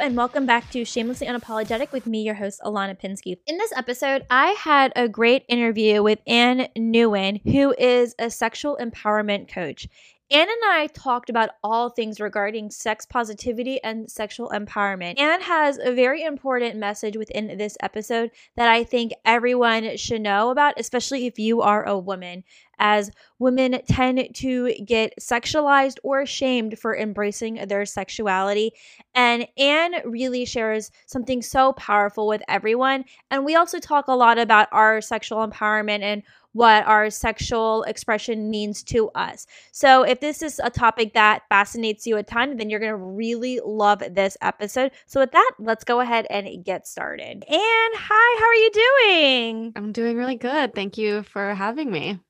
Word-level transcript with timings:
and 0.00 0.16
welcome 0.16 0.46
back 0.46 0.70
to 0.70 0.82
Shamelessly 0.82 1.26
Unapologetic 1.26 1.92
with 1.92 2.06
me, 2.06 2.22
your 2.22 2.34
host, 2.34 2.62
Ilana 2.64 2.98
Pinsky. 2.98 3.36
In 3.46 3.58
this 3.58 3.70
episode, 3.76 4.24
I 4.30 4.52
had 4.52 4.94
a 4.96 5.10
great 5.10 5.44
interview 5.46 6.02
with 6.02 6.20
Ann 6.26 6.68
Nguyen, 6.74 7.42
who 7.44 7.74
is 7.78 8.14
a 8.18 8.30
sexual 8.30 8.78
empowerment 8.80 9.52
coach. 9.52 9.86
Ann 10.32 10.48
and 10.48 10.64
I 10.64 10.86
talked 10.94 11.28
about 11.28 11.50
all 11.64 11.88
things 11.88 12.20
regarding 12.20 12.70
sex 12.70 13.04
positivity 13.04 13.82
and 13.82 14.08
sexual 14.08 14.50
empowerment. 14.50 15.18
Ann 15.18 15.40
has 15.40 15.76
a 15.78 15.92
very 15.92 16.22
important 16.22 16.76
message 16.76 17.16
within 17.16 17.58
this 17.58 17.76
episode 17.80 18.30
that 18.54 18.68
I 18.68 18.84
think 18.84 19.12
everyone 19.24 19.96
should 19.96 20.20
know 20.20 20.50
about, 20.50 20.74
especially 20.78 21.26
if 21.26 21.40
you 21.40 21.62
are 21.62 21.84
a 21.84 21.98
woman, 21.98 22.44
as 22.78 23.10
women 23.40 23.80
tend 23.88 24.28
to 24.36 24.72
get 24.84 25.14
sexualized 25.20 25.98
or 26.04 26.24
shamed 26.24 26.78
for 26.78 26.96
embracing 26.96 27.66
their 27.66 27.84
sexuality. 27.84 28.70
And 29.16 29.48
Ann 29.58 29.94
really 30.04 30.44
shares 30.44 30.92
something 31.06 31.42
so 31.42 31.72
powerful 31.72 32.28
with 32.28 32.42
everyone. 32.46 33.04
And 33.32 33.44
we 33.44 33.56
also 33.56 33.80
talk 33.80 34.06
a 34.06 34.14
lot 34.14 34.38
about 34.38 34.68
our 34.70 35.00
sexual 35.00 35.46
empowerment 35.46 36.02
and 36.02 36.22
what 36.52 36.86
our 36.86 37.10
sexual 37.10 37.82
expression 37.84 38.50
means 38.50 38.82
to 38.84 39.10
us. 39.10 39.46
So, 39.72 40.02
if 40.02 40.20
this 40.20 40.42
is 40.42 40.60
a 40.62 40.70
topic 40.70 41.14
that 41.14 41.42
fascinates 41.48 42.06
you 42.06 42.16
a 42.16 42.22
ton, 42.22 42.56
then 42.56 42.70
you're 42.70 42.80
going 42.80 42.92
to 42.92 42.96
really 42.96 43.60
love 43.64 44.02
this 44.10 44.36
episode. 44.40 44.92
So, 45.06 45.20
with 45.20 45.32
that, 45.32 45.52
let's 45.58 45.84
go 45.84 46.00
ahead 46.00 46.26
and 46.30 46.64
get 46.64 46.86
started. 46.86 47.44
And 47.48 47.94
hi, 47.94 48.40
how 48.40 48.46
are 48.46 48.54
you 48.54 48.70
doing? 48.72 49.72
I'm 49.76 49.92
doing 49.92 50.16
really 50.16 50.36
good. 50.36 50.74
Thank 50.74 50.98
you 50.98 51.22
for 51.22 51.54
having 51.54 51.90
me. 51.90 52.20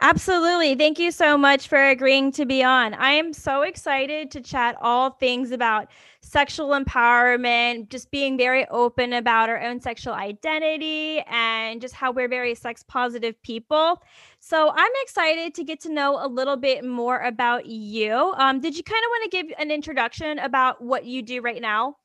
Absolutely. 0.00 0.74
Thank 0.74 0.98
you 0.98 1.10
so 1.10 1.38
much 1.38 1.68
for 1.68 1.82
agreeing 1.88 2.32
to 2.32 2.44
be 2.44 2.62
on. 2.62 2.94
I 2.94 3.12
am 3.12 3.32
so 3.32 3.62
excited 3.62 4.30
to 4.32 4.40
chat 4.40 4.76
all 4.80 5.10
things 5.10 5.52
about 5.52 5.88
sexual 6.20 6.70
empowerment, 6.70 7.88
just 7.90 8.10
being 8.10 8.36
very 8.36 8.66
open 8.68 9.12
about 9.12 9.48
our 9.48 9.60
own 9.60 9.80
sexual 9.80 10.12
identity 10.14 11.20
and 11.30 11.80
just 11.80 11.94
how 11.94 12.10
we're 12.10 12.28
very 12.28 12.54
sex 12.54 12.82
positive 12.86 13.40
people. 13.42 14.02
So 14.40 14.70
I'm 14.74 14.92
excited 15.02 15.54
to 15.54 15.64
get 15.64 15.80
to 15.80 15.92
know 15.92 16.18
a 16.24 16.28
little 16.28 16.56
bit 16.56 16.84
more 16.84 17.20
about 17.20 17.66
you. 17.66 18.34
Um, 18.36 18.60
did 18.60 18.76
you 18.76 18.82
kind 18.82 19.02
of 19.04 19.08
want 19.08 19.30
to 19.30 19.36
give 19.42 19.46
an 19.58 19.70
introduction 19.70 20.38
about 20.40 20.82
what 20.82 21.04
you 21.04 21.22
do 21.22 21.40
right 21.40 21.62
now? 21.62 21.96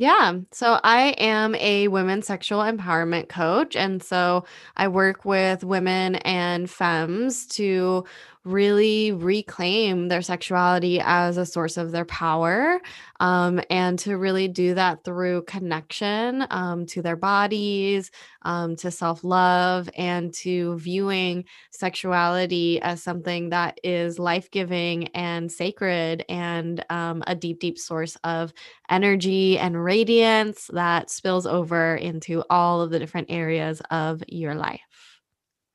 Yeah. 0.00 0.38
So 0.50 0.80
I 0.82 1.08
am 1.18 1.54
a 1.56 1.88
women's 1.88 2.26
sexual 2.26 2.60
empowerment 2.60 3.28
coach. 3.28 3.76
And 3.76 4.02
so 4.02 4.46
I 4.78 4.88
work 4.88 5.26
with 5.26 5.62
women 5.62 6.14
and 6.16 6.70
femmes 6.70 7.46
to 7.48 8.06
really 8.44 9.12
reclaim 9.12 10.08
their 10.08 10.22
sexuality 10.22 11.00
as 11.04 11.36
a 11.36 11.44
source 11.44 11.76
of 11.76 11.92
their 11.92 12.06
power 12.06 12.80
um, 13.20 13.60
and 13.68 13.98
to 13.98 14.16
really 14.16 14.48
do 14.48 14.74
that 14.74 15.04
through 15.04 15.42
connection 15.42 16.46
um, 16.50 16.86
to 16.86 17.02
their 17.02 17.16
bodies, 17.16 18.10
um, 18.42 18.76
to 18.76 18.90
self 18.90 19.22
love, 19.22 19.90
and 19.96 20.32
to 20.32 20.78
viewing 20.78 21.44
sexuality 21.70 22.80
as 22.80 23.02
something 23.02 23.50
that 23.50 23.78
is 23.84 24.18
life 24.18 24.50
giving 24.50 25.08
and 25.08 25.52
sacred 25.52 26.24
and 26.28 26.84
um, 26.88 27.22
a 27.26 27.34
deep, 27.34 27.60
deep 27.60 27.78
source 27.78 28.16
of 28.24 28.52
energy 28.88 29.58
and 29.58 29.82
radiance 29.82 30.68
that 30.72 31.10
spills 31.10 31.46
over 31.46 31.94
into 31.96 32.42
all 32.48 32.80
of 32.80 32.90
the 32.90 32.98
different 32.98 33.26
areas 33.30 33.82
of 33.90 34.22
your 34.28 34.54
life. 34.54 34.80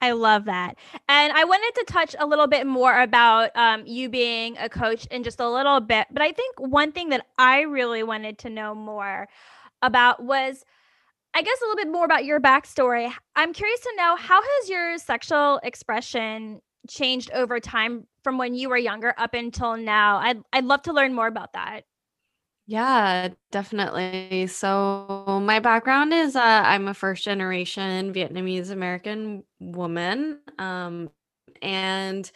I 0.06 0.12
love 0.12 0.46
that. 0.46 0.78
And 1.10 1.34
I 1.34 1.46
wanted 1.46 1.74
to 1.80 1.86
touch 1.92 2.16
a 2.20 2.28
little 2.28 2.46
bit 2.46 2.68
more 2.68 3.02
about 3.02 3.50
um, 3.56 3.88
you 3.88 4.08
being 4.08 4.56
a 4.60 4.70
coach 4.70 5.08
in 5.08 5.24
just 5.24 5.40
a 5.40 5.50
little 5.50 5.80
bit. 5.80 6.06
But 6.12 6.22
I 6.22 6.32
think 6.32 6.60
one 6.60 6.92
thing 6.92 7.10
that 7.10 7.26
I 7.40 7.62
really 7.62 8.04
wanted 8.04 8.38
to 8.40 8.52
know 8.52 8.76
more 8.76 9.28
about 9.82 10.24
was, 10.24 10.64
I 11.34 11.42
guess, 11.42 11.58
a 11.60 11.66
little 11.66 11.84
bit 11.84 11.92
more 11.92 12.06
about 12.06 12.24
your 12.24 12.40
backstory. 12.40 13.12
I'm 13.36 13.52
curious 13.52 13.80
to 13.80 13.94
know 13.98 14.16
how 14.16 14.42
has 14.44 14.70
your 14.70 15.00
sexual 15.00 15.60
expression 15.64 16.62
changed 16.88 17.32
over 17.32 17.60
time 17.60 18.06
from 18.24 18.38
when 18.38 18.54
you 18.54 18.70
were 18.70 18.78
younger 18.78 19.16
up 19.18 19.34
until 19.34 19.76
now? 19.76 20.18
I'd, 20.18 20.42
I'd 20.54 20.66
love 20.66 20.84
to 20.84 20.94
learn 20.94 21.16
more 21.16 21.28
about 21.28 21.54
that. 21.54 21.82
Yeah, 22.68 23.30
definitely. 23.52 24.48
So 24.48 25.40
my 25.44 25.60
background 25.60 26.14
is 26.14 26.36
uh, 26.36 26.42
I'm 26.66 26.88
a 26.88 26.94
first 26.96 27.24
generation 27.24 28.12
Vietnamese 28.14 28.72
American 28.72 29.44
woman. 29.60 30.40
Um, 30.58 31.12
and 31.62 32.32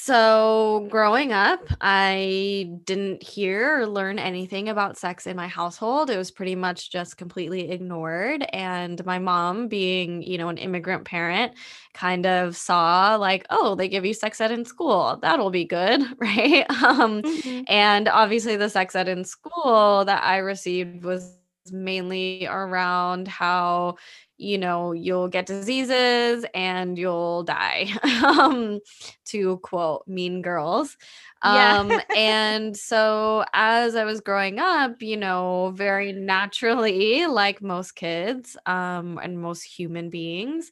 so, 0.00 0.86
growing 0.90 1.32
up, 1.32 1.60
I 1.80 2.70
didn't 2.84 3.20
hear 3.20 3.80
or 3.80 3.86
learn 3.88 4.20
anything 4.20 4.68
about 4.68 4.96
sex 4.96 5.26
in 5.26 5.36
my 5.36 5.48
household. 5.48 6.08
It 6.08 6.16
was 6.16 6.30
pretty 6.30 6.54
much 6.54 6.92
just 6.92 7.16
completely 7.16 7.72
ignored. 7.72 8.46
And 8.52 9.04
my 9.04 9.18
mom, 9.18 9.66
being, 9.66 10.22
you 10.22 10.38
know, 10.38 10.50
an 10.50 10.56
immigrant 10.56 11.04
parent, 11.04 11.54
kind 11.94 12.26
of 12.26 12.56
saw 12.56 13.16
like, 13.16 13.44
oh, 13.50 13.74
they 13.74 13.88
give 13.88 14.04
you 14.04 14.14
sex 14.14 14.40
ed 14.40 14.52
in 14.52 14.64
school. 14.64 15.18
That'll 15.20 15.50
be 15.50 15.64
good. 15.64 16.02
Right. 16.18 16.64
Um, 16.82 17.22
mm-hmm. 17.22 17.62
And 17.66 18.08
obviously, 18.08 18.56
the 18.56 18.70
sex 18.70 18.94
ed 18.94 19.08
in 19.08 19.24
school 19.24 20.04
that 20.04 20.22
I 20.22 20.38
received 20.38 21.04
was 21.04 21.36
mainly 21.72 22.46
around 22.46 23.28
how 23.28 23.96
you 24.38 24.56
know, 24.56 24.92
you'll 24.92 25.28
get 25.28 25.46
diseases 25.46 26.46
and 26.54 26.96
you'll 26.96 27.42
die, 27.42 27.88
um, 28.24 28.78
to 29.26 29.58
quote 29.58 30.04
Mean 30.06 30.42
Girls. 30.42 30.96
Um, 31.42 31.90
yeah. 31.90 32.02
and 32.16 32.76
so 32.76 33.44
as 33.52 33.96
I 33.96 34.04
was 34.04 34.20
growing 34.20 34.60
up, 34.60 35.02
you 35.02 35.16
know, 35.16 35.72
very 35.74 36.12
naturally, 36.12 37.26
like 37.26 37.60
most 37.60 37.96
kids 37.96 38.56
um, 38.64 39.18
and 39.22 39.40
most 39.40 39.62
human 39.62 40.08
beings, 40.08 40.70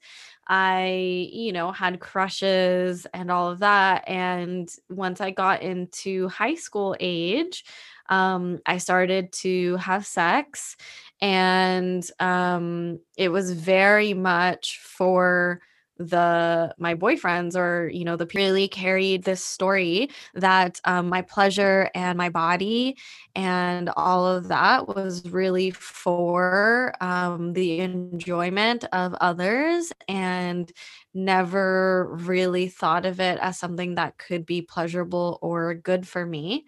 I, 0.48 1.28
you 1.32 1.52
know, 1.52 1.72
had 1.72 1.98
crushes 1.98 3.04
and 3.12 3.32
all 3.32 3.50
of 3.50 3.58
that. 3.60 4.08
And 4.08 4.68
once 4.88 5.20
I 5.20 5.32
got 5.32 5.62
into 5.62 6.28
high 6.28 6.54
school 6.54 6.96
age, 7.00 7.64
um, 8.08 8.60
I 8.66 8.78
started 8.78 9.32
to 9.34 9.76
have 9.76 10.06
sex 10.06 10.76
and 11.20 12.08
um, 12.20 13.00
it 13.16 13.30
was 13.30 13.52
very 13.52 14.14
much 14.14 14.78
for 14.82 15.60
the 15.98 16.74
my 16.78 16.94
boyfriends 16.94 17.56
or 17.56 17.88
you 17.88 18.04
know 18.04 18.16
the 18.16 18.28
really 18.34 18.68
carried 18.68 19.24
this 19.24 19.42
story 19.42 20.10
that 20.34 20.78
um, 20.84 21.08
my 21.08 21.22
pleasure 21.22 21.90
and 21.94 22.18
my 22.18 22.28
body 22.28 22.96
and 23.34 23.88
all 23.96 24.26
of 24.26 24.48
that 24.48 24.88
was 24.88 25.26
really 25.30 25.70
for 25.70 26.92
um, 27.00 27.54
the 27.54 27.80
enjoyment 27.80 28.84
of 28.92 29.14
others 29.14 29.90
and 30.06 30.70
never 31.14 32.08
really 32.20 32.68
thought 32.68 33.06
of 33.06 33.18
it 33.18 33.38
as 33.40 33.58
something 33.58 33.94
that 33.94 34.18
could 34.18 34.44
be 34.44 34.60
pleasurable 34.60 35.38
or 35.40 35.74
good 35.74 36.06
for 36.06 36.26
me 36.26 36.66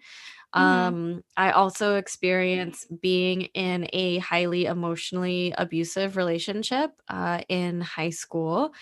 Mm-hmm. 0.55 0.63
Um, 0.63 1.23
I 1.37 1.51
also 1.51 1.95
experienced 1.95 2.87
being 3.01 3.43
in 3.53 3.87
a 3.93 4.17
highly 4.17 4.65
emotionally 4.65 5.53
abusive 5.57 6.17
relationship 6.17 6.91
uh, 7.07 7.41
in 7.49 7.81
high 7.81 8.09
school. 8.09 8.73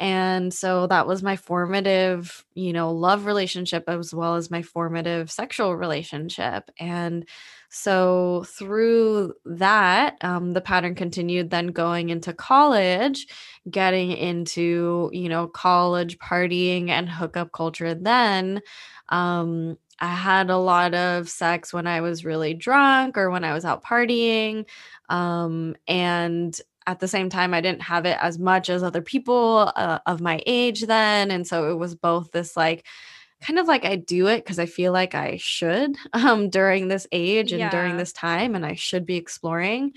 And 0.00 0.54
so 0.54 0.86
that 0.86 1.08
was 1.08 1.24
my 1.24 1.34
formative, 1.34 2.44
you 2.54 2.72
know, 2.72 2.92
love 2.92 3.26
relationship 3.26 3.84
as 3.88 4.14
well 4.14 4.36
as 4.36 4.48
my 4.48 4.62
formative 4.62 5.28
sexual 5.28 5.76
relationship. 5.76 6.70
And 6.78 7.28
so 7.68 8.44
through 8.46 9.34
that, 9.44 10.16
um, 10.20 10.52
the 10.52 10.60
pattern 10.60 10.94
continued 10.94 11.50
then 11.50 11.68
going 11.68 12.10
into 12.10 12.32
college, 12.32 13.26
getting 13.68 14.12
into, 14.12 15.10
you 15.12 15.28
know, 15.28 15.48
college 15.48 16.16
partying 16.18 16.90
and 16.90 17.08
hookup 17.10 17.50
culture 17.50 17.92
then. 17.92 18.62
Um, 19.08 19.78
I 20.00 20.08
had 20.08 20.50
a 20.50 20.56
lot 20.56 20.94
of 20.94 21.28
sex 21.28 21.72
when 21.72 21.86
I 21.86 22.00
was 22.00 22.24
really 22.24 22.54
drunk 22.54 23.18
or 23.18 23.30
when 23.30 23.44
I 23.44 23.52
was 23.52 23.64
out 23.64 23.84
partying. 23.84 24.66
Um, 25.08 25.76
and 25.86 26.58
at 26.86 27.00
the 27.00 27.08
same 27.08 27.28
time, 27.28 27.52
I 27.52 27.60
didn't 27.60 27.82
have 27.82 28.06
it 28.06 28.16
as 28.20 28.38
much 28.38 28.70
as 28.70 28.82
other 28.82 29.02
people 29.02 29.72
uh, 29.74 29.98
of 30.06 30.20
my 30.20 30.40
age 30.46 30.82
then. 30.82 31.30
And 31.30 31.46
so 31.46 31.70
it 31.70 31.74
was 31.74 31.94
both 31.94 32.30
this 32.32 32.56
like, 32.56 32.86
kind 33.40 33.58
of 33.58 33.66
like 33.66 33.84
I 33.84 33.96
do 33.96 34.26
it 34.26 34.44
because 34.44 34.58
I 34.58 34.66
feel 34.66 34.92
like 34.92 35.14
I 35.14 35.36
should 35.40 35.96
um, 36.12 36.50
during 36.50 36.88
this 36.88 37.06
age 37.12 37.52
and 37.52 37.60
yeah. 37.60 37.70
during 37.70 37.96
this 37.96 38.12
time, 38.12 38.54
and 38.54 38.64
I 38.64 38.74
should 38.74 39.06
be 39.06 39.16
exploring 39.16 39.92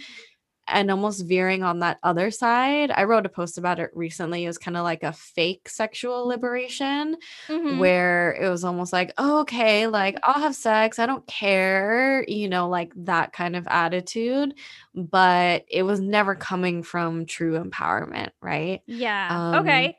and 0.67 0.89
almost 0.89 1.25
veering 1.25 1.63
on 1.63 1.79
that 1.79 1.99
other 2.03 2.31
side. 2.31 2.91
I 2.91 3.03
wrote 3.03 3.25
a 3.25 3.29
post 3.29 3.57
about 3.57 3.79
it 3.79 3.89
recently. 3.93 4.43
It 4.43 4.47
was 4.47 4.57
kind 4.57 4.77
of 4.77 4.83
like 4.83 5.03
a 5.03 5.13
fake 5.13 5.67
sexual 5.67 6.27
liberation 6.27 7.17
mm-hmm. 7.47 7.79
where 7.79 8.33
it 8.33 8.49
was 8.49 8.63
almost 8.63 8.93
like, 8.93 9.13
oh, 9.17 9.41
okay, 9.41 9.87
like 9.87 10.17
I'll 10.23 10.41
have 10.41 10.55
sex. 10.55 10.99
I 10.99 11.05
don't 11.05 11.25
care, 11.27 12.23
you 12.27 12.47
know, 12.47 12.69
like 12.69 12.93
that 12.95 13.33
kind 13.33 13.55
of 13.55 13.67
attitude. 13.67 14.53
But 14.95 15.65
it 15.69 15.83
was 15.83 15.99
never 15.99 16.35
coming 16.35 16.83
from 16.83 17.25
true 17.25 17.61
empowerment, 17.61 18.29
right? 18.41 18.81
Yeah. 18.85 19.27
Um, 19.29 19.55
okay. 19.61 19.97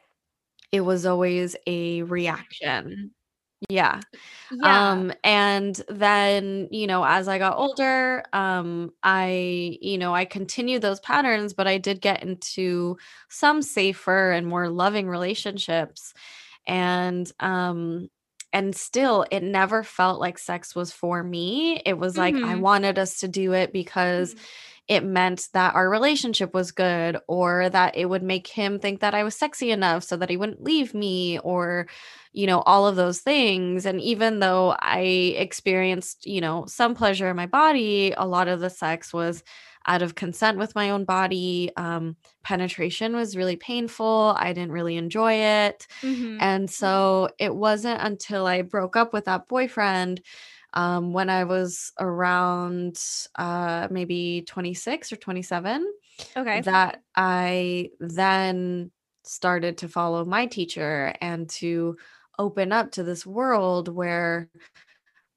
It 0.70 0.80
was 0.80 1.04
always 1.04 1.54
a 1.66 2.02
reaction. 2.02 3.12
Yeah. 3.68 4.02
Yeah. 4.50 4.84
Um, 4.96 5.12
and 5.24 5.76
then, 5.88 6.68
you 6.70 6.86
know, 6.86 7.04
as 7.04 7.28
I 7.28 7.38
got 7.38 7.58
older, 7.58 8.24
um, 8.32 8.92
I, 9.02 9.78
you 9.82 9.98
know, 9.98 10.14
I 10.14 10.24
continued 10.26 10.82
those 10.82 11.00
patterns, 11.00 11.54
but 11.54 11.66
I 11.68 11.78
did 11.78 12.00
get 12.00 12.22
into 12.22 12.98
some 13.30 13.62
safer 13.62 14.32
and 14.32 14.46
more 14.46 14.68
loving 14.70 15.08
relationships. 15.08 16.14
And 16.66 17.30
um 17.40 18.08
and 18.52 18.76
still 18.76 19.26
it 19.32 19.42
never 19.42 19.82
felt 19.84 20.20
like 20.20 20.38
sex 20.38 20.74
was 20.76 20.92
for 20.92 21.22
me. 21.22 21.82
It 21.86 21.98
was 21.98 22.16
like 22.18 22.38
I 22.44 22.54
Mhm. 22.54 22.56
wanted 22.56 22.98
us 22.98 23.20
to 23.20 23.28
do 23.28 23.52
it 23.54 23.72
because 23.72 24.34
Mhm. 24.34 24.46
It 24.88 25.04
meant 25.04 25.48
that 25.54 25.74
our 25.74 25.88
relationship 25.88 26.52
was 26.54 26.72
good 26.72 27.16
or 27.28 27.68
that 27.70 27.96
it 27.96 28.06
would 28.06 28.22
make 28.22 28.46
him 28.48 28.78
think 28.78 29.00
that 29.00 29.14
I 29.14 29.22
was 29.24 29.36
sexy 29.36 29.70
enough 29.70 30.04
so 30.04 30.16
that 30.16 30.28
he 30.30 30.36
wouldn't 30.36 30.62
leave 30.62 30.92
me 30.94 31.38
or 31.40 31.86
you 32.32 32.46
know 32.46 32.60
all 32.62 32.86
of 32.86 32.96
those 32.96 33.20
things. 33.20 33.86
And 33.86 34.00
even 34.00 34.40
though 34.40 34.74
I 34.80 35.00
experienced 35.38 36.26
you 36.26 36.40
know 36.40 36.64
some 36.66 36.94
pleasure 36.94 37.28
in 37.28 37.36
my 37.36 37.46
body 37.46 38.12
a 38.16 38.26
lot 38.26 38.48
of 38.48 38.60
the 38.60 38.70
sex 38.70 39.12
was 39.12 39.42
out 39.86 40.02
of 40.02 40.14
consent 40.14 40.58
with 40.58 40.74
my 40.74 40.90
own 40.90 41.04
body. 41.04 41.70
Um 41.76 42.16
penetration 42.44 43.14
was 43.14 43.36
really 43.36 43.56
painful. 43.56 44.34
I 44.36 44.52
didn't 44.52 44.72
really 44.72 44.96
enjoy 44.96 45.34
it. 45.34 45.86
Mhm. 46.02 46.40
and 46.40 46.70
so 46.70 47.28
it 47.38 47.54
wasn't 47.54 48.00
until 48.02 48.46
I 48.46 48.62
broke 48.62 48.96
up 48.96 49.12
with 49.12 49.26
that 49.26 49.48
boyfriend 49.48 50.22
um, 50.74 51.12
when 51.12 51.30
I 51.30 51.44
was 51.44 51.92
around 51.98 53.02
uh, 53.36 53.88
maybe 53.90 54.42
26 54.46 55.12
or 55.12 55.16
27 55.16 55.92
Okay. 56.36 56.64
that 56.64 57.02
I 57.16 57.90
then 58.00 58.90
started 59.24 59.78
to 59.78 59.88
follow 59.88 60.24
my 60.24 60.46
teacher 60.46 61.14
and 61.20 61.48
to 61.50 61.96
open 62.38 62.72
up 62.72 62.92
to 62.92 63.02
this 63.04 63.24
world 63.26 63.88
where 63.88 64.50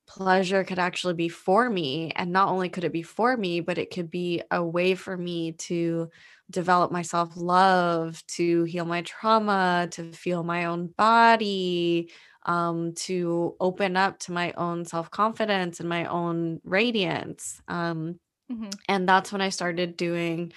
pleasure 0.07 0.63
could 0.63 0.77
actually 0.79 1.15
be 1.15 1.29
for 1.29 1.69
me. 1.69 2.11
And 2.15 2.31
not 2.31 2.49
only 2.49 2.69
could 2.69 2.83
it 2.83 2.91
be 2.91 3.01
for 3.03 3.35
me, 3.37 3.59
but 3.59 3.77
it 3.77 3.91
could 3.91 4.11
be 4.11 4.41
a 4.51 4.63
way 4.63 4.95
for 4.95 5.17
me 5.17 5.53
to 5.53 6.09
develop 6.51 6.91
my 6.91 7.01
self 7.01 7.35
love, 7.35 8.25
to 8.27 8.63
heal 8.65 8.85
my 8.85 9.01
trauma, 9.01 9.87
to 9.91 10.11
feel 10.11 10.43
my 10.43 10.65
own 10.65 10.87
body, 10.87 12.11
um, 12.45 12.93
to 12.95 13.55
open 13.59 13.97
up 13.97 14.19
to 14.19 14.31
my 14.31 14.53
own 14.53 14.85
self 14.85 15.11
confidence 15.11 15.79
and 15.79 15.89
my 15.89 16.05
own 16.05 16.61
radiance. 16.63 17.61
Um, 17.67 18.19
Mhm. 18.49 18.79
and 18.89 19.07
that's 19.09 19.31
when 19.31 19.41
I 19.41 19.49
started 19.49 19.97
doing 19.97 20.53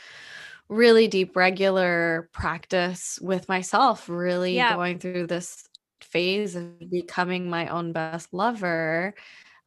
really 0.69 1.09
deep, 1.09 1.37
regular 1.37 2.29
practice 2.33 3.19
with 3.23 3.49
myself, 3.49 4.09
really 4.09 4.63
Yeah. 4.63 4.65
going 4.65 4.99
through 4.99 5.27
this 5.29 5.69
phase 6.03 6.57
of 6.57 6.79
becoming 6.91 7.51
my 7.51 7.69
own 7.69 7.93
best 7.93 8.33
lover 8.33 9.15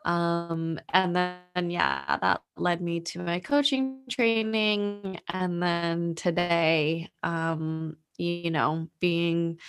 um, 0.06 0.80
and 0.94 1.16
then, 1.16 1.70
yeah, 1.70 2.18
that 2.22 2.42
led 2.58 2.82
me 2.82 3.02
to 3.02 3.20
my 3.20 3.40
coaching 3.42 4.04
training. 4.10 5.20
And 5.30 5.62
then 5.64 6.16
today, 6.16 7.10
um, 7.24 7.98
you 8.18 8.52
know, 8.52 8.88
being 9.02 9.60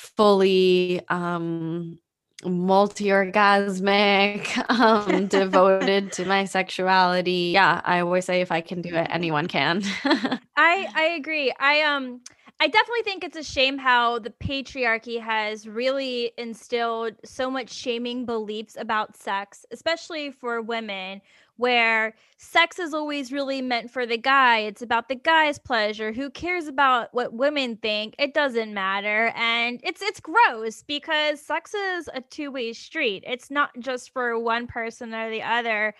fully 0.00 1.00
um 1.08 1.98
multi-orgasmic, 2.44 4.70
um, 4.80 5.26
devoted 5.26 6.10
to 6.12 6.24
my 6.24 6.46
sexuality. 6.46 7.50
Yeah, 7.52 7.82
I 7.84 8.00
always 8.00 8.24
say 8.24 8.40
if 8.40 8.50
I 8.50 8.62
can 8.62 8.80
do 8.80 8.94
it, 8.94 9.06
anyone 9.10 9.46
can. 9.46 9.82
I 10.56 10.88
I 10.94 11.02
agree. 11.18 11.52
I 11.58 11.82
um 11.82 12.20
I 12.62 12.68
definitely 12.68 13.02
think 13.04 13.24
it's 13.24 13.38
a 13.38 13.42
shame 13.42 13.78
how 13.78 14.18
the 14.18 14.30
patriarchy 14.30 15.18
has 15.20 15.66
really 15.66 16.32
instilled 16.36 17.14
so 17.24 17.50
much 17.50 17.70
shaming 17.70 18.26
beliefs 18.26 18.76
about 18.78 19.16
sex, 19.16 19.64
especially 19.70 20.30
for 20.30 20.60
women, 20.60 21.22
where 21.56 22.14
sex 22.42 22.78
is 22.78 22.94
always 22.94 23.30
really 23.32 23.60
meant 23.60 23.90
for 23.90 24.06
the 24.06 24.16
guy. 24.16 24.60
It's 24.60 24.80
about 24.80 25.10
the 25.10 25.14
guy's 25.14 25.58
pleasure. 25.58 26.10
Who 26.10 26.30
cares 26.30 26.68
about 26.68 27.12
what 27.12 27.34
women 27.34 27.76
think? 27.76 28.14
It 28.18 28.32
doesn't 28.32 28.72
matter. 28.72 29.30
And 29.36 29.78
it's 29.84 30.00
it's 30.00 30.20
gross 30.20 30.82
because 30.82 31.42
sex 31.42 31.74
is 31.74 32.08
a 32.14 32.22
two-way 32.22 32.72
street. 32.72 33.24
It's 33.26 33.50
not 33.50 33.70
just 33.78 34.14
for 34.14 34.38
one 34.38 34.66
person 34.66 35.12
or 35.12 35.28
the 35.28 35.42
other. 35.42 35.94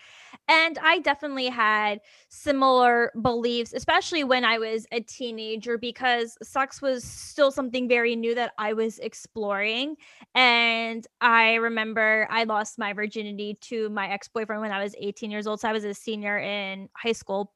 And 0.48 0.78
I 0.78 1.00
definitely 1.00 1.48
had 1.48 2.00
similar 2.30 3.12
beliefs, 3.20 3.74
especially 3.74 4.24
when 4.24 4.42
I 4.42 4.58
was 4.58 4.86
a 4.92 5.00
teenager, 5.00 5.76
because 5.76 6.38
sex 6.42 6.80
was 6.80 7.04
still 7.04 7.50
something 7.50 7.86
very 7.86 8.16
new 8.16 8.34
that 8.34 8.52
I 8.56 8.72
was 8.72 8.98
exploring. 9.00 9.96
And 10.34 11.06
I 11.20 11.56
remember 11.56 12.26
I 12.30 12.44
lost 12.44 12.78
my 12.78 12.94
virginity 12.94 13.58
to 13.62 13.90
my 13.90 14.08
ex 14.08 14.26
boyfriend 14.28 14.62
when 14.62 14.72
I 14.72 14.82
was 14.82 14.94
18 14.98 15.30
years 15.30 15.46
old. 15.46 15.60
So 15.60 15.68
I 15.68 15.72
was 15.72 15.84
a 15.84 15.92
senior 15.92 16.29
in 16.38 16.88
high 16.96 17.12
school. 17.12 17.52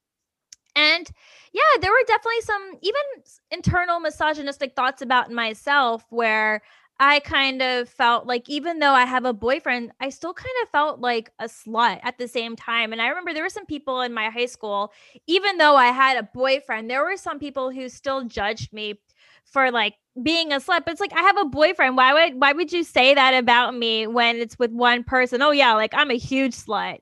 And 0.76 1.08
yeah, 1.52 1.62
there 1.80 1.92
were 1.92 2.02
definitely 2.06 2.40
some 2.40 2.72
even 2.82 3.02
internal 3.50 4.00
misogynistic 4.00 4.74
thoughts 4.74 5.02
about 5.02 5.30
myself 5.30 6.04
where 6.10 6.62
I 7.00 7.20
kind 7.20 7.60
of 7.60 7.88
felt 7.88 8.26
like 8.26 8.48
even 8.48 8.78
though 8.78 8.92
I 8.92 9.04
have 9.04 9.24
a 9.24 9.32
boyfriend, 9.32 9.90
I 10.00 10.10
still 10.10 10.32
kind 10.32 10.54
of 10.62 10.68
felt 10.70 11.00
like 11.00 11.30
a 11.40 11.44
slut 11.44 12.00
at 12.02 12.18
the 12.18 12.28
same 12.28 12.54
time. 12.54 12.92
And 12.92 13.02
I 13.02 13.08
remember 13.08 13.32
there 13.32 13.42
were 13.42 13.48
some 13.48 13.66
people 13.66 14.00
in 14.00 14.14
my 14.14 14.30
high 14.30 14.46
school, 14.46 14.92
even 15.26 15.58
though 15.58 15.76
I 15.76 15.88
had 15.88 16.16
a 16.16 16.28
boyfriend, 16.34 16.88
there 16.88 17.04
were 17.04 17.16
some 17.16 17.38
people 17.40 17.70
who 17.70 17.88
still 17.88 18.24
judged 18.24 18.72
me 18.72 19.00
for 19.44 19.70
like 19.72 19.94
being 20.22 20.52
a 20.52 20.56
slut. 20.56 20.84
But 20.84 20.92
it's 20.92 21.00
like 21.00 21.12
I 21.12 21.22
have 21.22 21.36
a 21.38 21.44
boyfriend. 21.46 21.96
Why 21.96 22.14
would 22.14 22.40
why 22.40 22.52
would 22.52 22.72
you 22.72 22.84
say 22.84 23.14
that 23.14 23.34
about 23.34 23.74
me 23.76 24.06
when 24.06 24.36
it's 24.36 24.58
with 24.58 24.70
one 24.70 25.02
person? 25.02 25.42
Oh 25.42 25.50
yeah, 25.50 25.74
like 25.74 25.94
I'm 25.94 26.10
a 26.10 26.18
huge 26.18 26.54
slut. 26.54 26.98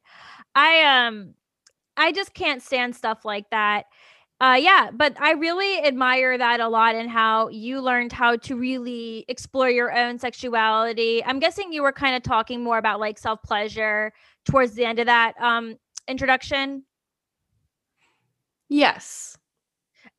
I 0.54 0.82
um 1.06 1.34
I 2.02 2.12
just 2.12 2.34
can't 2.34 2.62
stand 2.62 2.96
stuff 2.96 3.24
like 3.24 3.48
that. 3.50 3.86
Uh, 4.40 4.56
yeah, 4.60 4.90
but 4.92 5.14
I 5.20 5.32
really 5.32 5.84
admire 5.84 6.36
that 6.36 6.58
a 6.58 6.68
lot 6.68 6.96
and 6.96 7.08
how 7.08 7.48
you 7.48 7.80
learned 7.80 8.10
how 8.12 8.36
to 8.38 8.56
really 8.56 9.24
explore 9.28 9.70
your 9.70 9.96
own 9.96 10.18
sexuality. 10.18 11.24
I'm 11.24 11.38
guessing 11.38 11.72
you 11.72 11.82
were 11.82 11.92
kind 11.92 12.16
of 12.16 12.24
talking 12.24 12.62
more 12.64 12.78
about 12.78 12.98
like 12.98 13.18
self 13.18 13.40
pleasure 13.44 14.12
towards 14.44 14.74
the 14.74 14.84
end 14.84 14.98
of 14.98 15.06
that 15.06 15.40
um, 15.40 15.76
introduction. 16.08 16.84
yes. 18.68 19.36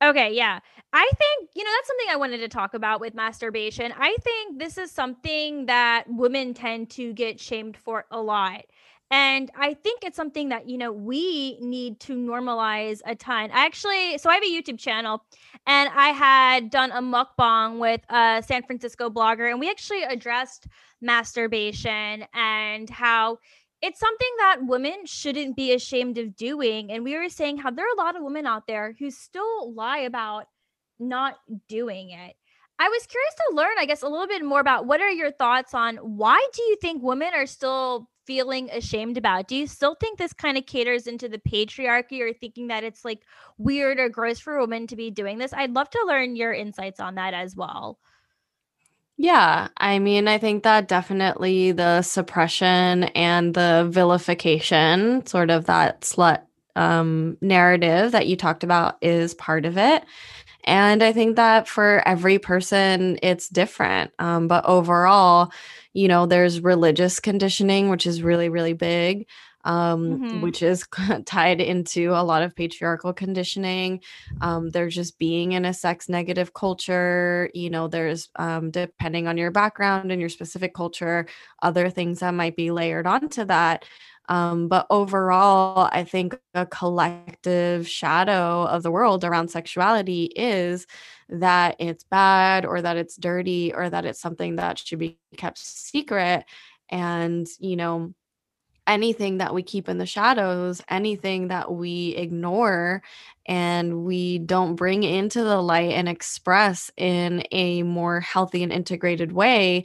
Okay, 0.03 0.33
yeah. 0.33 0.59
I 0.93 1.11
think, 1.17 1.49
you 1.55 1.63
know, 1.63 1.71
that's 1.75 1.87
something 1.87 2.07
I 2.11 2.17
wanted 2.17 2.39
to 2.39 2.47
talk 2.49 2.73
about 2.73 3.01
with 3.01 3.13
masturbation. 3.15 3.93
I 3.97 4.15
think 4.21 4.59
this 4.59 4.77
is 4.77 4.91
something 4.91 5.65
that 5.67 6.05
women 6.07 6.53
tend 6.53 6.89
to 6.91 7.13
get 7.13 7.39
shamed 7.39 7.77
for 7.77 8.05
a 8.11 8.21
lot. 8.21 8.63
And 9.11 9.51
I 9.55 9.75
think 9.75 10.03
it's 10.03 10.17
something 10.17 10.49
that, 10.49 10.67
you 10.67 10.77
know, 10.77 10.91
we 10.91 11.59
need 11.59 11.99
to 12.01 12.13
normalize 12.13 12.99
a 13.05 13.15
ton. 13.15 13.51
I 13.51 13.65
actually, 13.65 14.17
so 14.17 14.29
I 14.29 14.35
have 14.35 14.43
a 14.43 14.47
YouTube 14.47 14.79
channel 14.79 15.23
and 15.67 15.89
I 15.93 16.09
had 16.09 16.71
done 16.71 16.91
a 16.91 17.01
mukbang 17.01 17.77
with 17.77 18.01
a 18.09 18.43
San 18.45 18.63
Francisco 18.63 19.09
blogger 19.09 19.49
and 19.51 19.59
we 19.59 19.69
actually 19.69 20.03
addressed 20.03 20.67
masturbation 21.01 22.25
and 22.33 22.89
how 22.89 23.37
it's 23.83 23.99
something 23.99 24.33
that 24.39 24.59
women 24.61 25.05
shouldn't 25.05 25.57
be 25.57 25.73
ashamed 25.73 26.17
of 26.17 26.35
doing. 26.35 26.91
And 26.91 27.03
we 27.03 27.17
were 27.17 27.29
saying 27.29 27.57
how 27.57 27.69
there 27.69 27.85
are 27.85 27.93
a 27.93 28.01
lot 28.01 28.15
of 28.15 28.23
women 28.23 28.47
out 28.47 28.65
there 28.65 28.95
who 28.97 29.11
still 29.11 29.73
lie 29.73 29.99
about 29.99 30.45
not 30.99 31.35
doing 31.67 32.11
it. 32.11 32.35
I 32.79 32.89
was 32.89 33.05
curious 33.05 33.35
to 33.35 33.55
learn, 33.55 33.75
I 33.77 33.85
guess, 33.85 34.01
a 34.01 34.07
little 34.07 34.27
bit 34.27 34.43
more 34.43 34.59
about 34.59 34.87
what 34.87 35.01
are 35.01 35.09
your 35.09 35.31
thoughts 35.31 35.73
on 35.73 35.97
why 35.97 36.43
do 36.53 36.63
you 36.63 36.77
think 36.77 37.03
women 37.03 37.33
are 37.35 37.45
still 37.45 38.09
feeling 38.25 38.69
ashamed 38.71 39.17
about? 39.17 39.47
Do 39.47 39.55
you 39.55 39.67
still 39.67 39.95
think 39.95 40.17
this 40.17 40.33
kind 40.33 40.57
of 40.57 40.65
caters 40.65 41.07
into 41.07 41.27
the 41.27 41.39
patriarchy 41.39 42.21
or 42.21 42.33
thinking 42.33 42.67
that 42.67 42.83
it's 42.83 43.03
like 43.03 43.21
weird 43.57 43.99
or 43.99 44.09
gross 44.09 44.39
for 44.39 44.59
women 44.59 44.87
to 44.87 44.95
be 44.95 45.11
doing 45.11 45.37
this? 45.37 45.53
I'd 45.53 45.73
love 45.73 45.89
to 45.91 46.05
learn 46.07 46.35
your 46.35 46.53
insights 46.53 46.99
on 46.99 47.15
that 47.15 47.33
as 47.33 47.55
well. 47.55 47.99
Yeah, 49.15 49.67
I 49.77 49.99
mean, 49.99 50.27
I 50.27 50.39
think 50.39 50.63
that 50.63 50.87
definitely 50.87 51.71
the 51.71 52.01
suppression 52.01 53.03
and 53.03 53.53
the 53.53 53.87
vilification, 53.89 55.25
sort 55.27 55.51
of 55.51 55.65
that 55.65 56.01
slut 56.01 56.41
um, 56.75 57.37
narrative 57.39 58.11
that 58.13 58.25
you 58.25 58.35
talked 58.35 58.63
about, 58.63 58.97
is 59.01 59.35
part 59.35 59.65
of 59.65 59.77
it. 59.77 60.03
And 60.65 61.03
I 61.03 61.11
think 61.11 61.35
that 61.35 61.67
for 61.67 62.07
every 62.07 62.39
person, 62.39 63.19
it's 63.21 63.49
different. 63.49 64.11
Um, 64.19 64.47
but 64.47 64.65
overall, 64.65 65.51
you 65.93 66.07
know, 66.07 66.25
there's 66.25 66.61
religious 66.61 67.19
conditioning, 67.19 67.89
which 67.89 68.05
is 68.05 68.23
really, 68.23 68.49
really 68.49 68.73
big, 68.73 69.27
um, 69.65 70.21
Mhm. 70.21 70.29
which 70.31 70.61
is 70.61 70.85
tied 71.25 71.59
into 71.61 72.11
a 72.11 72.23
lot 72.23 72.43
of 72.43 72.55
patriarchal 72.55 73.13
conditioning. 73.13 74.01
Um, 74.41 74.69
there's 74.69 74.95
just 74.95 75.19
being 75.19 75.51
in 75.53 75.65
a 75.65 75.73
sex 75.73 76.07
negative 76.09 76.53
culture. 76.53 77.49
You 77.53 77.69
know, 77.69 77.87
there's, 77.87 78.29
um, 78.37 78.71
depending 78.71 79.27
on 79.27 79.37
your 79.37 79.51
background 79.51 80.11
and 80.11 80.19
your 80.21 80.29
specific 80.29 80.73
culture, 80.73 81.27
other 81.61 81.89
things 81.89 82.19
that 82.19 82.33
might 82.33 82.55
be 82.55 82.71
layered 82.71 83.07
onto 83.07 83.45
that. 83.45 83.85
Um, 84.33 84.67
but 84.67 84.87
overall, 84.89 85.89
I 85.91 86.03
think 86.03 86.39
a 86.55 86.65
collective 86.65 87.87
shadow 87.87 88.63
of 88.65 88.83
the 88.83 88.91
world 88.91 89.23
around 89.23 89.49
sexuality 89.49 90.25
is 90.35 90.87
that 91.29 91.75
it's 91.79 92.03
bad 92.05 92.65
or 92.65 92.81
that 92.81 92.97
it's 92.97 93.15
dirty 93.17 93.73
or 93.73 93.89
that 93.89 94.05
it's 94.05 94.19
something 94.21 94.55
that 94.57 94.79
should 94.79 94.99
be 94.99 95.17
kept 95.37 95.57
secret. 95.59 96.45
and 96.89 97.47
you 97.59 97.75
know 97.75 98.13
anything 98.87 99.37
that 99.37 99.53
we 99.53 99.63
keep 99.63 99.87
in 99.89 99.97
the 99.97 100.05
shadows, 100.05 100.81
anything 100.89 101.47
that 101.47 101.71
we 101.71 102.09
ignore 102.17 103.01
and 103.45 104.03
we 104.05 104.39
don't 104.39 104.75
bring 104.75 105.03
into 105.03 105.43
the 105.43 105.61
light 105.61 105.91
and 105.93 106.09
express 106.09 106.91
in 106.97 107.43
a 107.51 107.83
more 107.83 108.19
healthy 108.19 108.61
and 108.63 108.73
integrated 108.73 109.31
way 109.31 109.83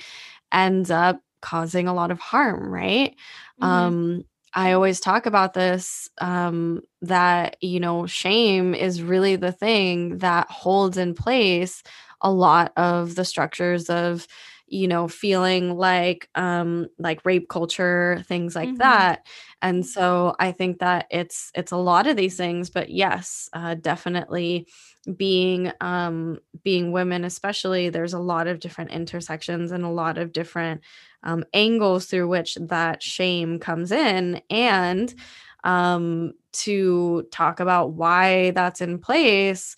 ends 0.53 0.91
up 0.91 1.21
causing 1.43 1.87
a 1.89 1.95
lot 1.95 2.11
of 2.11 2.19
harm, 2.21 2.69
right? 2.73 3.15
Mm-hmm. 3.63 3.65
Um 3.65 4.25
I 4.55 4.73
always 4.73 5.01
talk 5.01 5.27
about 5.27 5.55
this 5.55 6.09
um, 6.21 6.83
that, 7.03 7.57
you 7.61 7.81
know, 7.81 8.07
shame 8.07 8.75
is 8.75 9.03
really 9.03 9.37
the 9.37 9.53
thing 9.53 10.19
that 10.19 10.51
holds 10.51 10.97
in 10.97 11.15
place 11.15 11.83
a 12.21 12.31
lot 12.33 12.73
of 12.77 13.15
the 13.15 13.25
structures 13.25 13.89
of 13.89 14.27
you 14.71 14.89
know 14.89 15.09
feeling 15.09 15.77
like 15.77 16.29
um 16.35 16.87
like 16.99 17.25
rape 17.25 17.49
culture 17.49 18.23
things 18.27 18.55
like 18.55 18.69
mm-hmm. 18.69 18.79
that 18.79 19.27
and 19.63 19.85
so 19.85 20.35
i 20.39 20.53
think 20.53 20.79
that 20.79 21.07
it's 21.11 21.51
it's 21.55 21.73
a 21.73 21.77
lot 21.77 22.07
of 22.07 22.17
these 22.17 22.37
things 22.37 22.71
but 22.71 22.91
yes 22.91 23.49
uh, 23.53 23.75
definitely 23.75 24.67
being 25.17 25.73
um 25.81 26.39
being 26.63 26.93
women 26.93 27.25
especially 27.25 27.89
there's 27.89 28.13
a 28.13 28.19
lot 28.19 28.47
of 28.47 28.61
different 28.61 28.91
intersections 28.91 29.73
and 29.73 29.85
a 29.85 29.91
lot 29.91 30.19
of 30.19 30.33
different 30.33 30.83
um, 31.23 31.45
angles 31.53 32.07
through 32.07 32.29
which 32.29 32.57
that 32.61 33.03
shame 33.03 33.59
comes 33.59 33.91
in 33.91 34.41
and 34.51 35.15
um 35.65 36.33
to 36.53 37.27
talk 37.33 37.61
about 37.61 37.93
why 37.93 38.51
that's 38.53 38.81
in 38.81 38.99
place 38.99 39.77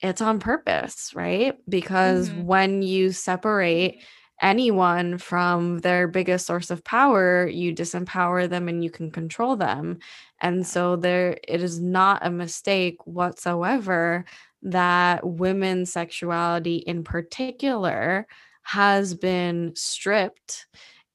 it's 0.00 0.20
on 0.20 0.38
purpose 0.38 1.12
right 1.14 1.56
because 1.68 2.30
mm-hmm. 2.30 2.44
when 2.44 2.82
you 2.82 3.10
separate 3.10 4.02
anyone 4.40 5.18
from 5.18 5.78
their 5.78 6.08
biggest 6.08 6.46
source 6.46 6.70
of 6.70 6.84
power, 6.84 7.46
you 7.46 7.74
disempower 7.74 8.48
them 8.48 8.68
and 8.68 8.82
you 8.82 8.90
can 8.90 9.10
control 9.10 9.56
them. 9.56 9.98
And 10.40 10.66
so 10.66 10.96
there 10.96 11.38
it 11.46 11.62
is 11.62 11.80
not 11.80 12.24
a 12.24 12.30
mistake 12.30 12.96
whatsoever 13.06 14.24
that 14.62 15.26
women's 15.26 15.92
sexuality 15.92 16.76
in 16.76 17.04
particular 17.04 18.26
has 18.62 19.14
been 19.14 19.72
stripped 19.74 20.66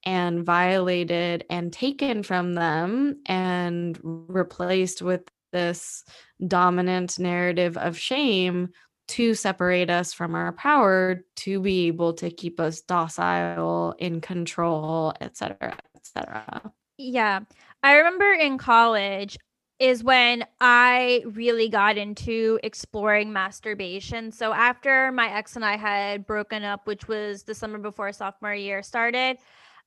and 0.04 0.44
violated 0.44 1.44
and 1.48 1.72
taken 1.72 2.22
from 2.22 2.54
them 2.54 3.20
and 3.26 3.98
replaced 4.02 5.02
with 5.02 5.22
this 5.52 6.04
dominant 6.46 7.18
narrative 7.18 7.76
of 7.76 7.96
shame 7.96 8.70
to 9.06 9.34
separate 9.34 9.90
us 9.90 10.12
from 10.12 10.34
our 10.34 10.52
power 10.52 11.24
to 11.36 11.60
be 11.60 11.86
able 11.86 12.14
to 12.14 12.30
keep 12.30 12.58
us 12.58 12.80
docile 12.80 13.94
in 13.98 14.20
control 14.20 15.12
etc 15.20 15.76
etc 15.96 16.72
yeah. 16.96 17.40
I 17.82 17.96
remember 17.96 18.32
in 18.32 18.58
college 18.58 19.36
is 19.80 20.04
when 20.04 20.44
i 20.60 21.24
really 21.26 21.68
got 21.68 21.98
into 21.98 22.60
exploring 22.62 23.32
masturbation. 23.32 24.30
So 24.30 24.52
after 24.52 25.10
my 25.10 25.28
ex 25.34 25.56
and 25.56 25.64
i 25.64 25.76
had 25.76 26.26
broken 26.26 26.62
up 26.62 26.86
which 26.86 27.08
was 27.08 27.42
the 27.42 27.54
summer 27.54 27.78
before 27.78 28.12
sophomore 28.12 28.54
year 28.54 28.84
started 28.84 29.36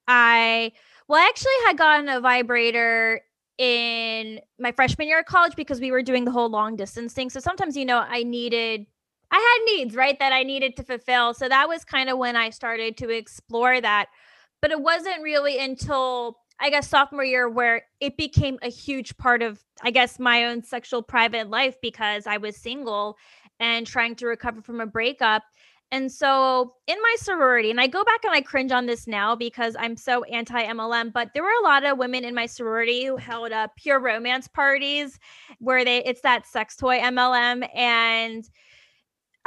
i 0.06 0.74
well 1.08 1.24
i 1.24 1.28
actually 1.30 1.52
had 1.66 1.78
gotten 1.78 2.10
a 2.10 2.20
vibrator 2.20 3.22
in 3.58 4.42
my 4.60 4.74
freshman 4.74 5.08
year 5.08 5.20
of 5.22 5.26
college 5.26 5.56
because 5.56 5.80
we 5.80 5.90
were 5.90 6.04
doing 6.04 6.26
the 6.26 6.32
whole 6.32 6.50
long 6.50 6.76
distance 6.76 7.14
thing 7.14 7.30
so 7.30 7.40
sometimes 7.40 7.78
you 7.78 7.86
know 7.86 8.04
i 8.10 8.24
needed 8.24 8.86
I 9.32 9.36
had 9.38 9.76
needs, 9.76 9.96
right, 9.96 10.18
that 10.20 10.34
I 10.34 10.44
needed 10.44 10.76
to 10.78 10.84
fulfill. 10.84 11.34
So 11.34 11.50
that 11.50 11.68
was 11.68 11.84
kind 11.84 12.10
of 12.10 12.18
when 12.18 12.36
I 12.36 12.50
started 12.50 12.98
to 12.98 13.10
explore 13.10 13.80
that. 13.82 14.08
But 14.62 14.72
it 14.72 14.82
wasn't 14.82 15.22
really 15.22 15.60
until 15.60 16.38
I 16.60 16.70
guess 16.70 16.90
sophomore 16.90 17.24
year 17.24 17.48
where 17.48 17.84
it 18.00 18.18
became 18.18 18.58
a 18.62 18.70
huge 18.70 19.16
part 19.18 19.44
of 19.44 19.64
I 19.84 19.92
guess 19.92 20.18
my 20.18 20.46
own 20.46 20.64
sexual 20.64 21.04
private 21.04 21.50
life 21.50 21.76
because 21.82 22.26
I 22.26 22.38
was 22.38 22.58
single 22.58 23.18
and 23.60 23.86
trying 23.86 24.16
to 24.16 24.28
recover 24.28 24.62
from 24.62 24.82
a 24.82 24.88
breakup. 24.88 25.44
And 25.92 26.12
so 26.12 26.74
in 26.88 26.98
my 27.02 27.16
sorority, 27.20 27.72
and 27.72 27.80
I 27.80 27.88
go 27.88 28.04
back 28.04 28.26
and 28.26 28.34
I 28.34 28.42
cringe 28.42 28.72
on 28.72 28.88
this 28.88 29.08
now 29.08 29.36
because 29.36 29.76
I'm 29.80 29.96
so 29.96 30.24
anti 30.26 30.62
MLM, 30.66 31.14
but 31.14 31.30
there 31.34 31.44
were 31.44 31.62
a 31.62 31.64
lot 31.64 31.86
of 31.86 31.98
women 31.98 32.26
in 32.26 32.36
my 32.36 32.46
sorority 32.46 33.06
who 33.06 33.16
held 33.16 33.52
up 33.52 33.76
pure 33.78 34.00
romance 34.00 34.48
parties 34.48 35.18
where 35.60 35.86
they 35.86 36.04
it's 36.04 36.22
that 36.22 36.46
sex 36.46 36.76
toy 36.76 37.00
MLM 37.00 37.70
and 37.74 38.50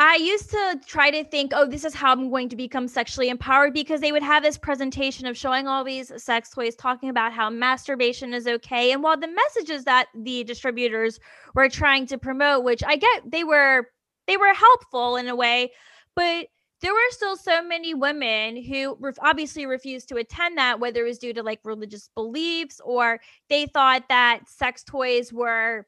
I 0.03 0.15
used 0.15 0.49
to 0.49 0.81
try 0.87 1.11
to 1.11 1.25
think, 1.25 1.53
oh, 1.55 1.67
this 1.67 1.85
is 1.85 1.93
how 1.95 2.13
I'm 2.13 2.31
going 2.31 2.49
to 2.49 2.57
become 2.57 2.89
sexually 2.89 3.29
empowered 3.29 3.75
because 3.75 4.01
they 4.01 4.13
would 4.13 4.23
have 4.23 4.43
this 4.43 4.57
presentation 4.57 5.27
of 5.27 5.37
showing 5.37 5.69
all 5.69 5.85
these 5.85 6.11
sex 6.17 6.49
toys, 6.49 6.75
talking 6.75 7.11
about 7.11 7.35
how 7.35 7.51
masturbation 7.51 8.33
is 8.33 8.47
okay. 8.47 8.93
And 8.93 9.03
while 9.03 9.19
the 9.21 9.29
messages 9.29 9.85
that 9.85 10.09
the 10.15 10.43
distributors 10.45 11.21
were 11.55 11.69
trying 11.69 12.07
to 12.07 12.17
promote, 12.17 12.65
which 12.65 12.83
I 12.83 12.97
get 12.97 13.31
they 13.31 13.45
were 13.45 13.89
they 14.27 14.39
were 14.39 14.55
helpful 14.55 15.17
in 15.17 15.29
a 15.29 15.37
way, 15.37 15.71
but 16.17 16.47
there 16.81 16.95
were 16.95 17.11
still 17.11 17.37
so 17.37 17.63
many 17.63 17.93
women 17.93 18.57
who 18.57 18.97
obviously 19.21 19.67
refused 19.67 20.09
to 20.09 20.17
attend 20.17 20.57
that, 20.57 20.81
whether 20.81 21.03
it 21.03 21.09
was 21.09 21.19
due 21.19 21.35
to 21.35 21.43
like 21.43 21.61
religious 21.63 22.09
beliefs 22.15 22.81
or 22.83 23.21
they 23.51 23.67
thought 23.67 24.05
that 24.09 24.49
sex 24.49 24.83
toys 24.83 25.31
were 25.31 25.87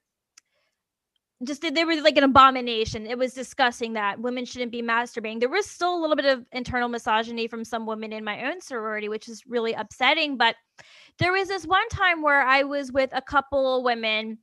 just 1.44 1.62
they 1.62 1.84
were 1.84 2.00
like 2.00 2.16
an 2.16 2.24
abomination. 2.24 3.06
It 3.06 3.18
was 3.18 3.34
discussing 3.34 3.94
that 3.94 4.20
women 4.20 4.44
shouldn't 4.44 4.72
be 4.72 4.82
masturbating. 4.82 5.40
There 5.40 5.48
was 5.48 5.66
still 5.66 5.96
a 5.96 6.00
little 6.00 6.16
bit 6.16 6.26
of 6.26 6.44
internal 6.52 6.88
misogyny 6.88 7.48
from 7.48 7.64
some 7.64 7.86
women 7.86 8.12
in 8.12 8.24
my 8.24 8.50
own 8.50 8.60
sorority, 8.60 9.08
which 9.08 9.28
is 9.28 9.44
really 9.46 9.72
upsetting. 9.72 10.36
But 10.36 10.56
there 11.18 11.32
was 11.32 11.48
this 11.48 11.66
one 11.66 11.88
time 11.88 12.22
where 12.22 12.42
I 12.42 12.62
was 12.62 12.92
with 12.92 13.10
a 13.12 13.22
couple 13.22 13.78
of 13.78 13.84
women 13.84 14.38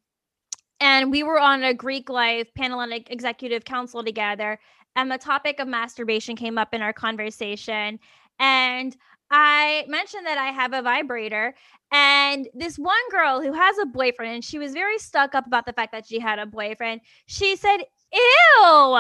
and 0.80 1.12
we 1.12 1.24
were 1.24 1.40
on 1.40 1.64
a 1.64 1.74
Greek 1.74 2.10
life 2.10 2.48
Panhellenic 2.58 3.12
executive 3.12 3.66
council 3.66 4.04
together. 4.04 4.60
And 4.96 5.12
the 5.12 5.18
topic 5.18 5.60
of 5.60 5.68
masturbation 5.68 6.36
came 6.36 6.58
up 6.58 6.74
in 6.74 6.82
our 6.82 6.94
conversation. 6.94 8.00
And 8.40 8.96
I 9.32 9.86
mentioned 9.88 10.26
that 10.26 10.38
I 10.38 10.48
have 10.48 10.74
a 10.74 10.82
vibrator, 10.82 11.54
and 11.92 12.48
this 12.54 12.78
one 12.78 12.98
girl 13.12 13.42
who 13.42 13.54
has 13.54 13.78
a 13.78 13.86
boyfriend, 13.86 14.34
and 14.34 14.44
she 14.44 14.60
was 14.60 14.74
very 14.74 14.98
stuck 15.00 15.36
up 15.36 15.46
about 15.48 15.66
the 15.66 15.74
fact 15.74 15.92
that 15.92 16.08
she 16.08 16.20
had 16.20 16.40
a 16.40 16.46
boyfriend, 16.46 17.02
she 17.26 17.56
said, 17.56 17.78
Ew. 18.12 18.96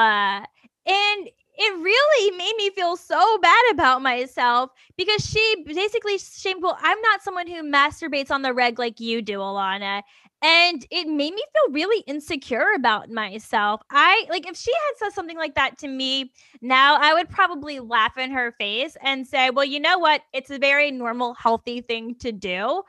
And 0.85 1.29
it 1.61 1.77
really 1.77 2.37
made 2.37 2.53
me 2.57 2.69
feel 2.69 2.95
so 2.95 3.37
bad 3.39 3.63
about 3.71 4.01
myself 4.01 4.71
because 4.97 5.25
she 5.25 5.63
basically 5.67 6.17
shameful. 6.17 6.75
I'm 6.79 7.01
not 7.01 7.21
someone 7.21 7.47
who 7.47 7.69
masturbates 7.69 8.31
on 8.31 8.43
the 8.43 8.53
reg 8.53 8.79
like 8.79 8.99
you 8.99 9.21
do, 9.21 9.39
Ilana. 9.39 10.03
And 10.41 10.85
it 10.89 11.07
made 11.07 11.33
me 11.33 11.43
feel 11.53 11.73
really 11.73 12.01
insecure 12.07 12.67
about 12.73 13.09
myself. 13.09 13.81
I 13.89 14.25
like 14.29 14.47
if 14.47 14.55
she 14.55 14.71
had 14.71 14.97
said 14.97 15.13
something 15.13 15.37
like 15.37 15.55
that 15.55 15.77
to 15.79 15.87
me 15.89 16.31
now, 16.61 16.97
I 16.97 17.13
would 17.13 17.29
probably 17.29 17.79
laugh 17.79 18.17
in 18.17 18.31
her 18.31 18.53
face 18.53 18.95
and 19.01 19.27
say, 19.27 19.49
Well, 19.49 19.65
you 19.65 19.81
know 19.81 19.99
what? 19.99 20.21
It's 20.31 20.49
a 20.49 20.57
very 20.57 20.91
normal, 20.91 21.33
healthy 21.33 21.81
thing 21.81 22.15
to 22.19 22.31
do 22.31 22.83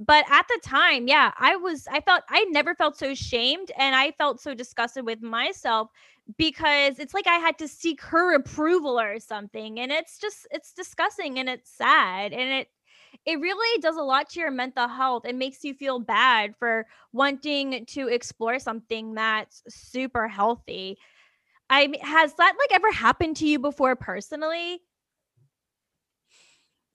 but 0.00 0.24
at 0.30 0.48
the 0.48 0.58
time 0.64 1.06
yeah 1.06 1.30
i 1.38 1.54
was 1.56 1.86
i 1.92 2.00
felt 2.00 2.22
i 2.30 2.44
never 2.44 2.74
felt 2.74 2.96
so 2.96 3.14
shamed 3.14 3.70
and 3.78 3.94
i 3.94 4.10
felt 4.12 4.40
so 4.40 4.54
disgusted 4.54 5.04
with 5.04 5.22
myself 5.22 5.90
because 6.38 6.98
it's 6.98 7.12
like 7.14 7.26
i 7.26 7.36
had 7.36 7.58
to 7.58 7.68
seek 7.68 8.00
her 8.00 8.34
approval 8.34 8.98
or 8.98 9.18
something 9.20 9.78
and 9.78 9.92
it's 9.92 10.18
just 10.18 10.46
it's 10.50 10.72
disgusting 10.72 11.38
and 11.38 11.48
it's 11.48 11.70
sad 11.70 12.32
and 12.32 12.50
it 12.50 12.68
it 13.26 13.38
really 13.38 13.80
does 13.80 13.96
a 13.96 14.02
lot 14.02 14.30
to 14.30 14.40
your 14.40 14.50
mental 14.50 14.88
health 14.88 15.24
it 15.26 15.34
makes 15.34 15.64
you 15.64 15.74
feel 15.74 15.98
bad 15.98 16.54
for 16.58 16.86
wanting 17.12 17.84
to 17.86 18.08
explore 18.08 18.58
something 18.58 19.14
that's 19.14 19.62
super 19.68 20.28
healthy 20.28 20.96
i 21.68 21.92
has 22.02 22.34
that 22.34 22.54
like 22.58 22.72
ever 22.72 22.92
happened 22.92 23.36
to 23.36 23.46
you 23.46 23.58
before 23.58 23.96
personally 23.96 24.80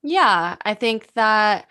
yeah 0.04 0.56
i 0.64 0.74
think 0.74 1.12
that 1.14 1.68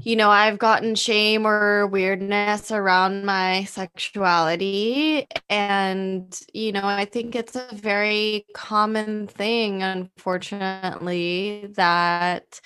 you 0.00 0.16
know, 0.16 0.30
I've 0.30 0.58
gotten 0.58 0.94
shame 0.94 1.46
or 1.46 1.86
weirdness 1.86 2.70
around 2.70 3.24
my 3.24 3.64
sexuality. 3.64 5.26
And, 5.48 6.38
you 6.54 6.72
know, 6.72 6.84
I 6.84 7.04
think 7.04 7.36
it's 7.36 7.54
a 7.54 7.68
very 7.72 8.46
common 8.54 9.26
thing, 9.26 9.82
unfortunately, 9.82 11.68
that 11.74 12.60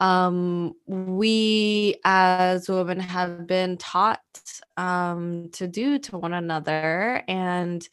um, 0.00 0.74
we 0.86 1.96
as 2.04 2.68
women 2.68 3.00
have 3.00 3.46
been 3.46 3.76
taught 3.76 4.20
um, 4.76 5.48
to 5.52 5.66
do 5.66 5.98
to 5.98 6.18
one 6.18 6.34
another. 6.34 7.22
And, 7.28 7.86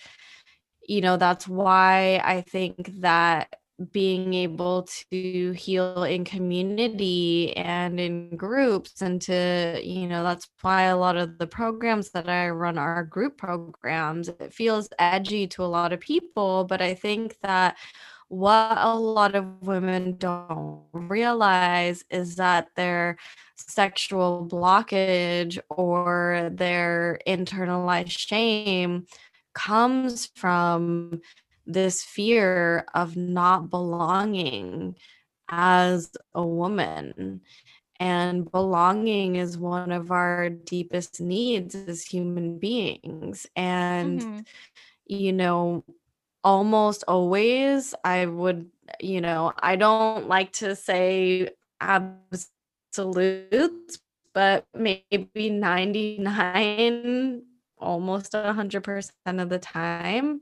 you 0.88 1.02
know, 1.02 1.18
that's 1.18 1.48
why 1.48 2.22
I 2.24 2.42
think 2.42 3.02
that 3.02 3.56
being 3.92 4.34
able 4.34 4.88
to 5.12 5.52
heal 5.52 6.04
in 6.04 6.24
community 6.24 7.56
and 7.58 8.00
in 8.00 8.36
groups 8.38 9.02
and 9.02 9.22
to 9.22 9.82
you 9.84 10.08
know 10.08 10.24
that's 10.24 10.48
why 10.62 10.84
a 10.84 10.96
lot 10.96 11.18
of 11.18 11.38
the 11.40 11.48
programs 11.48 12.10
that 12.12 12.30
i 12.30 12.48
run 12.50 12.78
are 12.78 13.04
group 13.04 13.38
programs 13.38 14.30
it 14.30 14.54
feels 14.54 14.88
edgy 14.98 15.46
to 15.46 15.62
a 15.62 15.66
lot 15.66 15.92
of 15.92 16.00
people 16.00 16.64
but 16.64 16.82
i 16.82 16.94
think 16.94 17.36
that 17.42 17.76
what 18.28 18.78
a 18.78 18.94
lot 18.96 19.36
of 19.36 19.62
women 19.62 20.18
don't 20.18 20.84
realize 20.94 22.04
is 22.10 22.36
that 22.38 22.70
their 22.76 23.18
sexual 23.56 24.48
blockage 24.50 25.60
or 25.70 26.50
their 26.54 27.20
internalized 27.28 28.18
shame 28.18 29.06
comes 29.54 30.32
from 30.36 31.22
this 31.66 32.04
fear 32.04 32.86
of 32.94 33.16
not 33.16 33.70
belonging 33.70 34.96
as 35.50 36.12
a 36.34 36.46
woman. 36.46 37.42
And 38.00 38.52
belonging 38.52 39.38
is 39.38 39.58
one 39.58 39.92
of 39.92 40.12
our 40.12 40.50
deepest 40.50 41.22
needs 41.22 41.76
as 41.76 42.04
human 42.04 42.60
beings. 42.60 43.48
And, 43.56 44.20
mm-hmm. 44.20 44.40
you 45.06 45.32
know, 45.32 45.86
almost 46.46 47.04
always 47.10 47.96
I 48.06 48.28
would, 48.28 48.68
you 49.02 49.20
know, 49.22 49.52
I 49.60 49.76
don't 49.76 50.30
like 50.30 50.54
to 50.54 50.76
say 50.78 51.50
absolutes, 51.82 52.40
but 54.34 54.66
maybe 54.76 55.50
99, 55.50 57.44
almost 57.80 58.34
100% 58.34 59.12
of 59.42 59.50
the 59.50 59.60
time 59.60 60.42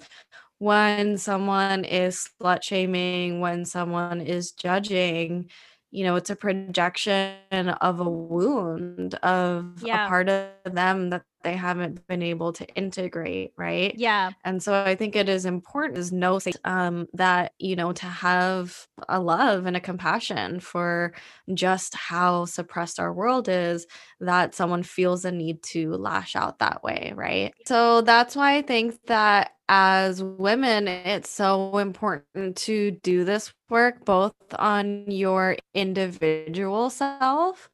when 0.60 1.18
someone 1.18 1.86
is 1.86 2.30
slut 2.42 2.64
shaming, 2.64 3.40
when 3.42 3.66
someone 3.66 4.22
is 4.22 4.52
judging, 4.52 5.50
you 5.94 6.04
know, 6.04 6.16
it's 6.16 6.32
a 6.32 6.36
projection 6.36 7.36
of 7.52 8.00
a 8.00 8.10
wound 8.10 9.14
of 9.16 9.84
yeah. 9.84 10.06
a 10.06 10.10
part 10.10 10.28
of 10.28 10.48
them 10.66 11.12
that 11.12 11.24
they 11.44 11.54
haven't 11.54 12.08
been 12.08 12.24
able 12.24 12.52
to 12.54 12.66
integrate, 12.70 13.54
right? 13.58 13.94
Yeah. 13.96 14.32
And 14.44 14.64
so 14.64 14.74
I 14.74 14.96
think 14.96 15.16
it 15.16 15.30
is 15.30 15.46
important 15.46 16.04
to 16.08 16.16
know 16.16 16.40
um, 16.64 17.08
that, 17.14 17.52
you 17.60 17.76
know, 17.76 17.92
to 17.92 18.06
have 18.08 18.88
a 19.08 19.20
love 19.20 19.68
and 19.68 19.78
a 19.78 19.82
compassion 19.82 20.60
for 20.62 21.14
just 21.54 21.94
how 21.94 22.46
suppressed 22.46 23.00
our 23.00 23.14
world 23.14 23.48
is, 23.48 23.86
that 24.20 24.56
someone 24.56 24.82
feels 24.82 25.26
a 25.26 25.32
need 25.32 25.62
to 25.64 25.92
lash 25.92 26.36
out 26.36 26.58
that 26.58 26.82
way, 26.84 27.14
right? 27.16 27.54
So 27.68 28.02
that's 28.02 28.36
why 28.36 28.58
I 28.58 28.64
think 28.64 28.98
that 29.06 29.52
as 29.76 30.22
women, 30.22 30.88
it's 30.88 31.32
so 31.32 31.80
important 31.80 32.56
to 32.58 32.92
do 32.92 33.24
this 33.24 33.52
work 33.72 34.06
both 34.06 34.36
on 34.60 35.10
your 35.10 35.58
individual 35.74 36.92
self 36.92 37.72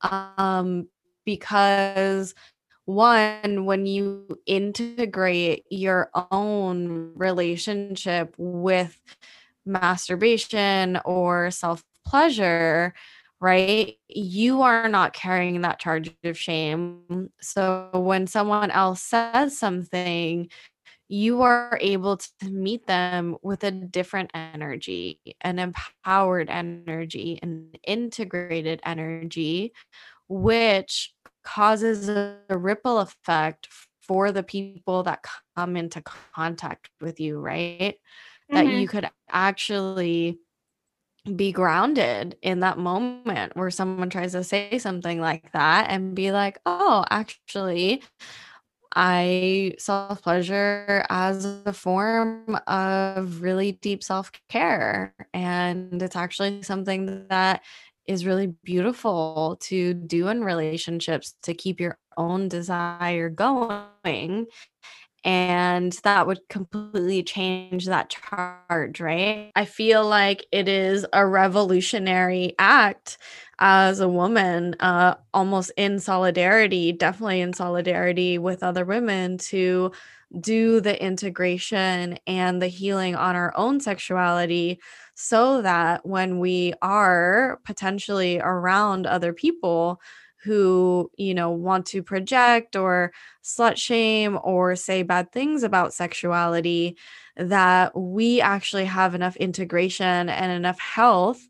um, 0.00 0.88
because 1.26 2.34
one 2.86 3.66
when 3.66 3.84
you 3.84 4.38
integrate 4.46 5.66
your 5.68 6.08
own 6.30 7.12
relationship 7.14 8.34
with 8.38 8.98
masturbation 9.66 10.98
or 11.04 11.50
self 11.50 11.84
pleasure 12.06 12.94
right 13.40 13.98
you 14.08 14.62
are 14.62 14.88
not 14.88 15.12
carrying 15.12 15.60
that 15.60 15.78
charge 15.78 16.10
of 16.24 16.38
shame. 16.38 17.28
So 17.42 17.90
when 17.92 18.26
someone 18.26 18.70
else 18.70 19.02
says 19.02 19.58
something 19.58 20.48
you 21.08 21.42
are 21.42 21.78
able 21.80 22.16
to 22.16 22.50
meet 22.50 22.86
them 22.86 23.36
with 23.42 23.62
a 23.64 23.70
different 23.70 24.30
energy 24.34 25.20
an 25.42 25.58
empowered 25.58 26.48
energy 26.48 27.38
an 27.42 27.70
integrated 27.86 28.80
energy 28.84 29.72
which 30.28 31.14
causes 31.44 32.08
a, 32.08 32.38
ripple 32.50 32.98
effect 32.98 33.68
for 34.02 34.32
the 34.32 34.42
people 34.42 35.02
that 35.02 35.24
come 35.56 35.76
into 35.76 36.02
contact 36.02 36.90
with 37.00 37.20
you, 37.20 37.38
right? 37.38 37.96
Mm-hmm. 38.52 38.54
That 38.54 38.66
you 38.66 38.88
could 38.88 39.08
actually 39.30 40.38
be 41.36 41.52
grounded 41.52 42.36
in 42.42 42.60
that 42.60 42.78
moment 42.78 43.56
where 43.56 43.70
someone 43.70 44.10
tries 44.10 44.32
to 44.32 44.44
say 44.44 44.78
something 44.78 45.20
like 45.20 45.50
that 45.52 45.86
and 45.88 46.14
be 46.14 46.32
like, 46.32 46.58
oh, 46.66 47.04
actually, 47.10 48.02
I 48.94 49.74
self 49.78 50.22
pleasure 50.22 51.04
as 51.10 51.44
a 51.44 51.72
form 51.72 52.58
of 52.66 53.42
really 53.42 53.72
deep 53.72 54.02
self 54.02 54.30
care. 54.48 55.14
And 55.32 56.00
it's 56.02 56.16
actually 56.16 56.62
something 56.62 57.26
that 57.28 57.62
is 58.06 58.26
really 58.26 58.48
beautiful 58.64 59.56
to 59.62 59.94
do 59.94 60.28
in 60.28 60.44
relationships 60.44 61.34
to 61.42 61.54
keep 61.54 61.80
your 61.80 61.98
own 62.16 62.48
desire 62.48 63.30
going 63.30 64.46
and 65.24 65.92
that 66.04 66.26
would 66.26 66.40
completely 66.50 67.22
change 67.22 67.86
that 67.86 68.10
charge, 68.10 69.00
right? 69.00 69.50
I 69.56 69.64
feel 69.64 70.06
like 70.06 70.46
it 70.52 70.68
is 70.68 71.06
a 71.12 71.26
revolutionary 71.26 72.54
act 72.58 73.18
as 73.58 74.00
a 74.00 74.08
woman, 74.08 74.74
uh, 74.80 75.14
almost 75.32 75.72
in 75.76 75.98
solidarity, 75.98 76.92
definitely 76.92 77.40
in 77.40 77.54
solidarity 77.54 78.36
with 78.36 78.62
other 78.62 78.84
women 78.84 79.38
to 79.38 79.92
do 80.40 80.80
the 80.80 81.00
integration 81.02 82.18
and 82.26 82.60
the 82.60 82.66
healing 82.66 83.14
on 83.14 83.36
our 83.36 83.56
own 83.56 83.80
sexuality 83.80 84.80
so 85.14 85.62
that 85.62 86.04
when 86.04 86.38
we 86.40 86.74
are 86.82 87.60
potentially 87.64 88.40
around 88.40 89.06
other 89.06 89.32
people 89.32 90.00
who, 90.44 91.10
you 91.16 91.34
know, 91.34 91.50
want 91.50 91.86
to 91.86 92.02
project 92.02 92.76
or 92.76 93.12
slut 93.42 93.76
shame 93.76 94.38
or 94.44 94.76
say 94.76 95.02
bad 95.02 95.32
things 95.32 95.62
about 95.62 95.94
sexuality, 95.94 96.96
that 97.36 97.98
we 97.98 98.40
actually 98.40 98.84
have 98.84 99.14
enough 99.14 99.36
integration 99.36 100.28
and 100.28 100.52
enough 100.52 100.78
health 100.78 101.40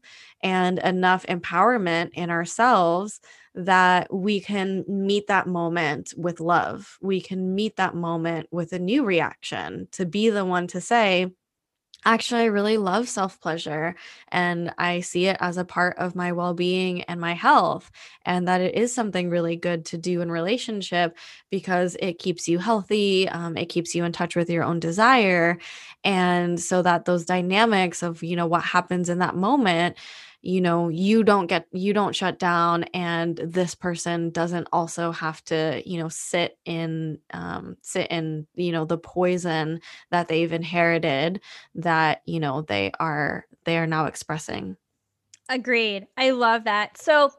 and 0.42 0.78
enough 0.78 1.26
empowerment 1.26 2.10
in 2.12 2.30
ourselves 2.30 3.20
that 3.54 4.12
we 4.12 4.40
can 4.40 4.84
meet 4.88 5.26
that 5.28 5.46
moment 5.46 6.12
with 6.16 6.40
love. 6.40 6.98
We 7.00 7.20
can 7.20 7.54
meet 7.54 7.76
that 7.76 7.94
moment 7.94 8.48
with 8.50 8.72
a 8.72 8.78
new 8.78 9.04
reaction 9.04 9.88
to 9.92 10.04
be 10.06 10.30
the 10.30 10.44
one 10.44 10.66
to 10.68 10.80
say, 10.80 11.32
Actually, 12.06 12.42
I 12.42 12.46
really 12.46 12.76
love 12.76 13.08
self 13.08 13.40
pleasure 13.40 13.94
and 14.28 14.74
I 14.76 15.00
see 15.00 15.26
it 15.26 15.38
as 15.40 15.56
a 15.56 15.64
part 15.64 15.96
of 15.96 16.14
my 16.14 16.32
well 16.32 16.52
being 16.52 17.02
and 17.04 17.18
my 17.18 17.32
health, 17.32 17.90
and 18.26 18.46
that 18.46 18.60
it 18.60 18.74
is 18.74 18.94
something 18.94 19.30
really 19.30 19.56
good 19.56 19.86
to 19.86 19.96
do 19.98 20.20
in 20.20 20.30
relationship 20.30 21.16
because 21.50 21.96
it 22.00 22.18
keeps 22.18 22.46
you 22.46 22.58
healthy, 22.58 23.26
um, 23.30 23.56
it 23.56 23.66
keeps 23.70 23.94
you 23.94 24.04
in 24.04 24.12
touch 24.12 24.36
with 24.36 24.50
your 24.50 24.64
own 24.64 24.80
desire. 24.80 25.58
And 26.04 26.60
so 26.60 26.82
that 26.82 27.06
those 27.06 27.24
dynamics 27.24 28.02
of, 28.02 28.22
you 28.22 28.36
know, 28.36 28.46
what 28.46 28.62
happens 28.64 29.08
in 29.08 29.18
that 29.20 29.34
moment 29.36 29.96
you 30.44 30.60
know 30.60 30.88
you 30.88 31.24
don't 31.24 31.46
get 31.46 31.66
you 31.72 31.92
don't 31.92 32.14
shut 32.14 32.38
down 32.38 32.84
and 32.94 33.36
this 33.42 33.74
person 33.74 34.30
doesn't 34.30 34.68
also 34.72 35.10
have 35.10 35.42
to 35.44 35.82
you 35.86 35.98
know 35.98 36.08
sit 36.08 36.58
in 36.64 37.18
um 37.32 37.76
sit 37.82 38.06
in 38.10 38.46
you 38.54 38.70
know 38.70 38.84
the 38.84 38.98
poison 38.98 39.80
that 40.10 40.28
they've 40.28 40.52
inherited 40.52 41.40
that 41.74 42.22
you 42.26 42.40
know 42.40 42.62
they 42.62 42.92
are 43.00 43.46
they 43.64 43.78
are 43.78 43.86
now 43.86 44.04
expressing. 44.04 44.76
Agreed. 45.48 46.06
I 46.16 46.30
love 46.30 46.64
that. 46.64 46.98
So 46.98 47.30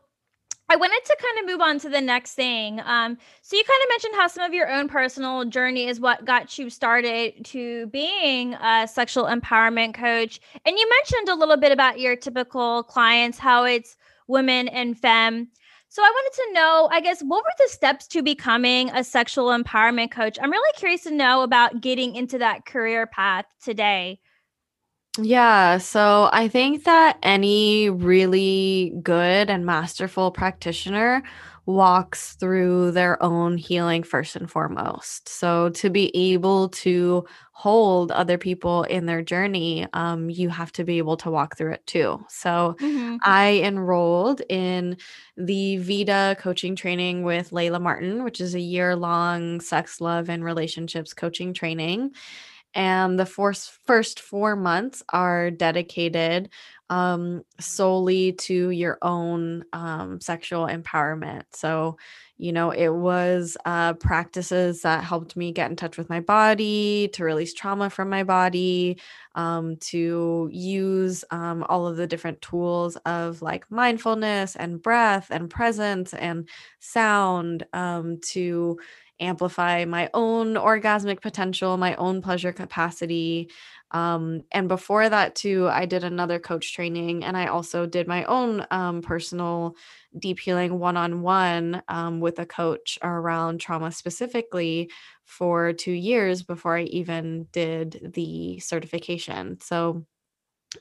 I 0.67 0.75
wanted 0.75 1.06
to 1.06 1.17
kind 1.21 1.39
of 1.39 1.54
move 1.54 1.62
on 1.62 1.80
to 1.80 1.89
the 1.89 2.01
next 2.01 2.34
thing. 2.34 2.80
Um, 2.80 3.17
so 3.43 3.56
you 3.56 3.63
kind 3.63 3.82
of 3.84 3.89
mentioned 3.89 4.15
how 4.15 4.28
some 4.28 4.43
of 4.43 4.54
your 4.54 4.69
own 4.69 4.88
personal 4.88 5.45
journey 5.45 5.88
is 5.88 5.99
what 5.99 6.25
got 6.25 6.58
you 6.58 6.71
started 6.71 7.45
to 7.45 7.86
being 7.88 8.56
a 8.56 8.88
sexual 8.88 9.25
empowerment 9.25 9.93
coach, 9.93 10.39
and 10.65 10.78
you 10.78 10.89
mentioned 10.89 11.30
a 11.30 11.36
little 11.36 11.58
bit 11.58 11.71
about 11.71 11.99
your 11.99 12.15
typical 12.15 12.84
clients, 12.84 13.38
how 13.38 13.63
it's 13.63 13.95
women 14.28 14.67
and 14.69 14.97
femme. 14.97 15.49
So 15.89 16.01
I 16.01 16.10
wanted 16.10 16.36
to 16.36 16.54
know, 16.54 16.89
I 16.91 16.99
guess, 16.99 17.21
what 17.21 17.43
were 17.43 17.54
the 17.58 17.71
steps 17.71 18.08
to 18.08 18.23
becoming 18.23 18.89
a 18.89 19.04
sexual 19.04 19.47
empowerment 19.47 20.12
coach? 20.12 20.38
I'm 20.41 20.51
really 20.51 20.73
curious 20.75 21.04
to 21.04 21.12
know 21.12 21.43
about 21.43 21.80
getting 21.80 22.15
into 22.15 22.39
that 22.39 22.65
career 22.65 23.06
path 23.06 23.45
today. 23.63 24.19
Yeah, 25.17 25.78
so 25.78 26.30
I 26.34 26.49
think 26.49 26.84
that 26.84 27.17
any 27.23 27.89
really 27.89 28.93
good 29.01 29.49
and 29.49 29.65
masterful 29.65 30.32
practitioner 30.32 31.23
walks 31.65 32.34
through 32.34 32.91
their 32.91 33.21
own 33.23 33.58
healing 33.58 34.04
first 34.04 34.36
and 34.36 34.51
foremost. 34.51 35.28
So 35.30 35.69
to 35.69 35.89
be 35.89 36.15
able 36.15 36.69
to 36.69 37.25
hold 37.54 38.12
other 38.12 38.38
people 38.38 38.84
in 38.84 39.06
their 39.06 39.23
journey, 39.23 39.88
um, 39.93 40.30
you 40.30 40.49
have 40.49 40.71
to 40.73 40.84
be 40.84 40.97
able 40.97 41.17
to 41.17 41.32
walk 41.32 41.58
through 41.58 41.71
it 41.71 41.88
too. 41.88 42.23
So 42.28 42.75
mm-hmm. 42.80 43.15
I 43.23 43.62
enrolled 43.63 44.41
in 44.49 44.97
the 45.38 45.78
Vita 45.78 46.36
coaching 46.39 46.75
training 46.75 47.23
with 47.23 47.51
Layla 47.51 47.82
Martin, 47.82 48.23
which 48.23 48.41
is 48.41 48.54
a 48.54 48.60
year 48.60 48.95
long 48.95 49.62
sex, 49.62 50.01
love, 50.01 50.30
and 50.30 50.43
relationships 50.43 51.13
coaching 51.13 51.54
training 51.54 52.12
and 52.75 53.17
the 53.17 53.25
first 53.25 53.71
first 53.85 54.19
four 54.19 54.55
months 54.55 55.01
are 55.09 55.49
dedicated 55.49 56.49
um, 56.89 57.43
solely 57.59 58.33
to 58.33 58.69
your 58.69 58.99
own 59.01 59.63
um, 59.73 60.19
sexual 60.21 60.67
empowerment. 60.67 61.43
So, 61.51 61.97
you 62.38 62.51
know, 62.51 62.69
it 62.71 62.89
was 62.89 63.57
uh, 63.65 63.93
practices 63.93 64.81
that 64.81 65.03
helped 65.03 65.35
me 65.35 65.51
get 65.51 65.71
in 65.71 65.77
touch 65.77 65.97
with 65.97 66.09
my 66.09 66.19
body, 66.19 67.09
to 67.13 67.23
release 67.23 67.53
trauma 67.53 67.89
from 67.89 68.09
my 68.09 68.23
body, 68.23 68.99
um, 69.33 69.77
to 69.77 70.49
use 70.51 71.23
um, 71.31 71.65
all 71.69 71.88
of 71.88 71.97
the 71.97 72.05
different 72.07 72.41
tools 72.41 72.97
of 73.05 73.41
like 73.41 73.71
mindfulness 73.71 74.55
and 74.55 74.81
breath 74.81 75.27
and 75.31 75.49
presence 75.49 76.13
and 76.13 76.47
sound 76.79 77.65
um, 77.73 78.19
to 78.21 78.77
amplify 79.19 79.86
my 79.86 80.10
own 80.13 80.56
orgasmic 80.56 81.21
potential, 81.21 81.78
my 81.78 81.95
own 81.95 82.21
pleasure 82.21 82.51
capacity. 82.51 83.49
Um, 83.91 84.41
and 84.51 84.67
before 84.67 85.08
that, 85.08 85.36
too, 85.36 85.67
I 85.69 85.86
did 85.86 86.04
another 86.04 86.39
coach 86.39 86.73
training 86.73 87.23
and 87.23 87.38
I 87.38 87.47
also 87.47 87.86
did 87.86 88.08
my 88.08 88.25
own 88.25 88.65
um, 88.71 89.01
personal 89.01 89.75
deep 90.17 90.39
healing 90.39 90.80
one 90.80 90.97
on 90.97 91.21
one 91.21 91.82
with 92.19 92.39
a 92.39 92.45
coach 92.45 92.97
around 93.01 93.60
trauma 93.60 93.91
specifically 93.91 94.89
for 95.23 95.73
two 95.73 95.91
years 95.91 96.43
before 96.43 96.78
I 96.78 96.84
even 96.84 97.47
did 97.51 98.12
the 98.15 98.60
certification. 98.60 99.60
So, 99.62 100.06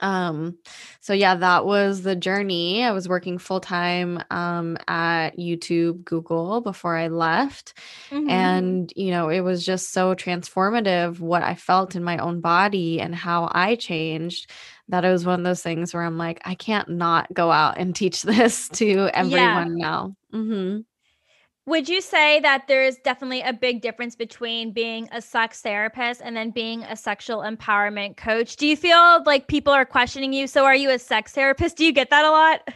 um 0.00 0.56
so 1.00 1.12
yeah 1.12 1.34
that 1.34 1.64
was 1.64 2.02
the 2.02 2.16
journey 2.16 2.84
i 2.84 2.90
was 2.90 3.08
working 3.08 3.38
full-time 3.38 4.22
um 4.30 4.76
at 4.88 5.30
youtube 5.38 6.04
google 6.04 6.60
before 6.60 6.96
i 6.96 7.08
left 7.08 7.74
mm-hmm. 8.10 8.28
and 8.28 8.92
you 8.96 9.10
know 9.10 9.28
it 9.28 9.40
was 9.40 9.64
just 9.64 9.92
so 9.92 10.14
transformative 10.14 11.20
what 11.20 11.42
i 11.42 11.54
felt 11.54 11.94
in 11.94 12.04
my 12.04 12.18
own 12.18 12.40
body 12.40 13.00
and 13.00 13.14
how 13.14 13.48
i 13.52 13.74
changed 13.74 14.50
that 14.88 15.04
it 15.04 15.10
was 15.10 15.24
one 15.24 15.40
of 15.40 15.44
those 15.44 15.62
things 15.62 15.94
where 15.94 16.02
i'm 16.02 16.18
like 16.18 16.40
i 16.44 16.54
can't 16.54 16.88
not 16.88 17.32
go 17.32 17.50
out 17.50 17.78
and 17.78 17.94
teach 17.94 18.22
this 18.22 18.68
to 18.68 19.08
everyone 19.14 19.76
yeah. 19.76 19.84
now 19.86 20.16
mm-hmm. 20.32 20.80
Would 21.66 21.88
you 21.88 22.02
say 22.02 22.40
that 22.40 22.68
there's 22.68 22.96
definitely 22.98 23.40
a 23.40 23.54
big 23.54 23.80
difference 23.80 24.14
between 24.14 24.72
being 24.72 25.08
a 25.12 25.22
sex 25.22 25.62
therapist 25.62 26.20
and 26.22 26.36
then 26.36 26.50
being 26.50 26.82
a 26.82 26.94
sexual 26.94 27.38
empowerment 27.38 28.18
coach? 28.18 28.56
Do 28.56 28.66
you 28.66 28.76
feel 28.76 29.22
like 29.24 29.48
people 29.48 29.72
are 29.72 29.86
questioning 29.86 30.34
you? 30.34 30.46
So, 30.46 30.66
are 30.66 30.76
you 30.76 30.90
a 30.90 30.98
sex 30.98 31.32
therapist? 31.32 31.78
Do 31.78 31.86
you 31.86 31.92
get 31.92 32.10
that 32.10 32.26
a 32.26 32.30
lot? 32.30 32.68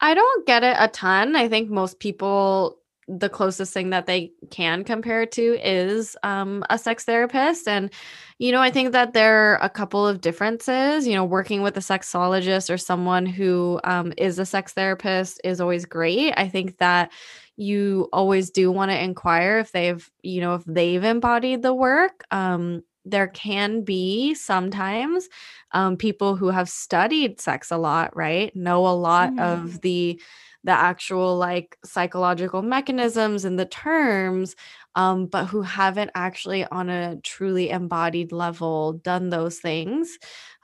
I 0.00 0.14
don't 0.14 0.46
get 0.46 0.64
it 0.64 0.76
a 0.78 0.88
ton. 0.88 1.36
I 1.36 1.48
think 1.48 1.68
most 1.68 2.00
people, 2.00 2.79
the 3.18 3.28
closest 3.28 3.72
thing 3.72 3.90
that 3.90 4.06
they 4.06 4.32
can 4.50 4.84
compare 4.84 5.26
to 5.26 5.58
is 5.62 6.16
um, 6.22 6.62
a 6.70 6.78
sex 6.78 7.04
therapist. 7.04 7.66
And, 7.66 7.90
you 8.38 8.52
know, 8.52 8.60
I 8.60 8.70
think 8.70 8.92
that 8.92 9.12
there 9.12 9.52
are 9.52 9.58
a 9.62 9.68
couple 9.68 10.06
of 10.06 10.20
differences. 10.20 11.06
You 11.06 11.14
know, 11.14 11.24
working 11.24 11.62
with 11.62 11.76
a 11.76 11.80
sexologist 11.80 12.72
or 12.72 12.78
someone 12.78 13.26
who 13.26 13.80
um, 13.84 14.12
is 14.16 14.38
a 14.38 14.46
sex 14.46 14.72
therapist 14.72 15.40
is 15.42 15.60
always 15.60 15.84
great. 15.84 16.34
I 16.36 16.48
think 16.48 16.78
that 16.78 17.10
you 17.56 18.08
always 18.12 18.50
do 18.50 18.70
want 18.70 18.90
to 18.90 19.04
inquire 19.04 19.58
if 19.58 19.70
they've 19.72 20.10
you 20.22 20.40
know 20.40 20.54
if 20.54 20.64
they've 20.64 21.04
embodied 21.04 21.60
the 21.60 21.74
work 21.74 22.24
um 22.30 22.82
there 23.04 23.28
can 23.28 23.82
be 23.82 24.34
sometimes 24.34 25.28
um, 25.72 25.96
people 25.96 26.36
who 26.36 26.48
have 26.48 26.70
studied 26.70 27.38
sex 27.38 27.70
a 27.70 27.76
lot 27.76 28.16
right 28.16 28.56
know 28.56 28.86
a 28.86 28.88
lot 28.88 29.30
mm. 29.32 29.40
of 29.40 29.80
the 29.82 30.18
the 30.64 30.72
actual 30.72 31.36
like 31.38 31.78
psychological 31.84 32.62
mechanisms 32.62 33.44
and 33.44 33.58
the 33.58 33.66
terms 33.66 34.54
um, 34.94 35.26
but 35.26 35.46
who 35.46 35.62
haven't 35.62 36.10
actually 36.14 36.64
on 36.66 36.90
a 36.90 37.16
truly 37.22 37.70
embodied 37.70 38.32
level 38.32 38.94
done 38.94 39.30
those 39.30 39.58
things 39.58 40.18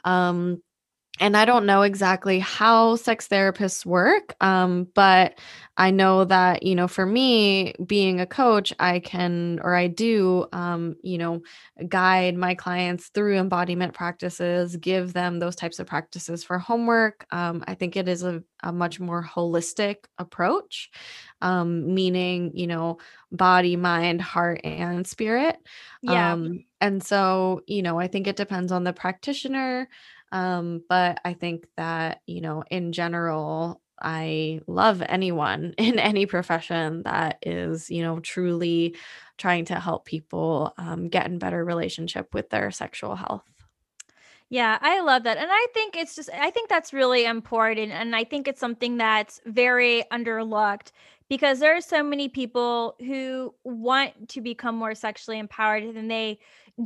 um, 0.05 0.63
and 1.19 1.37
I 1.37 1.45
don't 1.45 1.67
know 1.67 1.83
exactly 1.83 2.39
how 2.39 2.97
sex 2.97 3.29
therapists 3.29 3.87
work, 3.87 4.35
um, 4.43 4.89
but 4.95 5.39
I 5.79 5.91
know 5.91 6.25
that, 6.25 6.63
you 6.63 6.75
know, 6.75 6.89
for 6.89 7.05
me, 7.05 7.75
being 7.85 8.21
a 8.21 8.27
coach, 8.27 8.73
I 8.79 8.99
can 9.01 9.61
or 9.63 9.75
I 9.75 9.89
do, 9.89 10.47
um, 10.53 10.97
you 11.03 11.19
know, 11.19 11.43
guide 11.89 12.35
my 12.35 12.55
clients 12.55 13.09
through 13.09 13.37
embodiment 13.37 13.93
practices, 13.93 14.77
give 14.77 15.13
them 15.13 15.39
those 15.39 15.55
types 15.55 15.79
of 15.79 15.87
practices 15.87 16.43
for 16.43 16.59
homework. 16.59 17.27
Um, 17.31 17.63
I 17.67 17.75
think 17.75 17.97
it 17.97 18.09
is 18.09 18.23
a, 18.23 18.43
a 18.63 18.73
much 18.73 19.01
more 19.01 19.23
holistic 19.23 19.97
approach, 20.17 20.91
um, 21.43 21.95
meaning, 21.95 22.53
you 22.55 22.67
know, 22.67 22.97
body, 23.31 23.77
mind, 23.77 24.23
heart, 24.23 24.63
and 24.65 25.07
spirit. 25.07 25.59
Yeah. 26.01 26.33
Um, 26.33 26.65
and 26.81 27.03
so, 27.03 27.63
you 27.67 27.83
know, 27.83 27.99
I 27.99 28.07
think 28.07 28.27
it 28.27 28.37
depends 28.37 28.73
on 28.73 28.85
the 28.85 28.93
practitioner. 28.93 29.89
Um, 30.33 30.83
but 30.89 31.21
I 31.25 31.35
think 31.35 31.67
that, 31.77 32.21
you 32.27 32.41
know, 32.41 32.65
in 32.71 32.93
general, 32.93 33.81
I 34.01 34.61
love 34.67 35.03
anyone 35.07 35.75
in 35.79 35.99
any 35.99 36.27
profession 36.27 37.03
that 37.05 37.39
is, 37.43 37.91
you 37.91 38.03
know, 38.03 38.21
truly 38.21 38.97
trying 39.39 39.67
to 39.67 39.81
help 39.81 40.05
people 40.05 40.75
um, 40.79 41.09
get 41.09 41.27
in 41.27 41.39
better 41.39 41.65
relationship 41.65 42.35
with 42.35 42.51
their 42.51 42.71
sexual 42.71 43.17
health. 43.17 43.45
Yeah, 44.49 44.79
I 44.81 45.01
love 45.01 45.25
that. 45.25 45.39
And 45.39 45.49
I 45.51 45.67
think 45.75 45.97
it's 45.97 46.15
just, 46.15 46.31
I 46.33 46.51
think 46.51 46.69
that's 46.69 46.93
really 46.93 47.25
important. 47.25 47.91
And 47.91 48.15
I 48.15 48.23
think 48.23 48.47
it's 48.47 48.61
something 48.61 48.97
that's 48.97 49.41
very 49.45 50.05
underlooked 50.13 50.93
because 51.29 51.59
there 51.59 51.77
are 51.77 51.81
so 51.81 52.03
many 52.05 52.29
people 52.29 52.95
who 53.01 53.53
want 53.65 54.29
to 54.29 54.41
become 54.41 54.77
more 54.77 54.95
sexually 54.95 55.41
empowered 55.41 55.83
and 55.83 56.09
they 56.09 56.39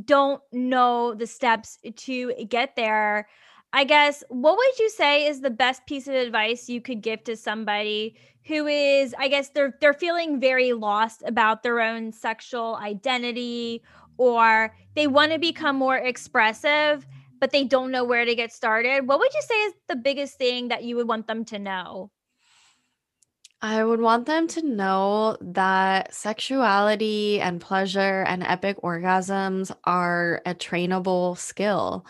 don't 0.05 0.41
know 0.51 1.13
the 1.13 1.27
steps 1.27 1.77
to 1.95 2.33
get 2.47 2.75
there. 2.75 3.27
I 3.73 3.83
guess 3.83 4.23
what 4.29 4.57
would 4.57 4.79
you 4.79 4.89
say 4.89 5.27
is 5.27 5.41
the 5.41 5.49
best 5.49 5.85
piece 5.85 6.07
of 6.07 6.15
advice 6.15 6.67
you 6.67 6.81
could 6.81 7.01
give 7.01 7.23
to 7.23 7.37
somebody 7.37 8.17
who 8.45 8.67
is 8.67 9.15
I 9.17 9.27
guess 9.27 9.49
they're 9.49 9.77
they're 9.79 9.93
feeling 9.93 10.39
very 10.39 10.73
lost 10.73 11.23
about 11.25 11.63
their 11.63 11.79
own 11.79 12.11
sexual 12.11 12.75
identity 12.81 13.81
or 14.17 14.75
they 14.95 15.07
want 15.07 15.31
to 15.31 15.39
become 15.39 15.77
more 15.77 15.97
expressive 15.97 17.07
but 17.39 17.51
they 17.51 17.63
don't 17.63 17.91
know 17.91 18.03
where 18.03 18.23
to 18.23 18.35
get 18.35 18.53
started. 18.53 19.07
What 19.07 19.19
would 19.19 19.33
you 19.33 19.41
say 19.41 19.55
is 19.63 19.73
the 19.87 19.95
biggest 19.95 20.37
thing 20.37 20.67
that 20.67 20.83
you 20.83 20.95
would 20.97 21.07
want 21.07 21.27
them 21.27 21.43
to 21.45 21.57
know? 21.59 22.11
I 23.63 23.83
would 23.83 24.01
want 24.01 24.25
them 24.25 24.47
to 24.49 24.65
know 24.67 25.37
that 25.39 26.13
sexuality 26.13 27.39
and 27.39 27.61
pleasure 27.61 28.23
and 28.27 28.41
epic 28.41 28.77
orgasms 28.81 29.71
are 29.83 30.41
a 30.47 30.55
trainable 30.55 31.37
skill. 31.37 32.05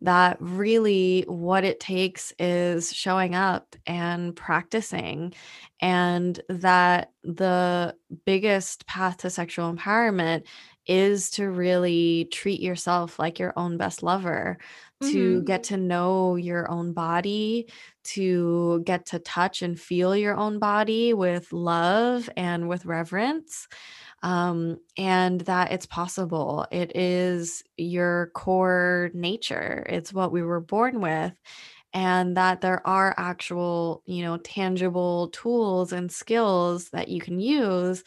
That 0.00 0.38
really 0.40 1.24
what 1.28 1.64
it 1.64 1.78
takes 1.78 2.32
is 2.38 2.92
showing 2.92 3.34
up 3.34 3.76
and 3.86 4.34
practicing, 4.34 5.34
and 5.80 6.40
that 6.48 7.12
the 7.22 7.94
biggest 8.24 8.86
path 8.86 9.18
to 9.18 9.30
sexual 9.30 9.72
empowerment 9.74 10.44
is 10.86 11.30
to 11.30 11.48
really 11.50 12.28
treat 12.32 12.60
yourself 12.60 13.18
like 13.18 13.38
your 13.38 13.52
own 13.56 13.76
best 13.78 14.02
lover, 14.02 14.58
to 15.02 15.36
mm-hmm. 15.36 15.44
get 15.44 15.64
to 15.64 15.76
know 15.76 16.36
your 16.36 16.70
own 16.70 16.92
body, 16.92 17.68
to 18.04 18.82
get 18.84 19.06
to 19.06 19.18
touch 19.18 19.62
and 19.62 19.78
feel 19.78 20.16
your 20.16 20.36
own 20.36 20.58
body 20.58 21.14
with 21.14 21.52
love 21.52 22.30
and 22.36 22.68
with 22.68 22.86
reverence. 22.86 23.68
Um, 24.22 24.78
and 24.96 25.40
that 25.42 25.72
it's 25.72 25.86
possible. 25.86 26.66
It 26.70 26.96
is 26.96 27.62
your 27.76 28.30
core 28.34 29.10
nature, 29.12 29.84
it's 29.88 30.12
what 30.12 30.32
we 30.32 30.42
were 30.42 30.60
born 30.60 31.00
with. 31.00 31.32
And 31.92 32.36
that 32.36 32.60
there 32.60 32.84
are 32.84 33.14
actual, 33.16 34.02
you 34.04 34.24
know, 34.24 34.36
tangible 34.38 35.28
tools 35.28 35.92
and 35.92 36.10
skills 36.10 36.88
that 36.90 37.06
you 37.08 37.20
can 37.20 37.38
use 37.38 38.02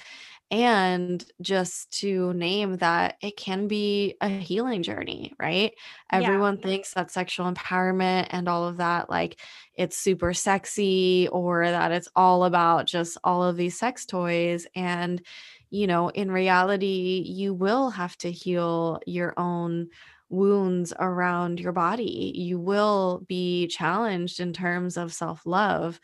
and 0.49 1.23
just 1.41 1.91
to 1.99 2.33
name 2.33 2.77
that 2.77 3.15
it 3.21 3.35
can 3.35 3.67
be 3.67 4.15
a 4.21 4.29
healing 4.29 4.81
journey, 4.81 5.33
right? 5.39 5.73
Yeah. 6.11 6.19
Everyone 6.19 6.57
thinks 6.57 6.93
that 6.93 7.11
sexual 7.11 7.51
empowerment 7.51 8.27
and 8.29 8.47
all 8.47 8.65
of 8.67 8.77
that, 8.77 9.09
like 9.09 9.41
it's 9.73 9.97
super 9.97 10.33
sexy 10.33 11.27
or 11.31 11.69
that 11.69 11.91
it's 11.91 12.07
all 12.15 12.45
about 12.45 12.85
just 12.85 13.17
all 13.23 13.43
of 13.43 13.57
these 13.57 13.77
sex 13.77 14.05
toys. 14.05 14.65
And, 14.73 15.21
you 15.69 15.85
know, 15.85 16.09
in 16.09 16.31
reality, 16.31 17.23
you 17.25 17.53
will 17.53 17.89
have 17.89 18.17
to 18.19 18.31
heal 18.31 19.01
your 19.05 19.33
own 19.37 19.89
wounds 20.29 20.93
around 20.97 21.59
your 21.59 21.73
body. 21.73 22.31
You 22.35 22.59
will 22.59 23.25
be 23.27 23.67
challenged 23.67 24.39
in 24.39 24.53
terms 24.53 24.95
of 24.95 25.13
self 25.13 25.45
love, 25.45 25.99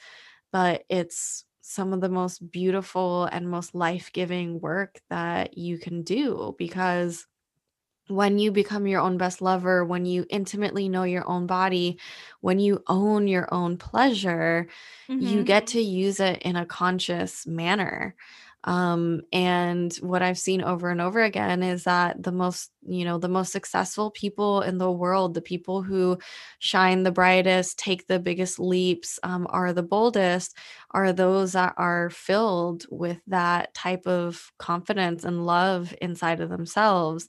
but 0.52 0.84
it's 0.90 1.46
some 1.66 1.94
of 1.94 2.02
the 2.02 2.10
most 2.10 2.52
beautiful 2.52 3.24
and 3.26 3.50
most 3.50 3.74
life 3.74 4.12
giving 4.12 4.60
work 4.60 5.02
that 5.10 5.58
you 5.58 5.78
can 5.78 6.04
do 6.04 6.54
because 6.58 7.26
when 8.10 8.38
you 8.38 8.52
become 8.52 8.86
your 8.86 9.00
own 9.00 9.18
best 9.18 9.42
lover, 9.42 9.86
when 9.86 10.06
you 10.06 10.26
intimately 10.30 10.90
know 10.90 11.04
your 11.04 11.26
own 11.26 11.48
body, 11.48 11.98
when 12.42 12.60
you 12.60 12.84
own 12.88 13.30
your 13.30 13.52
own 13.54 13.78
pleasure, 13.78 14.68
mm-hmm. 15.10 15.26
you 15.26 15.44
get 15.46 15.68
to 15.68 15.80
use 15.82 16.20
it 16.20 16.42
in 16.42 16.58
a 16.58 16.66
conscious 16.66 17.48
manner. 17.48 18.14
Um, 18.66 19.22
and 19.34 19.94
what 19.96 20.22
I've 20.22 20.38
seen 20.38 20.62
over 20.62 20.90
and 20.90 21.02
over 21.02 21.22
again 21.22 21.64
is 21.64 21.84
that 21.84 22.24
the 22.24 22.32
most, 22.32 22.72
you 22.86 23.04
know, 23.04 23.18
the 23.18 23.28
most 23.28 23.52
successful 23.52 24.12
people 24.12 24.62
in 24.62 24.78
the 24.78 24.92
world, 24.92 25.34
the 25.34 25.42
people 25.42 25.82
who 25.82 26.18
shine 26.60 27.04
the 27.04 27.12
brightest, 27.12 27.78
take 27.78 28.08
the 28.08 28.20
biggest 28.20 28.60
leaps, 28.60 29.20
um, 29.24 29.48
are 29.50 29.74
the 29.74 29.84
boldest, 29.84 30.56
are 30.92 31.12
those 31.12 31.54
that 31.54 31.74
are 31.78 32.10
filled 32.10 32.86
with 32.90 33.20
that 33.28 33.74
type 33.74 34.08
of 34.08 34.52
confidence 34.60 35.26
and 35.26 35.46
love 35.46 35.94
inside 36.02 36.40
of 36.40 36.50
themselves. 36.50 37.28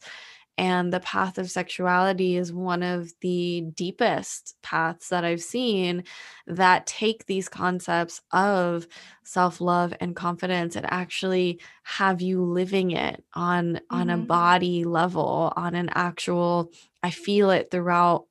And 0.56 0.92
the 0.92 1.00
path 1.00 1.38
of 1.38 1.50
sexuality 1.50 2.36
is 2.36 2.52
one 2.52 2.84
of 2.84 3.12
the 3.20 3.62
deepest 3.74 4.54
paths 4.62 5.08
that 5.08 5.24
I've 5.24 5.42
seen 5.42 6.04
that 6.46 6.86
take 6.86 7.26
these 7.26 7.48
concepts 7.48 8.20
of 8.32 8.86
self 9.24 9.60
love 9.60 9.92
and 10.00 10.14
confidence 10.14 10.76
and 10.76 10.86
actually 10.88 11.60
have 11.82 12.22
you 12.22 12.42
living 12.42 12.92
it 12.92 13.24
on 13.34 13.74
mm-hmm. 13.74 13.96
on 13.96 14.10
a 14.10 14.16
mm-hmm. 14.16 14.26
body 14.26 14.84
level, 14.84 15.52
on 15.56 15.74
an 15.74 15.90
actual, 15.92 16.70
I 17.02 17.10
feel 17.10 17.50
it 17.50 17.70
throughout 17.72 18.26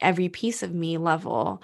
every 0.00 0.28
piece 0.28 0.62
of 0.62 0.72
me 0.72 0.98
level. 0.98 1.62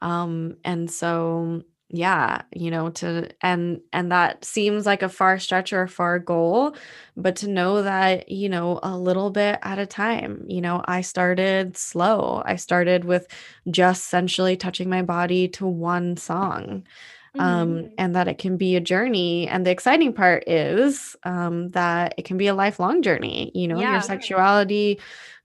Um, 0.00 0.56
and 0.64 0.90
so 0.90 1.62
yeah 1.88 2.42
you 2.52 2.68
know 2.68 2.90
to 2.90 3.28
and 3.42 3.80
and 3.92 4.10
that 4.10 4.44
seems 4.44 4.86
like 4.86 5.02
a 5.02 5.08
far 5.08 5.38
stretch 5.38 5.72
or 5.72 5.82
a 5.82 5.88
far 5.88 6.18
goal 6.18 6.74
but 7.16 7.36
to 7.36 7.48
know 7.48 7.82
that 7.82 8.28
you 8.28 8.48
know 8.48 8.80
a 8.82 8.96
little 8.98 9.30
bit 9.30 9.58
at 9.62 9.78
a 9.78 9.86
time 9.86 10.44
you 10.48 10.60
know 10.60 10.82
i 10.86 11.00
started 11.00 11.76
slow 11.76 12.42
i 12.44 12.56
started 12.56 13.04
with 13.04 13.28
just 13.70 14.04
essentially 14.04 14.56
touching 14.56 14.90
my 14.90 15.02
body 15.02 15.46
to 15.46 15.64
one 15.64 16.16
song 16.16 16.82
um, 17.38 17.68
mm-hmm. 17.68 17.84
um 17.86 17.90
and 17.98 18.16
that 18.16 18.26
it 18.26 18.38
can 18.38 18.56
be 18.56 18.74
a 18.74 18.80
journey 18.80 19.46
and 19.46 19.64
the 19.64 19.70
exciting 19.70 20.12
part 20.12 20.42
is 20.48 21.14
um 21.22 21.70
that 21.70 22.14
it 22.18 22.24
can 22.24 22.36
be 22.36 22.48
a 22.48 22.54
lifelong 22.54 23.00
journey 23.00 23.52
you 23.54 23.68
know 23.68 23.78
yeah. 23.78 23.92
your 23.92 24.02
sexuality 24.02 24.98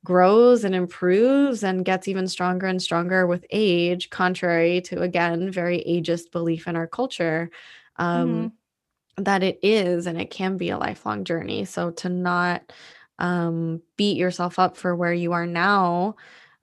grows 0.04 0.64
and 0.64 0.74
improves 0.74 1.64
and 1.64 1.86
gets 1.86 2.08
even 2.08 2.28
stronger 2.28 2.68
and 2.68 2.82
stronger 2.82 3.28
with 3.28 3.46
age, 3.52 4.10
contrary 4.10 4.82
to, 4.82 5.02
again, 5.02 5.52
very 5.52 5.84
ageist 5.88 6.32
belief 6.32 6.68
in 6.68 6.76
our 6.76 6.88
culture. 6.88 7.50
Um, 7.98 8.28
mm-hmm. 8.28 9.24
That 9.24 9.44
it 9.44 9.60
is 9.62 10.08
and 10.08 10.20
it 10.20 10.32
can 10.32 10.58
be 10.58 10.70
a 10.70 10.78
lifelong 10.78 11.26
journey. 11.26 11.66
So 11.66 11.92
to 11.92 12.10
not 12.10 12.72
um, 13.20 13.82
beat 13.98 14.18
yourself 14.18 14.58
up 14.58 14.78
for 14.78 14.96
where 14.96 15.14
you 15.14 15.34
are 15.34 15.46
now, 15.46 16.16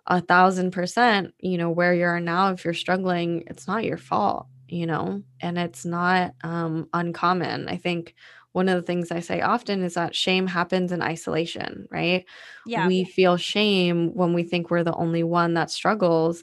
a 0.07 0.21
thousand 0.23 0.73
percent, 0.73 1.35
you 1.39 1.59
know, 1.59 1.71
where 1.71 1.95
you 1.95 2.05
are 2.05 2.19
now, 2.19 2.51
if 2.51 2.65
you're 2.65 2.75
struggling, 2.75 3.45
it's 3.47 3.69
not 3.69 3.85
your 3.85 3.99
fault, 3.99 4.47
you 4.67 4.87
know, 4.87 5.23
and 5.41 5.59
it's 5.59 5.85
not 5.85 6.35
um, 6.43 6.89
uncommon. 6.95 7.69
I 7.69 7.77
think 7.77 8.15
one 8.59 8.69
of 8.69 8.75
the 8.75 8.83
things 8.83 9.13
I 9.13 9.21
say 9.21 9.41
often 9.41 9.85
is 9.85 9.95
that 9.95 10.17
shame 10.17 10.49
happens 10.49 10.91
in 10.91 11.01
isolation, 11.01 11.87
right? 11.93 12.25
Yeah. 12.67 12.89
We 12.89 13.05
feel 13.05 13.37
shame 13.37 14.13
when 14.15 14.33
we 14.33 14.43
think 14.43 14.69
we're 14.69 14.83
the 14.83 14.97
only 14.97 15.23
one 15.23 15.55
that 15.55 15.71
struggles. 15.71 16.43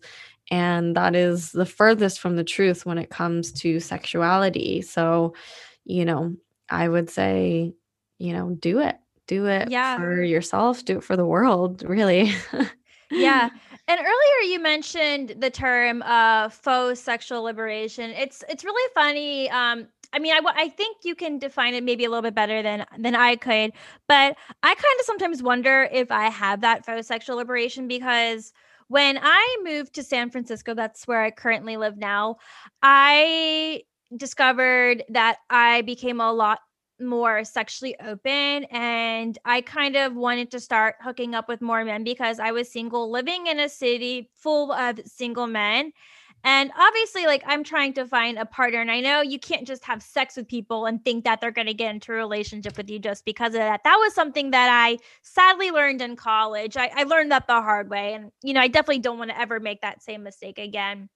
And 0.49 0.95
that 0.95 1.13
is 1.13 1.51
the 1.51 1.65
furthest 1.65 2.21
from 2.21 2.37
the 2.37 2.45
truth 2.45 2.85
when 2.85 2.97
it 2.97 3.09
comes 3.09 3.51
to 3.63 3.81
sexuality. 3.81 4.81
So, 4.81 5.33
you 5.83 6.05
know, 6.05 6.37
I 6.69 6.87
would 6.87 7.09
say, 7.09 7.73
you 8.17 8.31
know, 8.31 8.51
do 8.51 8.79
it. 8.79 8.95
Do 9.27 9.47
it 9.47 9.69
yeah. 9.69 9.97
for 9.97 10.23
yourself, 10.23 10.85
do 10.85 10.99
it 10.99 11.03
for 11.03 11.17
the 11.17 11.25
world, 11.25 11.83
really. 11.85 12.31
yeah. 13.11 13.49
And 13.87 13.99
earlier 13.99 14.51
you 14.51 14.59
mentioned 14.59 15.35
the 15.37 15.51
term 15.51 16.01
uh, 16.01 16.49
faux 16.49 16.99
sexual 16.99 17.43
liberation. 17.43 18.09
It's 18.09 18.43
it's 18.49 18.63
really 18.63 18.91
funny. 18.95 19.47
Um, 19.51 19.87
I 20.15 20.19
mean, 20.19 20.33
I, 20.33 20.39
I 20.55 20.69
think 20.69 20.99
you 21.03 21.13
can 21.13 21.39
define 21.39 21.73
it 21.73 21.83
maybe 21.83 22.05
a 22.05 22.09
little 22.09 22.21
bit 22.21 22.33
better 22.33 22.63
than 22.63 22.85
than 22.97 23.15
I 23.15 23.35
could, 23.35 23.73
but 24.07 24.37
I 24.63 24.75
kind 24.75 24.99
of 24.99 25.05
sometimes 25.05 25.43
wonder 25.43 25.89
if 25.91 26.09
I 26.09 26.29
have 26.29 26.61
that 26.61 26.85
faux 26.85 27.05
sexual 27.05 27.35
liberation 27.35 27.87
because 27.89 28.53
when 28.87 29.19
I 29.21 29.57
moved 29.63 29.93
to 29.95 30.03
San 30.03 30.29
Francisco, 30.29 30.73
that's 30.73 31.05
where 31.05 31.21
I 31.21 31.31
currently 31.31 31.75
live 31.75 31.97
now. 31.97 32.37
I 32.81 33.83
discovered 34.15 35.03
that 35.09 35.39
I 35.49 35.81
became 35.81 36.21
a 36.21 36.31
lot 36.31 36.59
more 37.01 37.43
sexually 37.43 37.99
open 37.99 38.63
and 38.71 39.37
I 39.43 39.59
kind 39.61 39.97
of 39.97 40.15
wanted 40.15 40.51
to 40.51 40.61
start 40.61 40.95
hooking 41.01 41.35
up 41.35 41.49
with 41.49 41.61
more 41.61 41.83
men 41.83 42.05
because 42.05 42.39
I 42.39 42.51
was 42.51 42.71
single 42.71 43.11
living 43.11 43.47
in 43.47 43.59
a 43.59 43.67
city 43.67 44.29
full 44.33 44.71
of 44.71 45.01
single 45.05 45.47
men 45.47 45.91
and 46.45 46.71
obviously, 46.77 47.25
like 47.25 47.43
I'm 47.47 47.63
trying 47.63 47.93
to 47.93 48.05
find 48.05 48.37
a 48.37 48.45
partner, 48.45 48.79
and 48.79 48.91
I 48.91 49.01
know 49.01 49.21
you 49.21 49.39
can't 49.39 49.65
just 49.65 49.83
have 49.83 50.03
sex 50.03 50.37
with 50.37 50.47
people 50.47 50.85
and 50.85 51.03
think 51.03 51.23
that 51.25 51.41
they're 51.41 51.49
going 51.49 51.67
to 51.67 51.73
get 51.73 51.93
into 51.93 52.11
a 52.11 52.15
relationship 52.15 52.77
with 52.77 52.89
you 52.89 52.99
just 52.99 53.25
because 53.25 53.55
of 53.55 53.59
that. 53.61 53.83
That 53.83 53.97
was 53.97 54.13
something 54.13 54.51
that 54.51 54.69
I 54.69 54.99
sadly 55.23 55.71
learned 55.71 56.01
in 56.01 56.15
college. 56.15 56.77
I, 56.77 56.91
I 56.95 57.03
learned 57.03 57.31
that 57.31 57.47
the 57.47 57.53
hard 57.53 57.89
way. 57.89 58.13
And, 58.13 58.31
you 58.43 58.53
know, 58.53 58.61
I 58.61 58.67
definitely 58.67 58.99
don't 58.99 59.17
want 59.17 59.31
to 59.31 59.39
ever 59.39 59.59
make 59.59 59.81
that 59.81 60.03
same 60.03 60.21
mistake 60.21 60.59
again. 60.59 61.09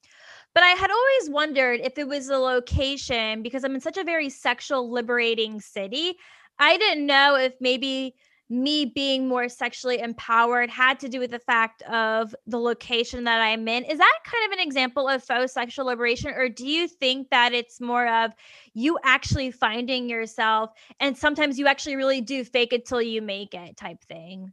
But 0.56 0.64
I 0.64 0.70
had 0.70 0.90
always 0.90 1.30
wondered 1.30 1.80
if 1.84 2.00
it 2.00 2.08
was 2.08 2.26
the 2.26 2.40
location 2.40 3.44
because 3.44 3.64
I'm 3.64 3.76
in 3.76 3.82
such 3.82 3.98
a 3.98 4.04
very 4.04 4.30
sexual 4.30 4.92
liberating 4.92 5.62
city. 5.62 6.16
I 6.58 6.78
didn't 6.78 7.06
know 7.06 7.36
if 7.36 7.54
maybe 7.62 8.16
me 8.50 8.86
being 8.86 9.28
more 9.28 9.48
sexually 9.48 10.00
empowered 10.00 10.70
had 10.70 11.00
to 11.00 11.08
do 11.08 11.20
with 11.20 11.30
the 11.30 11.40
fact 11.40 11.84
of 11.84 12.36
the 12.48 12.60
location 12.60 13.24
that 13.26 13.40
I'm 13.40 13.68
in. 13.68 13.84
Is 13.84 14.00
that 14.00 14.20
kind 14.26 14.52
of 14.52 14.60
an 14.60 14.66
example 14.66 15.08
of 15.08 15.24
faux 15.24 15.54
sexual 15.54 15.86
liberation? 15.86 16.32
Or 16.32 16.50
do 16.50 16.68
you 16.68 16.88
think 16.88 17.30
that 17.30 17.54
it's 17.54 17.80
more 17.80 18.08
of 18.08 18.32
you 18.74 18.98
actually 19.04 19.52
finding 19.52 20.10
yourself 20.10 20.72
and 21.00 21.16
sometimes 21.16 21.60
you 21.60 21.68
actually 21.68 21.96
really 21.96 22.22
do 22.22 22.44
fake 22.44 22.74
it 22.74 22.86
till 22.86 23.02
you 23.02 23.22
make 23.22 23.54
it 23.54 23.78
type 23.78 24.04
thing? 24.06 24.52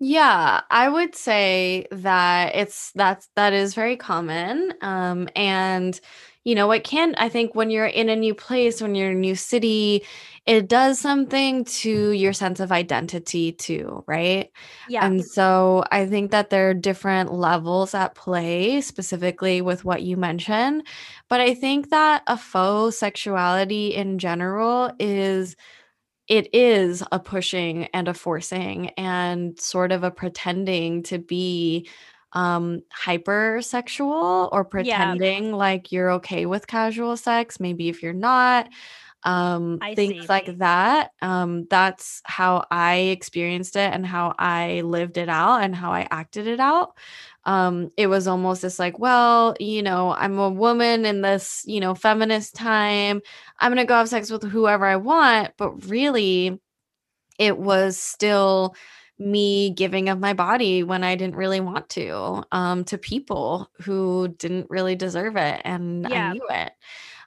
Yeah, 0.00 0.60
I 0.70 0.88
would 0.88 1.14
say 1.14 1.86
that 1.90 2.54
it's 2.54 2.92
that's 2.92 3.28
that 3.36 3.54
is 3.54 3.74
very 3.74 3.96
common. 3.96 4.74
Um 4.82 5.28
and 5.34 5.98
you 6.44 6.54
know, 6.54 6.70
it 6.72 6.84
can 6.84 7.14
I 7.16 7.28
think 7.28 7.54
when 7.54 7.70
you're 7.70 7.86
in 7.86 8.08
a 8.08 8.16
new 8.16 8.34
place, 8.34 8.80
when 8.82 8.94
you're 8.94 9.10
in 9.10 9.16
a 9.16 9.20
new 9.20 9.34
city, 9.34 10.04
it 10.46 10.68
does 10.68 10.98
something 10.98 11.64
to 11.64 12.10
your 12.10 12.34
sense 12.34 12.60
of 12.60 12.70
identity 12.70 13.52
too, 13.52 14.04
right? 14.06 14.50
Yeah. 14.88 15.06
And 15.06 15.24
so 15.24 15.84
I 15.90 16.06
think 16.06 16.30
that 16.32 16.50
there 16.50 16.70
are 16.70 16.74
different 16.74 17.32
levels 17.32 17.94
at 17.94 18.14
play, 18.14 18.82
specifically 18.82 19.62
with 19.62 19.84
what 19.84 20.02
you 20.02 20.16
mentioned. 20.18 20.86
But 21.30 21.40
I 21.40 21.54
think 21.54 21.90
that 21.90 22.22
a 22.26 22.36
faux 22.36 22.98
sexuality 22.98 23.94
in 23.94 24.18
general 24.18 24.92
is 24.98 25.56
it 26.28 26.54
is 26.54 27.02
a 27.12 27.18
pushing 27.18 27.84
and 27.86 28.08
a 28.08 28.14
forcing 28.14 28.90
and 28.96 29.58
sort 29.60 29.92
of 29.92 30.04
a 30.04 30.10
pretending 30.10 31.02
to 31.04 31.18
be 31.18 31.88
um 32.34 32.82
hypersexual 33.04 34.48
or 34.52 34.64
pretending 34.64 35.46
yeah. 35.46 35.54
like 35.54 35.92
you're 35.92 36.12
okay 36.12 36.46
with 36.46 36.66
casual 36.66 37.16
sex 37.16 37.60
maybe 37.60 37.88
if 37.88 38.02
you're 38.02 38.12
not 38.12 38.68
um 39.22 39.78
I 39.80 39.94
things 39.94 40.24
see. 40.24 40.28
like 40.28 40.58
that 40.58 41.12
um 41.22 41.66
that's 41.70 42.20
how 42.24 42.66
i 42.70 42.96
experienced 42.96 43.76
it 43.76 43.92
and 43.92 44.04
how 44.04 44.34
i 44.38 44.82
lived 44.82 45.16
it 45.16 45.28
out 45.28 45.62
and 45.62 45.74
how 45.74 45.92
i 45.92 46.06
acted 46.10 46.46
it 46.46 46.60
out 46.60 46.96
um 47.44 47.90
it 47.96 48.06
was 48.08 48.26
almost 48.26 48.62
this 48.62 48.78
like 48.78 48.98
well 48.98 49.56
you 49.58 49.82
know 49.82 50.12
i'm 50.12 50.38
a 50.38 50.50
woman 50.50 51.06
in 51.06 51.22
this 51.22 51.62
you 51.66 51.80
know 51.80 51.94
feminist 51.94 52.54
time 52.54 53.22
i'm 53.60 53.72
going 53.72 53.84
to 53.84 53.88
go 53.88 53.96
have 53.96 54.08
sex 54.08 54.30
with 54.30 54.42
whoever 54.42 54.84
i 54.84 54.96
want 54.96 55.52
but 55.56 55.88
really 55.88 56.60
it 57.38 57.56
was 57.56 57.96
still 57.96 58.74
me 59.18 59.70
giving 59.70 60.08
of 60.08 60.18
my 60.18 60.32
body 60.32 60.82
when 60.82 61.04
I 61.04 61.14
didn't 61.14 61.36
really 61.36 61.60
want 61.60 61.88
to, 61.90 62.42
um, 62.52 62.84
to 62.84 62.98
people 62.98 63.70
who 63.82 64.28
didn't 64.28 64.68
really 64.70 64.96
deserve 64.96 65.36
it, 65.36 65.60
and 65.64 66.06
yeah. 66.08 66.30
I 66.30 66.32
knew 66.32 66.46
it. 66.50 66.72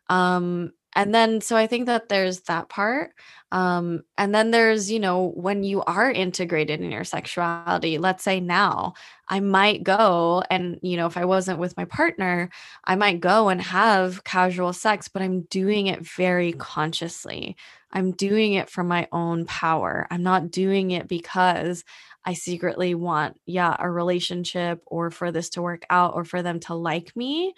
Um, 0.10 0.74
and 0.98 1.16
then 1.16 1.40
so 1.40 1.56
i 1.56 1.68
think 1.68 1.86
that 1.86 2.10
there's 2.10 2.42
that 2.42 2.68
part 2.68 3.14
um 3.54 4.04
and 4.18 4.36
then 4.36 4.52
there's 4.52 4.92
you 4.92 5.00
know 5.00 5.32
when 5.36 5.64
you 5.64 5.82
are 5.84 6.12
integrated 6.12 6.82
in 6.82 6.92
your 6.92 7.06
sexuality 7.06 7.98
let's 7.98 8.24
say 8.24 8.42
now 8.42 8.94
i 9.30 9.40
might 9.40 9.84
go 9.84 10.44
and 10.50 10.80
you 10.82 10.98
know 10.98 11.06
if 11.06 11.16
i 11.16 11.24
wasn't 11.24 11.60
with 11.60 11.78
my 11.78 11.86
partner 11.86 12.50
i 12.86 12.96
might 12.96 13.22
go 13.22 13.48
and 13.48 13.62
have 13.62 14.24
casual 14.26 14.74
sex 14.74 15.08
but 15.08 15.22
i'm 15.22 15.42
doing 15.44 15.88
it 15.88 16.02
very 16.02 16.52
consciously. 16.54 17.56
I'm 17.94 18.12
doing 18.12 18.54
it 18.54 18.70
for 18.70 18.84
my 18.84 19.08
own 19.14 19.46
power. 19.46 20.08
I'm 20.12 20.22
not 20.24 20.52
doing 20.52 20.92
it 20.92 21.08
because 21.08 21.86
I 22.28 22.34
secretly 22.34 22.94
want, 22.94 23.40
yeah, 23.46 23.74
a 23.80 23.90
relationship 23.90 24.84
or 24.86 25.12
for 25.12 25.32
this 25.32 25.50
to 25.52 25.62
work 25.62 25.86
out 25.90 26.14
or 26.14 26.26
for 26.26 26.44
them 26.44 26.60
to 26.62 26.74
like 26.74 27.16
me. 27.16 27.54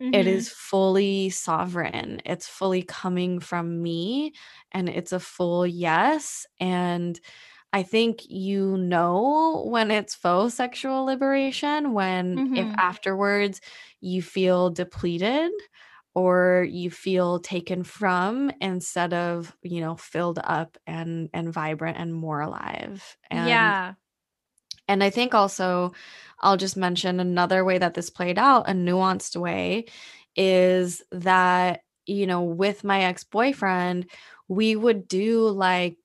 Mm-hmm. 0.00 0.14
It 0.14 0.28
is 0.28 0.48
fully 0.48 1.30
sovereign. 1.30 2.22
It's 2.24 2.46
fully 2.46 2.82
coming 2.82 3.40
from 3.40 3.82
me 3.82 4.34
and 4.70 4.88
it's 4.88 5.10
a 5.10 5.18
full 5.18 5.66
yes. 5.66 6.46
And 6.60 7.18
I 7.72 7.82
think 7.82 8.20
you 8.28 8.76
know 8.76 9.64
when 9.66 9.90
it's 9.90 10.14
faux 10.14 10.54
sexual 10.54 11.04
liberation, 11.04 11.92
when 11.92 12.36
mm-hmm. 12.36 12.56
if 12.56 12.78
afterwards 12.78 13.60
you 14.00 14.22
feel 14.22 14.70
depleted 14.70 15.50
or 16.14 16.64
you 16.70 16.92
feel 16.92 17.40
taken 17.40 17.82
from 17.82 18.52
instead 18.60 19.14
of 19.14 19.52
you 19.62 19.80
know 19.80 19.96
filled 19.96 20.38
up 20.44 20.78
and 20.86 21.28
and 21.34 21.52
vibrant 21.52 21.98
and 21.98 22.14
more 22.14 22.40
alive 22.40 23.16
and 23.28 23.48
yeah. 23.48 23.94
And 24.88 25.02
i 25.04 25.10
think 25.10 25.34
also 25.34 25.92
i'll 26.40 26.56
just 26.56 26.76
mention 26.76 27.20
another 27.20 27.64
way 27.64 27.78
that 27.78 27.94
this 27.94 28.10
played 28.10 28.38
out 28.38 28.68
a 28.68 28.72
nuanced 28.72 29.36
way 29.40 29.84
is 30.36 31.02
that 31.12 31.82
you 32.06 32.26
know 32.26 32.42
with 32.42 32.84
my 32.84 33.02
ex-boyfriend 33.04 34.10
we 34.48 34.76
would 34.76 35.06
do 35.08 35.48
like 35.48 35.96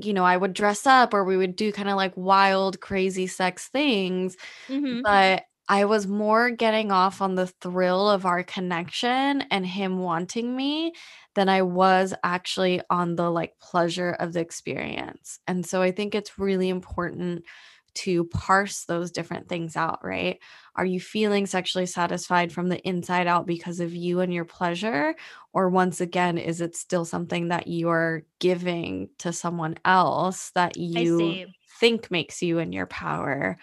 you 0.00 0.12
know 0.12 0.24
i 0.24 0.36
would 0.36 0.54
dress 0.54 0.86
up 0.86 1.12
or 1.12 1.24
we 1.24 1.36
would 1.36 1.56
do 1.56 1.72
kind 1.72 1.88
of 1.88 1.96
like 1.96 2.16
wild 2.16 2.80
crazy 2.80 3.26
sex 3.26 3.68
things 3.68 4.36
Mhm. 4.68 5.02
but 5.02 5.44
I 5.68 5.84
was 5.84 6.06
more 6.06 6.50
getting 6.50 6.90
off 6.92 7.22
on 7.22 7.34
the 7.34 7.46
thrill 7.46 8.10
of 8.10 8.26
our 8.26 8.42
connection 8.42 9.42
and 9.42 9.66
him 9.66 9.98
wanting 10.00 10.54
me 10.56 10.92
than 11.34 11.48
I 11.48 11.62
was 11.62 12.12
actually 12.24 12.82
on 12.90 13.16
the 13.16 13.30
like 13.30 13.58
pleasure 13.60 14.10
of 14.18 14.32
the 14.32 14.40
experience. 14.40 15.38
And 15.46 15.64
so 15.64 15.80
I 15.80 15.90
think 15.92 16.14
it's 16.14 16.38
really 16.38 16.68
important 16.68 17.44
to 17.94 18.24
parse 18.26 18.84
those 18.84 19.10
different 19.10 19.48
things 19.48 19.76
out, 19.76 20.04
right? 20.04 20.38
Are 20.76 20.84
you 20.86 21.00
feeling 21.00 21.46
sexually 21.46 21.86
satisfied 21.86 22.52
from 22.52 22.68
the 22.68 22.80
inside 22.86 23.26
out 23.26 23.46
because 23.46 23.80
of 23.80 23.94
you 23.94 24.20
and 24.20 24.32
your 24.32 24.44
pleasure? 24.44 25.14
Or 25.52 25.68
once 25.68 26.00
again, 26.00 26.38
is 26.38 26.60
it 26.60 26.76
still 26.76 27.04
something 27.04 27.48
that 27.48 27.68
you're 27.68 28.22
giving 28.38 29.10
to 29.18 29.32
someone 29.32 29.76
else 29.84 30.50
that 30.52 30.76
you 30.76 31.40
think 31.78 32.10
makes 32.10 32.42
you 32.42 32.58
in 32.58 32.72
your 32.72 32.86
power? 32.86 33.58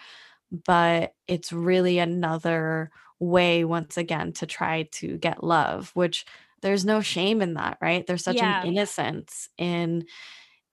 but 0.66 1.14
it's 1.26 1.52
really 1.52 1.98
another 1.98 2.90
way 3.18 3.64
once 3.64 3.96
again 3.96 4.32
to 4.32 4.46
try 4.46 4.84
to 4.92 5.18
get 5.18 5.44
love 5.44 5.90
which 5.94 6.24
there's 6.62 6.84
no 6.84 7.00
shame 7.00 7.42
in 7.42 7.54
that 7.54 7.78
right 7.80 8.06
there's 8.06 8.24
such 8.24 8.42
an 8.42 8.56
innocence 8.62 9.48
in 9.58 10.04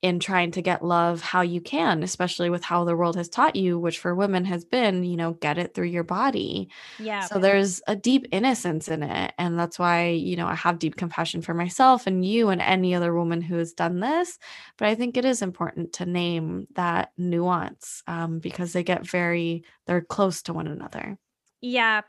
in 0.02 0.20
trying 0.20 0.52
to 0.52 0.62
get 0.62 0.86
love 0.86 1.22
how 1.22 1.42
you 1.42 1.60
can 1.60 2.04
especially 2.04 2.50
with 2.50 2.64
how 2.64 2.84
the 2.84 2.96
world 2.96 3.16
has 3.16 3.28
taught 3.28 3.56
you 3.56 3.80
which 3.80 3.98
for 4.00 4.14
women 4.14 4.46
has 4.46 4.64
been 4.64 5.04
you 5.04 5.18
know 5.18 5.34
get 5.34 5.58
it 5.58 5.74
through 5.74 5.88
your 5.88 6.04
body 6.04 6.70
Yeah. 7.00 7.22
so 7.22 7.40
there's 7.40 7.82
a 7.88 7.96
deep 7.96 8.28
innocence 8.32 8.88
in 8.88 9.02
it 9.02 9.34
and 9.40 9.58
that's 9.58 9.80
why 9.80 10.10
you 10.10 10.36
know 10.36 10.48
i 10.48 10.56
have 10.56 10.78
deep 10.80 10.96
compassion 10.98 11.42
for 11.42 11.54
myself 11.54 12.06
and 12.06 12.24
you 12.24 12.50
and 12.50 12.62
any 12.62 12.94
other 12.94 13.14
woman 13.14 13.42
who 13.42 13.58
has 13.58 13.74
done 13.74 14.00
this 14.00 14.38
but 14.78 14.88
i 14.88 14.94
think 14.96 15.18
it 15.18 15.26
is 15.26 15.42
important 15.42 15.94
to 15.94 16.06
name 16.06 16.68
that 16.76 17.12
nuance 17.18 18.04
um, 18.08 18.40
because 18.40 18.74
they 18.74 18.84
get 18.84 19.06
very 19.08 19.64
they're 19.88 20.02
close 20.02 20.42
to 20.44 20.54
one 20.54 20.68
another 20.68 21.18
Yeah. 21.62 22.02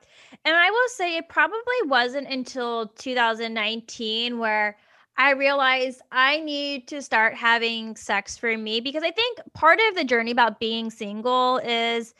And 0.45 0.55
I 0.55 0.71
will 0.71 0.89
say 0.89 1.17
it 1.17 1.31
probably 1.31 1.81
wasn't 1.87 2.29
until 2.29 2.89
2019 2.89 4.39
where 4.39 4.77
I 5.19 5.33
realized 5.33 6.01
I 6.13 6.39
need 6.39 6.87
to 6.89 7.03
start 7.03 7.35
having 7.35 7.97
sex 7.97 8.39
for 8.39 8.57
me 8.57 8.81
because 8.81 9.03
I 9.03 9.11
think 9.11 9.41
part 9.53 9.81
of 9.89 9.97
the 9.97 10.05
journey 10.05 10.31
about 10.31 10.61
being 10.61 10.91
single 10.91 11.59
is 11.59 12.15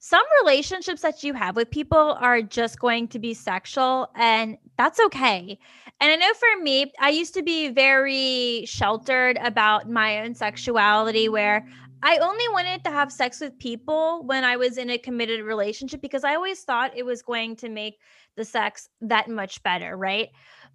some 0.00 0.24
relationships 0.42 1.02
that 1.02 1.22
you 1.22 1.32
have 1.34 1.54
with 1.54 1.70
people 1.70 2.16
are 2.20 2.42
just 2.42 2.80
going 2.80 3.06
to 3.08 3.20
be 3.20 3.34
sexual 3.34 4.10
and 4.16 4.58
that's 4.76 4.98
okay. 4.98 5.58
And 6.00 6.10
I 6.10 6.16
know 6.16 6.32
for 6.34 6.62
me, 6.62 6.92
I 6.98 7.10
used 7.10 7.34
to 7.34 7.42
be 7.42 7.68
very 7.68 8.64
sheltered 8.66 9.38
about 9.40 9.88
my 9.88 10.20
own 10.22 10.34
sexuality 10.34 11.28
where 11.28 11.64
I 12.02 12.16
only 12.16 12.48
wanted 12.48 12.82
to 12.82 12.90
have 12.90 13.12
sex 13.12 13.40
with 13.40 13.56
people 13.58 14.24
when 14.24 14.42
I 14.42 14.56
was 14.56 14.76
in 14.76 14.90
a 14.90 14.98
committed 14.98 15.42
relationship 15.42 16.00
because 16.00 16.24
I 16.24 16.34
always 16.34 16.62
thought 16.64 16.96
it 16.96 17.04
was 17.04 17.22
going 17.22 17.54
to 17.56 17.68
make 17.68 18.00
the 18.36 18.44
sex 18.44 18.88
that 19.02 19.28
much 19.28 19.62
better, 19.62 19.96
right? 19.96 20.30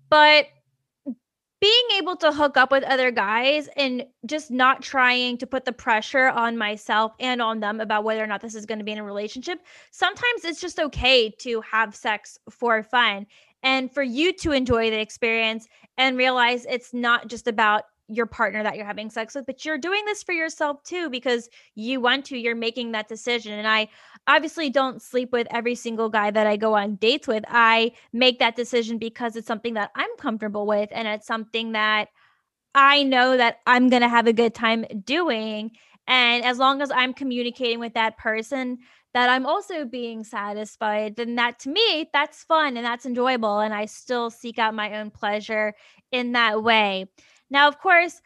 But 0.10 0.46
being 1.65 1.97
able 1.97 2.15
to 2.15 2.32
hook 2.32 2.58
up 2.58 2.69
with 2.69 2.84
other 2.84 3.10
guys 3.10 3.67
and 3.75 4.06
just 4.28 4.51
not 4.51 4.84
trying 4.84 5.36
to 5.36 5.47
put 5.47 5.65
the 5.65 5.71
pressure 5.71 6.28
on 6.28 6.56
myself 6.56 7.13
and 7.19 7.41
on 7.41 7.60
them 7.60 7.80
about 7.82 8.04
whether 8.04 8.23
or 8.23 8.28
not 8.28 8.39
this 8.39 8.54
is 8.54 8.67
going 8.67 8.78
to 8.78 8.86
be 8.86 8.91
in 8.91 8.99
a 8.99 9.04
relationship. 9.04 9.58
Sometimes 9.89 10.45
it's 10.45 10.62
just 10.62 10.80
okay 10.80 11.32
to 11.39 11.62
have 11.62 11.95
sex 11.95 12.38
for 12.51 12.84
fun 12.84 13.25
and 13.63 13.91
for 13.91 14.04
you 14.04 14.32
to 14.32 14.51
enjoy 14.51 14.91
the 14.91 14.99
experience 14.99 15.67
and 15.97 16.17
realize 16.17 16.67
it's 16.69 16.93
not 16.93 17.30
just 17.30 17.47
about 17.47 17.86
your 18.10 18.28
partner 18.28 18.62
that 18.62 18.75
you're 18.75 18.86
having 18.86 19.10
sex 19.10 19.34
with, 19.34 19.47
but 19.47 19.65
you're 19.65 19.80
doing 19.80 20.06
this 20.06 20.21
for 20.21 20.34
yourself 20.34 20.84
too 20.84 21.10
because 21.10 21.49
you 21.73 21.99
want 21.99 22.25
to, 22.25 22.38
you're 22.38 22.54
making 22.54 22.91
that 22.91 23.08
decision. 23.08 23.54
And 23.54 23.67
I 23.67 23.88
obviously 24.28 24.70
don't 24.70 25.02
sleep 25.02 25.32
with 25.32 25.48
every 25.52 25.76
single 25.76 26.10
guy 26.10 26.32
that 26.32 26.48
I 26.48 26.58
go 26.58 26.74
on 26.74 26.96
dates 26.96 27.28
with. 27.28 27.44
I 27.48 27.92
make 28.14 28.40
that 28.40 28.56
decision 28.56 28.98
because 28.98 29.36
it's 29.36 29.48
something 29.48 29.76
that 29.76 29.92
I'm 29.96 30.16
comfortable 30.18 30.66
with 30.66 30.90
and 30.92 31.08
it's 31.08 31.28
something 31.28 31.74
that 31.74 32.10
I 32.74 33.04
know 33.04 33.38
that 33.38 33.60
I'm 33.66 33.90
going 33.90 34.02
to 34.02 34.10
have 34.10 34.28
a 34.28 34.34
good 34.34 34.54
time 34.54 34.86
doing. 35.04 35.72
And 36.08 36.44
as 36.44 36.58
long 36.58 36.82
as 36.82 36.92
I'm 36.92 37.14
communicating 37.14 37.80
with 37.80 37.94
that 37.94 38.18
person 38.18 38.80
that 39.14 39.30
I'm 39.30 39.46
also 39.46 39.86
being 39.86 40.26
satisfied, 40.26 41.16
then 41.16 41.36
that 41.36 41.58
to 41.60 41.70
me, 41.70 42.10
that's 42.12 42.44
fun 42.44 42.76
and 42.76 42.86
that's 42.86 43.06
enjoyable. 43.06 43.60
And 43.60 43.74
I 43.74 43.86
still 43.86 44.30
seek 44.30 44.60
out 44.60 44.74
my 44.74 45.00
own 45.00 45.10
pleasure 45.10 45.74
in 46.12 46.34
that 46.34 46.62
way. 46.64 47.08
Now, 47.50 47.68
of 47.70 47.80
course, 47.80 48.22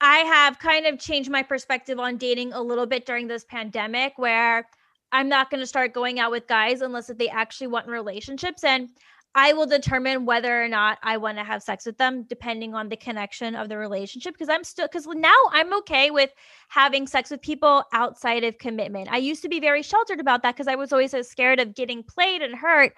I 0.00 0.18
have 0.18 0.58
kind 0.58 0.86
of 0.86 0.98
changed 0.98 1.30
my 1.30 1.42
perspective 1.42 1.98
on 1.98 2.18
dating 2.18 2.52
a 2.52 2.62
little 2.62 2.86
bit 2.86 3.04
during 3.04 3.26
this 3.26 3.44
pandemic 3.44 4.12
where 4.16 4.66
I'm 5.12 5.28
not 5.28 5.50
going 5.50 5.60
to 5.60 5.66
start 5.66 5.92
going 5.92 6.18
out 6.18 6.30
with 6.30 6.46
guys 6.46 6.80
unless 6.80 7.10
they 7.18 7.28
actually 7.28 7.66
want 7.68 7.86
relationships 7.86 8.64
and 8.64 8.88
I 9.34 9.54
will 9.54 9.66
determine 9.66 10.26
whether 10.26 10.62
or 10.62 10.68
not 10.68 10.98
I 11.02 11.16
want 11.16 11.38
to 11.38 11.44
have 11.44 11.62
sex 11.62 11.86
with 11.86 11.96
them 11.96 12.24
depending 12.28 12.74
on 12.74 12.90
the 12.90 12.96
connection 12.96 13.54
of 13.54 13.70
the 13.70 13.78
relationship 13.78 14.34
because 14.34 14.50
I'm 14.50 14.64
still 14.64 14.88
cuz 14.88 15.06
now 15.06 15.34
I'm 15.50 15.72
okay 15.78 16.10
with 16.10 16.30
having 16.68 17.06
sex 17.06 17.30
with 17.30 17.40
people 17.40 17.84
outside 17.92 18.44
of 18.44 18.58
commitment. 18.58 19.08
I 19.10 19.18
used 19.18 19.42
to 19.42 19.48
be 19.48 19.60
very 19.60 19.82
sheltered 19.82 20.20
about 20.20 20.42
that 20.42 20.56
cuz 20.56 20.68
I 20.68 20.74
was 20.74 20.92
always 20.92 21.12
so 21.12 21.22
scared 21.22 21.60
of 21.60 21.74
getting 21.74 22.02
played 22.02 22.42
and 22.42 22.54
hurt, 22.54 22.94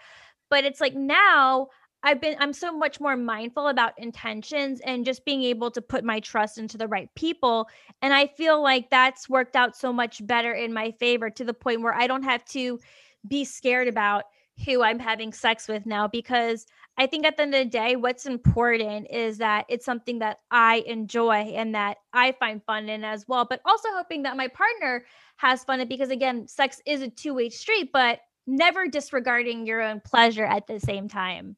but 0.51 0.65
it's 0.65 0.81
like 0.81 0.95
now 0.95 1.69
I've 2.05 2.21
been 2.21 2.37
I'm 2.39 2.53
so 2.53 2.71
much 2.77 3.01
more 3.01 3.17
mindful 3.17 3.69
about 3.69 3.99
intentions 3.99 4.81
and 4.81 5.07
just 5.07 5.25
being 5.25 5.43
able 5.43 5.71
to 5.71 5.81
put 5.81 6.05
my 6.05 6.21
trust 6.21 6.59
into 6.59 6.77
the 6.77 6.87
right 6.87 7.09
people. 7.15 7.67
And 8.03 8.13
I 8.13 8.27
feel 8.27 8.63
like 8.63 8.91
that's 8.91 9.29
worked 9.29 9.57
out 9.57 9.75
so 9.75 9.91
much 9.91 10.25
better 10.27 10.53
in 10.53 10.73
my 10.75 10.91
favor 11.01 11.31
to 11.31 11.45
the 11.45 11.55
point 11.55 11.81
where 11.81 11.95
I 11.95 12.07
don't 12.07 12.23
have 12.23 12.45
to 12.47 12.79
be 13.27 13.45
scared 13.45 13.89
about 13.89 14.25
who 14.67 14.83
I'm 14.83 14.99
having 14.99 15.33
sex 15.33 15.67
with 15.67 15.87
now 15.87 16.07
because 16.07 16.67
I 16.99 17.07
think 17.07 17.25
at 17.27 17.39
the 17.39 17.43
end 17.45 17.55
of 17.55 17.65
the 17.65 17.71
day, 17.71 17.97
what's 17.97 18.27
important 18.27 19.09
is 19.11 19.39
that 19.39 19.65
it's 19.71 19.87
something 19.87 20.19
that 20.21 20.41
I 20.51 20.85
enjoy 20.87 21.55
and 21.57 21.75
that 21.75 21.97
I 22.13 22.33
find 22.33 22.63
fun 22.65 22.89
in 22.91 23.03
as 23.03 23.25
well. 23.27 23.47
But 23.49 23.63
also 23.65 23.89
hoping 23.93 24.23
that 24.25 24.37
my 24.37 24.49
partner 24.49 25.07
has 25.39 25.65
fun 25.65 25.81
in 25.81 25.89
because 25.89 26.11
again, 26.11 26.47
sex 26.47 26.83
is 26.87 27.01
a 27.01 27.09
two-way 27.09 27.49
street, 27.49 27.91
but 27.93 28.21
never 28.47 28.87
disregarding 28.87 29.67
your 29.67 29.81
own 29.81 30.01
pleasure 30.05 30.45
at 30.45 30.67
the 30.67 30.79
same 30.79 31.09
time. 31.09 31.57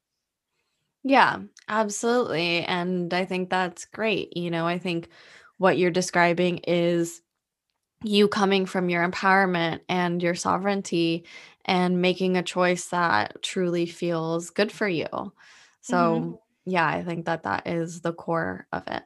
Yeah, 1.09 1.39
absolutely. 1.69 2.65
And 2.65 3.15
I 3.15 3.25
think 3.25 3.49
that's 3.49 3.85
great. 3.85 4.37
You 4.37 4.51
know, 4.51 4.67
I 4.67 4.79
think 4.79 5.09
what 5.59 5.79
you're 5.79 5.91
describing 5.93 6.59
is 6.67 7.23
you 8.05 8.29
coming 8.29 8.67
from 8.67 8.91
your 8.91 9.09
empowerment 9.09 9.81
and 9.89 10.23
your 10.23 10.35
sovereignty 10.35 11.27
and 11.65 12.03
making 12.03 12.37
a 12.37 12.43
choice 12.43 12.89
that 12.89 13.43
truly 13.43 13.87
feels 13.87 14.51
good 14.51 14.73
for 14.73 14.89
you. 14.89 15.07
Mhm. 15.07 15.33
So, 15.83 16.43
yeah, 16.65 16.89
I 16.89 17.05
think 17.05 17.27
that 17.27 17.45
that 17.45 17.67
is 17.69 18.01
the 18.03 18.13
core 18.13 18.67
of 18.73 18.85
it. 18.89 19.05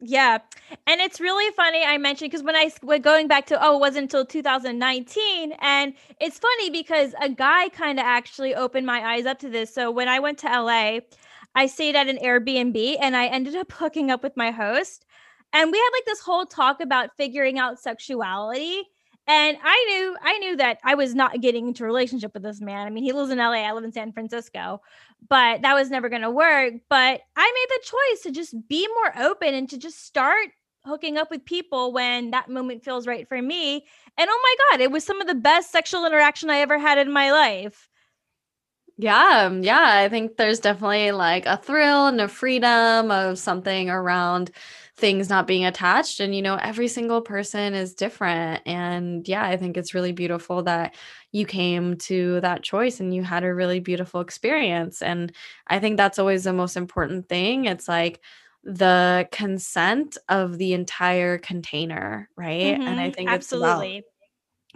Yeah. 0.00 0.38
And 0.86 1.00
it's 1.00 1.20
really 1.20 1.52
funny 1.54 1.84
I 1.84 1.98
mentioned 1.98 2.30
because 2.30 2.44
when 2.44 2.54
I 2.54 2.70
was 2.82 3.00
going 3.00 3.26
back 3.26 3.46
to, 3.46 3.58
oh, 3.64 3.76
it 3.76 3.80
wasn't 3.80 4.04
until 4.04 4.24
2019. 4.24 5.52
And 5.60 5.94
it's 6.20 6.38
funny 6.38 6.70
because 6.70 7.14
a 7.20 7.28
guy 7.28 7.68
kind 7.70 7.98
of 7.98 8.04
actually 8.04 8.54
opened 8.54 8.86
my 8.86 9.00
eyes 9.14 9.26
up 9.26 9.40
to 9.40 9.48
this. 9.48 9.74
So 9.74 9.90
when 9.90 10.08
I 10.08 10.20
went 10.20 10.38
to 10.38 10.46
LA, 10.52 11.00
I 11.54 11.66
stayed 11.66 11.96
at 11.96 12.08
an 12.08 12.18
Airbnb 12.18 12.96
and 13.00 13.16
I 13.16 13.26
ended 13.26 13.56
up 13.56 13.72
hooking 13.72 14.10
up 14.10 14.22
with 14.22 14.36
my 14.36 14.50
host. 14.50 15.04
And 15.52 15.72
we 15.72 15.78
had 15.78 15.90
like 15.92 16.04
this 16.04 16.20
whole 16.20 16.46
talk 16.46 16.80
about 16.80 17.16
figuring 17.16 17.58
out 17.58 17.80
sexuality. 17.80 18.82
And 19.26 19.58
I 19.62 19.84
knew 19.88 20.16
I 20.22 20.38
knew 20.38 20.56
that 20.56 20.78
I 20.84 20.94
was 20.94 21.14
not 21.14 21.40
getting 21.40 21.68
into 21.68 21.84
a 21.84 21.86
relationship 21.86 22.32
with 22.34 22.42
this 22.42 22.60
man. 22.60 22.86
I 22.86 22.90
mean, 22.90 23.04
he 23.04 23.12
lives 23.12 23.30
in 23.30 23.38
LA, 23.38 23.66
I 23.66 23.72
live 23.72 23.84
in 23.84 23.92
San 23.92 24.12
Francisco 24.12 24.80
but 25.28 25.62
that 25.62 25.74
was 25.74 25.90
never 25.90 26.08
going 26.08 26.22
to 26.22 26.30
work. 26.30 26.74
But 26.88 27.20
I 27.36 27.52
made 27.52 27.68
the 27.68 27.84
choice 27.84 28.22
to 28.22 28.30
just 28.30 28.68
be 28.68 28.86
more 28.94 29.26
open 29.26 29.54
and 29.54 29.68
to 29.70 29.78
just 29.78 30.04
start 30.04 30.48
hooking 30.84 31.18
up 31.18 31.30
with 31.30 31.44
people 31.44 31.92
when 31.92 32.30
that 32.30 32.48
moment 32.48 32.84
feels 32.84 33.06
right 33.06 33.28
for 33.28 33.40
me. 33.42 33.86
And 34.16 34.28
oh 34.30 34.40
my 34.42 34.70
God, 34.70 34.80
it 34.80 34.90
was 34.90 35.04
some 35.04 35.20
of 35.20 35.26
the 35.26 35.34
best 35.34 35.70
sexual 35.70 36.06
interaction 36.06 36.50
I 36.50 36.60
ever 36.60 36.78
had 36.78 36.98
in 36.98 37.12
my 37.12 37.32
life. 37.32 37.88
Yeah, 39.00 39.44
um, 39.46 39.62
yeah, 39.62 39.84
I 40.04 40.08
think 40.08 40.36
there's 40.36 40.58
definitely 40.58 41.12
like 41.12 41.46
a 41.46 41.56
thrill 41.56 42.08
and 42.08 42.20
a 42.20 42.26
freedom 42.26 43.12
of 43.12 43.38
something 43.38 43.88
around 43.88 44.50
things 44.96 45.28
not 45.30 45.46
being 45.46 45.64
attached 45.64 46.18
and 46.18 46.34
you 46.34 46.42
know 46.42 46.56
every 46.56 46.88
single 46.88 47.22
person 47.22 47.74
is 47.74 47.94
different 47.94 48.60
and 48.66 49.26
yeah, 49.28 49.44
I 49.44 49.56
think 49.56 49.76
it's 49.76 49.94
really 49.94 50.10
beautiful 50.10 50.64
that 50.64 50.96
you 51.30 51.46
came 51.46 51.96
to 51.98 52.40
that 52.40 52.64
choice 52.64 52.98
and 52.98 53.14
you 53.14 53.22
had 53.22 53.44
a 53.44 53.54
really 53.54 53.78
beautiful 53.78 54.20
experience 54.20 55.00
and 55.00 55.32
I 55.68 55.78
think 55.78 55.96
that's 55.96 56.18
always 56.18 56.42
the 56.44 56.52
most 56.52 56.76
important 56.76 57.28
thing. 57.28 57.66
It's 57.66 57.86
like 57.86 58.20
the 58.64 59.28
consent 59.30 60.18
of 60.28 60.58
the 60.58 60.72
entire 60.72 61.38
container, 61.38 62.28
right? 62.36 62.80
And 62.84 63.00
I 63.00 63.10
Mhm, 63.10 63.12
think 63.12 63.30
it's 63.32 63.52
about 63.52 63.90
absolutely. 63.90 64.04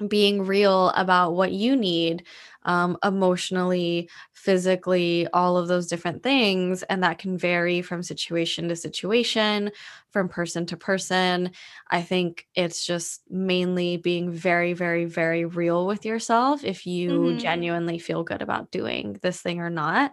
being 0.09 0.43
real 0.47 0.89
about 0.91 1.33
what 1.35 1.53
you 1.53 1.77
need 1.77 2.25
um, 2.65 2.97
emotionally, 3.05 4.09
physically, 4.33 5.27
all 5.33 5.57
of 5.57 5.69
those 5.69 5.87
different 5.89 6.23
things. 6.23 6.83
And 6.85 7.03
that 7.03 7.19
can 7.19 7.37
vary 7.39 7.83
from 7.83 8.03
situation 8.03 8.69
to 8.69 8.77
situation, 8.77 9.71
from 10.11 10.29
person 10.29 10.67
to 10.67 10.77
person. 10.77 11.51
I 11.91 12.03
think 12.03 12.47
it's 12.55 12.85
just 12.87 13.23
mainly 13.31 13.97
being 13.97 14.31
very, 14.31 14.73
very, 14.73 15.05
very 15.05 15.45
real 15.45 15.87
with 15.87 16.05
yourself 16.05 16.65
if 16.65 16.87
you 16.87 17.35
Mhm. 17.35 17.37
genuinely 17.39 17.99
feel 17.99 18.23
good 18.25 18.43
about 18.43 18.71
doing 18.71 19.19
this 19.23 19.41
thing 19.43 19.61
or 19.61 19.71
not. 19.71 20.13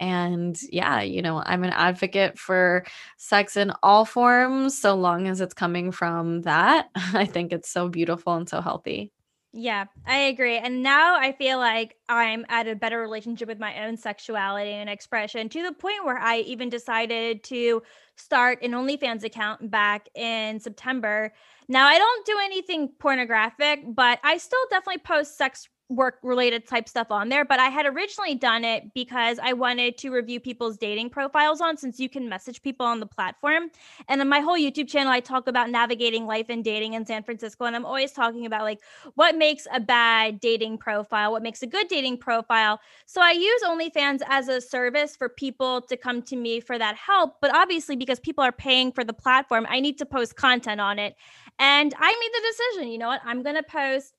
And 0.00 0.56
yeah, 0.70 1.00
you 1.00 1.22
know, 1.22 1.42
I'm 1.44 1.64
an 1.64 1.70
advocate 1.70 2.38
for 2.38 2.84
sex 3.16 3.56
in 3.56 3.72
all 3.82 4.04
forms, 4.04 4.78
so 4.80 4.94
long 4.94 5.26
as 5.26 5.40
it's 5.40 5.54
coming 5.54 5.90
from 5.90 6.42
that. 6.42 6.88
I 7.14 7.24
think 7.26 7.52
it's 7.52 7.70
so 7.70 7.88
beautiful 7.88 8.34
and 8.34 8.48
so 8.48 8.60
healthy. 8.60 9.10
Yeah, 9.52 9.86
I 10.06 10.18
agree. 10.18 10.58
And 10.58 10.82
now 10.82 11.16
I 11.16 11.32
feel 11.32 11.58
like 11.58 11.96
I'm 12.08 12.44
at 12.50 12.68
a 12.68 12.76
better 12.76 13.00
relationship 13.00 13.48
with 13.48 13.58
my 13.58 13.86
own 13.86 13.96
sexuality 13.96 14.72
and 14.72 14.90
expression 14.90 15.48
to 15.48 15.62
the 15.62 15.72
point 15.72 16.04
where 16.04 16.18
I 16.18 16.40
even 16.40 16.68
decided 16.68 17.42
to 17.44 17.82
start 18.14 18.62
an 18.62 18.72
OnlyFans 18.72 19.24
account 19.24 19.70
back 19.70 20.06
in 20.14 20.60
September. 20.60 21.32
Now, 21.66 21.86
I 21.86 21.96
don't 21.96 22.26
do 22.26 22.36
anything 22.44 22.90
pornographic, 22.98 23.84
but 23.94 24.18
I 24.22 24.36
still 24.36 24.60
definitely 24.70 25.00
post 25.00 25.38
sex 25.38 25.66
work 25.88 26.18
related 26.22 26.66
type 26.66 26.88
stuff 26.88 27.10
on 27.10 27.28
there. 27.28 27.44
But 27.44 27.60
I 27.60 27.68
had 27.68 27.86
originally 27.86 28.34
done 28.34 28.64
it 28.64 28.92
because 28.94 29.38
I 29.42 29.54
wanted 29.54 29.96
to 29.98 30.10
review 30.10 30.38
people's 30.38 30.76
dating 30.76 31.10
profiles 31.10 31.60
on 31.60 31.76
since 31.76 31.98
you 31.98 32.08
can 32.08 32.28
message 32.28 32.62
people 32.62 32.84
on 32.84 33.00
the 33.00 33.06
platform. 33.06 33.70
And 34.08 34.20
on 34.20 34.28
my 34.28 34.40
whole 34.40 34.58
YouTube 34.58 34.88
channel, 34.88 35.12
I 35.12 35.20
talk 35.20 35.48
about 35.48 35.70
navigating 35.70 36.26
life 36.26 36.46
and 36.48 36.62
dating 36.62 36.94
in 36.94 37.06
San 37.06 37.22
Francisco. 37.22 37.64
And 37.64 37.74
I'm 37.74 37.86
always 37.86 38.12
talking 38.12 38.44
about 38.44 38.62
like, 38.62 38.80
what 39.14 39.36
makes 39.36 39.66
a 39.72 39.80
bad 39.80 40.40
dating 40.40 40.78
profile, 40.78 41.32
what 41.32 41.42
makes 41.42 41.62
a 41.62 41.66
good 41.66 41.88
dating 41.88 42.18
profile. 42.18 42.80
So 43.06 43.22
I 43.22 43.32
use 43.32 43.62
OnlyFans 43.62 44.20
as 44.28 44.48
a 44.48 44.60
service 44.60 45.16
for 45.16 45.28
people 45.28 45.80
to 45.82 45.96
come 45.96 46.22
to 46.22 46.36
me 46.36 46.60
for 46.60 46.78
that 46.78 46.96
help. 46.96 47.36
But 47.40 47.54
obviously, 47.54 47.96
because 47.96 48.20
people 48.20 48.44
are 48.44 48.52
paying 48.52 48.92
for 48.92 49.04
the 49.04 49.14
platform, 49.14 49.66
I 49.68 49.80
need 49.80 49.96
to 49.98 50.06
post 50.06 50.36
content 50.36 50.80
on 50.80 50.98
it. 50.98 51.16
And 51.58 51.94
I 51.98 52.12
made 52.12 52.30
the 52.34 52.48
decision, 52.48 52.92
you 52.92 52.98
know 52.98 53.08
what? 53.08 53.20
I'm 53.24 53.42
going 53.42 53.56
to 53.56 53.62
post 53.62 54.12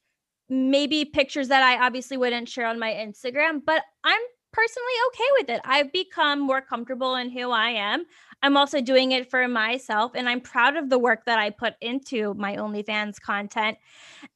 maybe 0.49 1.05
pictures 1.05 1.47
that 1.49 1.63
I 1.63 1.85
obviously 1.85 2.17
wouldn't 2.17 2.49
share 2.49 2.67
on 2.67 2.79
my 2.79 2.91
Instagram, 2.91 3.61
but 3.65 3.83
I'm 4.03 4.21
personally 4.51 4.93
okay 5.07 5.29
with 5.39 5.49
it. 5.49 5.61
I've 5.63 5.91
become 5.91 6.39
more 6.39 6.61
comfortable 6.61 7.15
in 7.15 7.29
who 7.29 7.51
I 7.51 7.69
am. 7.69 8.05
I'm 8.41 8.57
also 8.57 8.81
doing 8.81 9.11
it 9.11 9.29
for 9.29 9.47
myself, 9.47 10.13
and 10.15 10.29
I'm 10.29 10.41
proud 10.41 10.77
of 10.77 10.89
the 10.89 10.97
work 10.97 11.25
that 11.25 11.39
I 11.39 11.49
put 11.49 11.73
into 11.81 12.33
my 12.35 12.55
OnlyFans 12.55 13.19
content. 13.19 13.77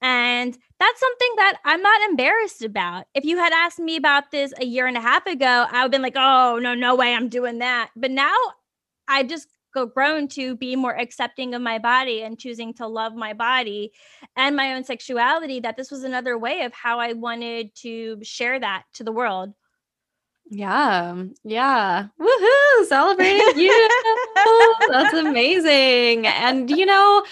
And 0.01 0.57
that's 0.79 0.99
something 0.99 1.33
that 1.37 1.57
I'm 1.63 1.81
not 1.81 2.01
embarrassed 2.09 2.63
about. 2.63 3.05
If 3.15 3.23
you 3.23 3.37
had 3.37 3.53
asked 3.53 3.79
me 3.79 3.95
about 3.95 4.29
this 4.31 4.53
a 4.59 4.65
year 4.65 4.87
and 4.87 4.97
a 4.97 5.01
half 5.01 5.25
ago, 5.25 5.65
I 5.69 5.77
would 5.77 5.81
have 5.83 5.91
been 5.91 6.01
like, 6.01 6.17
oh, 6.17 6.59
no, 6.61 6.75
no 6.75 6.95
way 6.95 7.13
I'm 7.13 7.29
doing 7.29 7.59
that. 7.59 7.91
But 7.95 8.11
now 8.11 8.35
I 9.07 9.23
just 9.23 9.47
grown 9.73 10.27
to 10.29 10.55
be 10.55 10.75
more 10.75 10.97
accepting 10.97 11.53
of 11.53 11.61
my 11.61 11.79
body 11.79 12.23
and 12.23 12.39
choosing 12.39 12.73
to 12.75 12.87
love 12.87 13.15
my 13.15 13.33
body 13.33 13.91
and 14.35 14.55
my 14.55 14.73
own 14.73 14.83
sexuality 14.83 15.59
that 15.59 15.77
this 15.77 15.91
was 15.91 16.03
another 16.03 16.37
way 16.37 16.61
of 16.61 16.73
how 16.73 16.99
I 16.99 17.13
wanted 17.13 17.75
to 17.75 18.19
share 18.23 18.59
that 18.59 18.83
to 18.93 19.03
the 19.03 19.11
world. 19.11 19.53
Yeah. 20.49 21.23
Yeah. 21.43 22.07
Woohoo! 22.19 22.85
Celebrating 22.85 23.59
you. 23.59 23.89
That's 24.89 25.13
amazing. 25.13 26.27
And 26.27 26.69
you 26.69 26.85
know, 26.85 27.23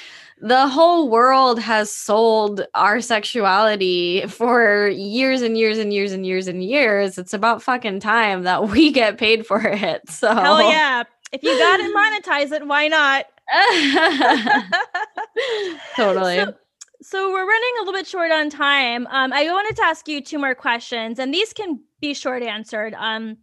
the 0.42 0.68
whole 0.68 1.10
world 1.10 1.60
has 1.60 1.94
sold 1.94 2.66
our 2.74 3.00
sexuality 3.00 4.26
for 4.28 4.88
years 4.88 5.44
and 5.44 5.56
years 5.56 5.78
and 5.78 5.94
years 5.94 6.14
and 6.14 6.26
years 6.26 6.48
and 6.48 6.64
years. 6.64 7.18
It's 7.18 7.34
about 7.34 7.62
fucking 7.62 8.00
time 8.00 8.44
that 8.44 8.70
we 8.70 8.92
get 8.92 9.20
paid 9.20 9.46
for 9.46 9.62
it. 9.62 10.10
So 10.10 10.34
Hell 10.34 10.62
yeah. 10.62 11.04
If 11.32 11.44
you 11.44 11.58
got 11.58 11.80
it, 11.80 11.96
monetize 11.96 12.52
it. 12.52 12.68
Why 12.68 12.88
not? 12.88 13.26
totally. 15.96 16.36
so, 16.36 16.54
so 17.02 17.32
we're 17.32 17.48
running 17.48 17.74
a 17.78 17.80
little 17.80 17.94
bit 17.94 18.08
short 18.08 18.32
on 18.32 18.50
time. 18.50 19.08
Um, 19.08 19.34
I 19.34 19.46
wanted 19.46 19.76
to 19.78 19.84
ask 19.84 20.08
you 20.08 20.22
two 20.22 20.40
more 20.40 20.56
questions, 20.56 21.20
and 21.20 21.34
these 21.34 21.54
can 21.54 21.80
be 22.02 22.14
short 22.14 22.44
answered. 22.44 22.94
Um, 22.98 23.38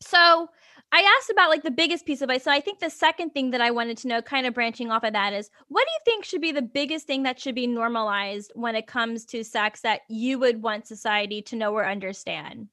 so 0.00 0.48
I 0.90 1.16
asked 1.18 1.30
about 1.30 1.50
like 1.50 1.62
the 1.62 1.70
biggest 1.70 2.06
piece 2.06 2.22
of 2.22 2.30
advice. 2.30 2.44
So 2.44 2.50
I 2.50 2.60
think 2.60 2.80
the 2.80 2.90
second 2.90 3.30
thing 3.30 3.50
that 3.50 3.60
I 3.60 3.70
wanted 3.70 3.98
to 3.98 4.08
know, 4.08 4.22
kind 4.22 4.46
of 4.46 4.54
branching 4.54 4.90
off 4.90 5.04
of 5.04 5.12
that, 5.12 5.32
is 5.32 5.50
what 5.68 5.86
do 5.86 5.92
you 5.92 5.98
think 6.04 6.24
should 6.24 6.40
be 6.40 6.52
the 6.52 6.62
biggest 6.62 7.06
thing 7.06 7.24
that 7.24 7.38
should 7.38 7.54
be 7.54 7.66
normalized 7.66 8.52
when 8.54 8.74
it 8.74 8.86
comes 8.86 9.24
to 9.26 9.44
sex 9.44 9.82
that 9.82 10.00
you 10.08 10.38
would 10.38 10.62
want 10.62 10.86
society 10.86 11.42
to 11.42 11.56
know 11.56 11.74
or 11.74 11.86
understand? 11.86 12.68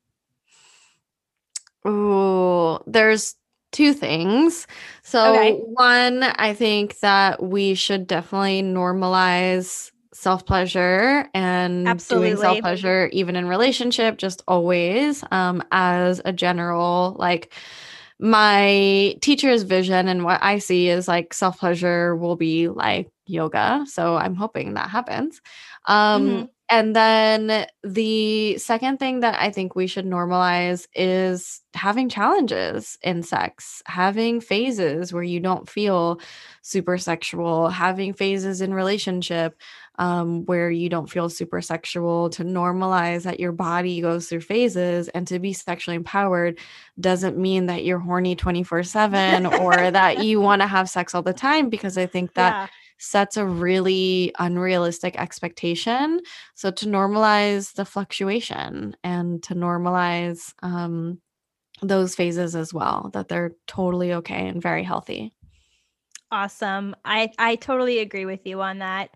Ooh, 1.88 2.80
there's 2.88 3.36
two 3.76 3.94
things. 3.94 4.68
So, 5.04 5.38
Okay. 5.38 5.60
one, 5.76 6.24
I 6.24 6.54
think 6.56 7.00
that 7.02 7.44
we 7.44 7.76
should 7.76 8.08
definitely 8.08 8.64
normalize 8.64 9.92
self 10.14 10.46
pleasure 10.46 11.30
and 11.36 12.06
doing 12.08 12.38
self 12.38 12.62
pleasure, 12.62 13.10
even 13.14 13.36
in 13.36 13.48
relationship, 13.48 14.18
just 14.18 14.44
always, 14.48 15.24
um, 15.32 15.64
as 15.72 16.22
a 16.26 16.34
general, 16.34 17.16
like, 17.20 17.54
my 18.20 19.16
teacher's 19.22 19.64
vision 19.64 20.08
and 20.08 20.24
what 20.24 20.42
I 20.44 20.60
see 20.60 20.90
is 20.90 21.08
like 21.08 21.34
self 21.34 21.60
pleasure 21.60 22.16
will 22.16 22.36
be 22.38 22.70
like 22.70 23.10
yoga. 23.28 23.86
So, 23.88 24.16
I'm 24.18 24.36
hoping 24.36 24.76
that 24.76 24.90
happens. 24.90 25.42
Um, 25.88 26.44
hmm 26.44 26.55
and 26.70 26.96
then 26.96 27.68
the 27.84 28.58
second 28.58 28.98
thing 28.98 29.20
that 29.20 29.40
I 29.40 29.52
think 29.52 29.76
we 29.76 29.86
should 29.86 30.06
normalize 30.06 30.88
is 30.96 31.62
having 31.76 32.10
challenges 32.10 32.98
in 33.04 33.22
sex, 33.22 33.84
having 33.86 34.42
phases 34.42 35.14
where 35.14 35.24
you 35.24 35.40
don't 35.40 35.70
feel 35.70 36.20
super 36.64 36.98
sexual, 36.98 37.70
having 37.70 38.14
phases 38.14 38.62
in 38.62 38.74
relationship 38.74 39.56
um, 40.00 40.46
where 40.46 40.72
you 40.72 40.90
don't 40.90 41.10
feel 41.10 41.30
super 41.30 41.62
sexual, 41.62 42.30
to 42.32 42.44
normalize 42.44 43.24
that 43.24 43.40
your 43.40 43.52
body 43.52 44.02
goes 44.02 44.28
through 44.28 44.42
phases 44.42 45.08
and 45.10 45.28
to 45.28 45.38
be 45.38 45.54
sexually 45.54 45.96
empowered 45.96 46.58
doesn't 47.00 47.38
mean 47.38 47.68
that 47.68 47.86
you're 47.86 48.00
horny 48.00 48.36
24 48.36 48.84
7 48.84 49.46
or 49.46 49.92
that 49.92 50.24
you 50.24 50.42
want 50.42 50.62
to 50.62 50.68
have 50.68 50.90
sex 50.90 51.14
all 51.14 51.22
the 51.22 51.32
time, 51.32 51.70
because 51.70 51.98
I 51.98 52.08
think 52.08 52.34
that 52.34 52.54
yeah. 52.54 52.68
Sets 52.98 53.38
a 53.38 53.46
really 53.46 54.34
unrealistic 54.40 55.18
expectation 55.20 56.20
so 56.56 56.72
to 56.72 56.86
normalize 56.86 57.74
the 57.74 57.86
fluctuation 57.86 58.96
and 59.04 59.44
to 59.44 59.54
normalize 59.54 60.54
um, 60.64 61.20
those 61.82 62.16
phases 62.16 62.56
as 62.56 62.74
well, 62.74 63.10
that 63.14 63.28
they're 63.28 63.52
totally 63.68 64.14
okay 64.14 64.48
and 64.48 64.62
very 64.62 64.84
healthy. 64.84 65.34
Awesome. 66.32 66.96
I 67.06 67.32
I 67.38 67.56
totally 67.56 68.00
agree 68.00 68.26
with 68.26 68.46
you 68.46 68.62
on 68.62 68.80
that. 68.80 69.12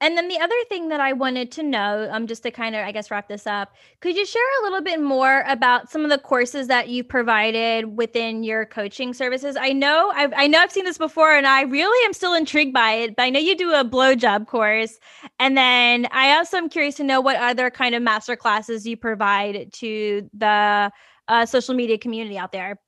And 0.00 0.16
then 0.16 0.28
the 0.28 0.38
other 0.38 0.54
thing 0.68 0.88
that 0.88 1.00
I 1.00 1.12
wanted 1.12 1.50
to 1.52 1.62
know, 1.62 2.08
um, 2.10 2.26
just 2.26 2.42
to 2.44 2.50
kind 2.50 2.74
of, 2.74 2.84
I 2.84 2.92
guess, 2.92 3.10
wrap 3.10 3.28
this 3.28 3.46
up, 3.46 3.74
could 4.00 4.16
you 4.16 4.26
share 4.26 4.42
a 4.60 4.62
little 4.64 4.82
bit 4.82 5.00
more 5.00 5.44
about 5.46 5.90
some 5.90 6.04
of 6.04 6.10
the 6.10 6.18
courses 6.18 6.66
that 6.68 6.88
you've 6.88 7.08
provided 7.08 7.96
within 7.96 8.42
your 8.42 8.66
coaching 8.66 9.14
services? 9.14 9.56
I 9.56 9.72
know, 9.72 10.12
I've, 10.14 10.32
I 10.36 10.46
know 10.46 10.58
I've 10.58 10.72
seen 10.72 10.84
this 10.84 10.98
before, 10.98 11.34
and 11.34 11.46
I 11.46 11.62
really 11.62 12.04
am 12.06 12.12
still 12.12 12.34
intrigued 12.34 12.74
by 12.74 12.92
it. 12.92 13.16
But 13.16 13.22
I 13.24 13.30
know 13.30 13.40
you 13.40 13.56
do 13.56 13.72
a 13.72 13.84
blowjob 13.84 14.46
course, 14.46 14.98
and 15.38 15.56
then 15.56 16.06
I 16.12 16.36
also 16.36 16.56
am 16.56 16.68
curious 16.68 16.96
to 16.96 17.04
know 17.04 17.20
what 17.20 17.36
other 17.36 17.70
kind 17.70 17.94
of 17.94 18.02
master 18.02 18.36
classes 18.36 18.86
you 18.86 18.96
provide 18.96 19.72
to 19.74 20.28
the 20.32 20.90
uh, 21.28 21.46
social 21.46 21.74
media 21.74 21.98
community 21.98 22.38
out 22.38 22.52
there. 22.52 22.78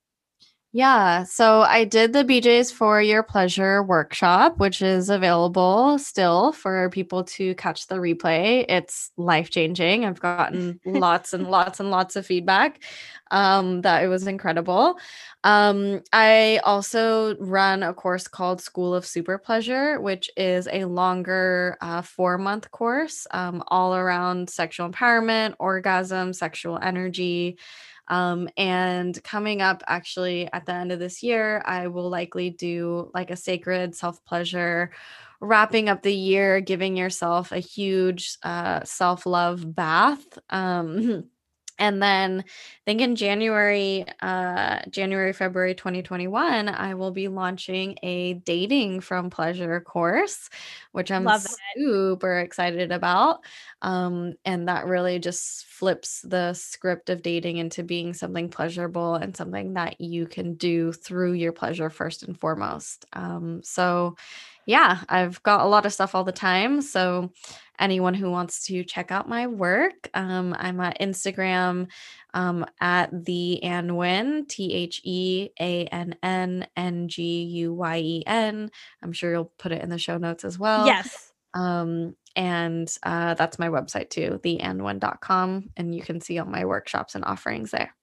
Yeah, 0.73 1.23
so 1.23 1.61
I 1.63 1.83
did 1.83 2.13
the 2.13 2.23
BJ's 2.23 2.71
for 2.71 3.01
Your 3.01 3.23
Pleasure 3.23 3.83
workshop, 3.83 4.57
which 4.57 4.81
is 4.81 5.09
available 5.09 5.99
still 5.99 6.53
for 6.53 6.89
people 6.91 7.25
to 7.25 7.53
catch 7.55 7.87
the 7.87 7.95
replay. 7.95 8.63
It's 8.69 9.11
life 9.17 9.49
changing. 9.49 10.05
I've 10.05 10.21
gotten 10.21 10.79
lots 10.85 11.33
and 11.33 11.51
lots 11.51 11.81
and 11.81 11.91
lots 11.91 12.15
of 12.15 12.25
feedback 12.25 12.81
um, 13.31 13.81
that 13.81 14.01
it 14.01 14.07
was 14.07 14.27
incredible. 14.27 14.97
Um, 15.43 16.03
I 16.13 16.61
also 16.63 17.35
run 17.35 17.83
a 17.83 17.93
course 17.93 18.29
called 18.29 18.61
School 18.61 18.95
of 18.95 19.05
Super 19.05 19.37
Pleasure, 19.37 19.99
which 19.99 20.29
is 20.37 20.69
a 20.71 20.85
longer 20.85 21.77
uh, 21.81 22.01
four 22.01 22.37
month 22.37 22.71
course 22.71 23.27
um, 23.31 23.61
all 23.67 23.93
around 23.93 24.49
sexual 24.49 24.89
empowerment, 24.89 25.55
orgasm, 25.59 26.31
sexual 26.31 26.79
energy 26.81 27.57
Um, 28.11 28.49
and 28.57 29.21
coming 29.23 29.61
up 29.61 29.83
actually 29.87 30.51
at 30.53 30.65
the 30.67 30.73
end 30.73 30.91
of 30.91 30.99
this 30.99 31.23
year, 31.23 31.63
I 31.65 31.87
will 31.87 32.09
likely 32.09 32.51
do 32.51 33.09
like 33.15 33.31
a 33.31 33.35
sacred 33.37 33.95
self 33.95 34.23
pleasure 34.25 34.91
wrapping 35.41 35.89
up 35.89 36.03
the 36.03 36.13
year, 36.13 36.61
giving 36.61 36.95
yourself 36.97 37.51
a 37.51 37.59
huge 37.59 38.37
uh, 38.43 38.83
self 38.83 39.25
love 39.25 39.75
bath. 39.75 40.37
Um, 40.49 41.25
and 41.77 42.01
then 42.01 42.43
I 42.47 42.81
think 42.85 43.01
in 43.01 43.15
January, 43.15 44.05
uh, 44.21 44.79
January, 44.89 45.33
February 45.33 45.75
2021, 45.75 46.69
I 46.69 46.93
will 46.93 47.11
be 47.11 47.27
launching 47.27 47.97
a 48.03 48.35
dating 48.35 49.01
from 49.01 49.29
pleasure 49.29 49.81
course, 49.81 50.49
which 50.91 51.11
I'm 51.11 51.25
super 51.75 52.39
excited 52.39 52.91
about. 52.91 53.39
Um, 53.81 54.33
and 54.45 54.67
that 54.67 54.85
really 54.85 55.19
just 55.19 55.65
flips 55.65 56.21
the 56.21 56.53
script 56.53 57.09
of 57.09 57.23
dating 57.23 57.57
into 57.57 57.83
being 57.83 58.13
something 58.13 58.49
pleasurable 58.49 59.15
and 59.15 59.35
something 59.35 59.73
that 59.73 59.99
you 59.99 60.27
can 60.27 60.53
do 60.55 60.91
through 60.91 61.33
your 61.33 61.51
pleasure 61.51 61.89
first 61.89 62.23
and 62.23 62.39
foremost. 62.39 63.05
Um, 63.13 63.61
so 63.63 64.15
yeah, 64.65 64.99
I've 65.09 65.41
got 65.43 65.61
a 65.61 65.67
lot 65.67 65.85
of 65.85 65.93
stuff 65.93 66.13
all 66.13 66.23
the 66.23 66.31
time. 66.31 66.81
So 66.81 67.31
anyone 67.81 68.13
who 68.13 68.31
wants 68.31 68.65
to 68.67 68.83
check 68.83 69.11
out 69.11 69.27
my 69.27 69.47
work, 69.47 70.09
um, 70.13 70.55
I'm 70.57 70.79
at 70.79 70.99
Instagram 70.99 71.87
um, 72.33 72.65
at 72.79 73.25
the 73.25 73.59
Nguyen, 73.63 74.47
T 74.47 74.73
H 74.73 75.01
E 75.03 75.49
A 75.59 75.85
N 75.87 76.15
N 76.23 76.67
N 76.75 77.07
G 77.07 77.43
U 77.43 77.73
Y 77.73 77.97
E 77.97 78.23
N. 78.25 78.71
I'm 79.03 79.11
sure 79.11 79.31
you'll 79.31 79.51
put 79.57 79.71
it 79.71 79.81
in 79.81 79.89
the 79.89 79.97
show 79.97 80.17
notes 80.17 80.45
as 80.45 80.57
well. 80.57 80.85
Yes. 80.85 81.33
Um, 81.53 82.15
and 82.35 82.93
uh, 83.03 83.33
that's 83.33 83.59
my 83.59 83.69
website 83.69 84.09
too, 84.09 84.39
theannnguyen.com. 84.43 85.69
And 85.75 85.93
you 85.93 86.01
can 86.01 86.21
see 86.21 86.39
all 86.39 86.45
my 86.45 86.65
workshops 86.65 87.15
and 87.15 87.25
offerings 87.25 87.71
there. 87.71 87.93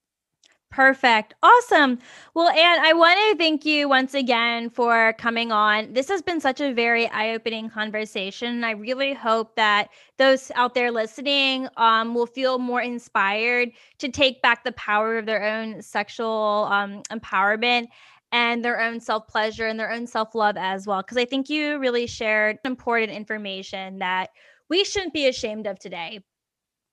Perfect. 0.71 1.35
Awesome. 1.43 1.99
Well, 2.35 2.51
Ann, 2.51 2.85
I 2.85 2.93
want 2.93 3.19
to 3.19 3.39
thank 3.39 3.65
you 3.65 3.89
once 3.89 4.13
again 4.13 4.69
for 4.69 5.15
coming 5.19 5.51
on. 5.51 5.95
This 5.95 6.09
has 6.09 6.21
been 6.21 6.41
such 6.41 6.61
a 6.61 6.75
very 6.75 7.09
eye 7.09 7.33
opening 7.35 7.71
conversation. 7.71 8.63
I 8.63 8.73
really 8.73 9.15
hope 9.15 9.57
that 9.57 9.89
those 10.19 10.53
out 10.55 10.75
there 10.75 10.91
listening 10.91 11.69
um, 11.79 12.15
will 12.15 12.27
feel 12.27 12.59
more 12.59 12.83
inspired 12.83 13.71
to 13.99 14.09
take 14.11 14.43
back 14.43 14.63
the 14.63 14.73
power 14.73 15.17
of 15.17 15.25
their 15.25 15.43
own 15.43 15.81
sexual 15.81 16.69
um, 16.71 17.03
empowerment 17.11 17.87
and 18.31 18.63
their 18.63 18.79
own 18.81 19.01
self 19.01 19.27
pleasure 19.27 19.67
and 19.67 19.81
their 19.81 19.91
own 19.91 20.07
self 20.07 20.35
love 20.35 20.57
as 20.59 20.87
well. 20.87 21.01
Because 21.01 21.17
I 21.17 21.25
think 21.25 21.49
you 21.49 21.79
really 21.79 22.07
shared 22.07 22.59
important 22.65 23.11
information 23.11 23.99
that 24.01 24.29
we 24.69 24.85
shouldn't 24.85 25.15
be 25.15 25.27
ashamed 25.29 25.67
of 25.67 25.79
today. 25.79 26.21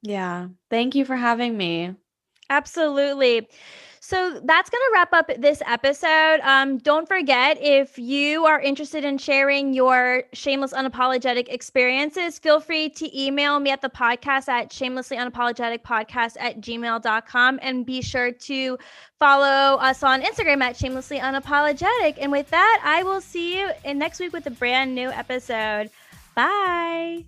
Yeah. 0.01 0.49
Thank 0.69 0.95
you 0.95 1.03
for 1.05 1.15
having 1.17 1.57
me. 1.57 1.95
Absolutely. 2.49 3.47
So 4.07 4.39
that's 4.43 4.69
going 4.69 4.81
to 4.83 4.91
wrap 4.93 5.13
up 5.13 5.31
this 5.39 5.63
episode. 5.65 6.39
Um, 6.43 6.77
don't 6.77 7.07
forget, 7.07 7.57
if 7.59 7.97
you 7.97 8.45
are 8.45 8.61
interested 8.61 9.03
in 9.03 9.17
sharing 9.17 9.73
your 9.73 10.25
shameless, 10.31 10.73
unapologetic 10.73 11.47
experiences, 11.49 12.37
feel 12.37 12.59
free 12.59 12.87
to 12.89 13.19
email 13.19 13.59
me 13.59 13.71
at 13.71 13.81
the 13.81 13.89
podcast 13.89 14.47
at 14.47 14.71
shamelessly 14.71 15.17
unapologetic 15.17 15.81
podcast 15.81 16.35
at 16.39 16.61
gmail.com 16.61 17.59
and 17.63 17.83
be 17.83 18.03
sure 18.03 18.31
to 18.31 18.77
follow 19.17 19.79
us 19.79 20.03
on 20.03 20.21
Instagram 20.21 20.61
at 20.61 20.77
shamelessly 20.77 21.17
unapologetic. 21.17 22.19
And 22.21 22.31
with 22.31 22.51
that, 22.51 22.81
I 22.83 23.01
will 23.01 23.21
see 23.21 23.57
you 23.57 23.71
in 23.83 23.97
next 23.97 24.19
week 24.19 24.33
with 24.33 24.45
a 24.45 24.51
brand 24.51 24.93
new 24.93 25.09
episode. 25.09 25.89
Bye. 26.35 27.25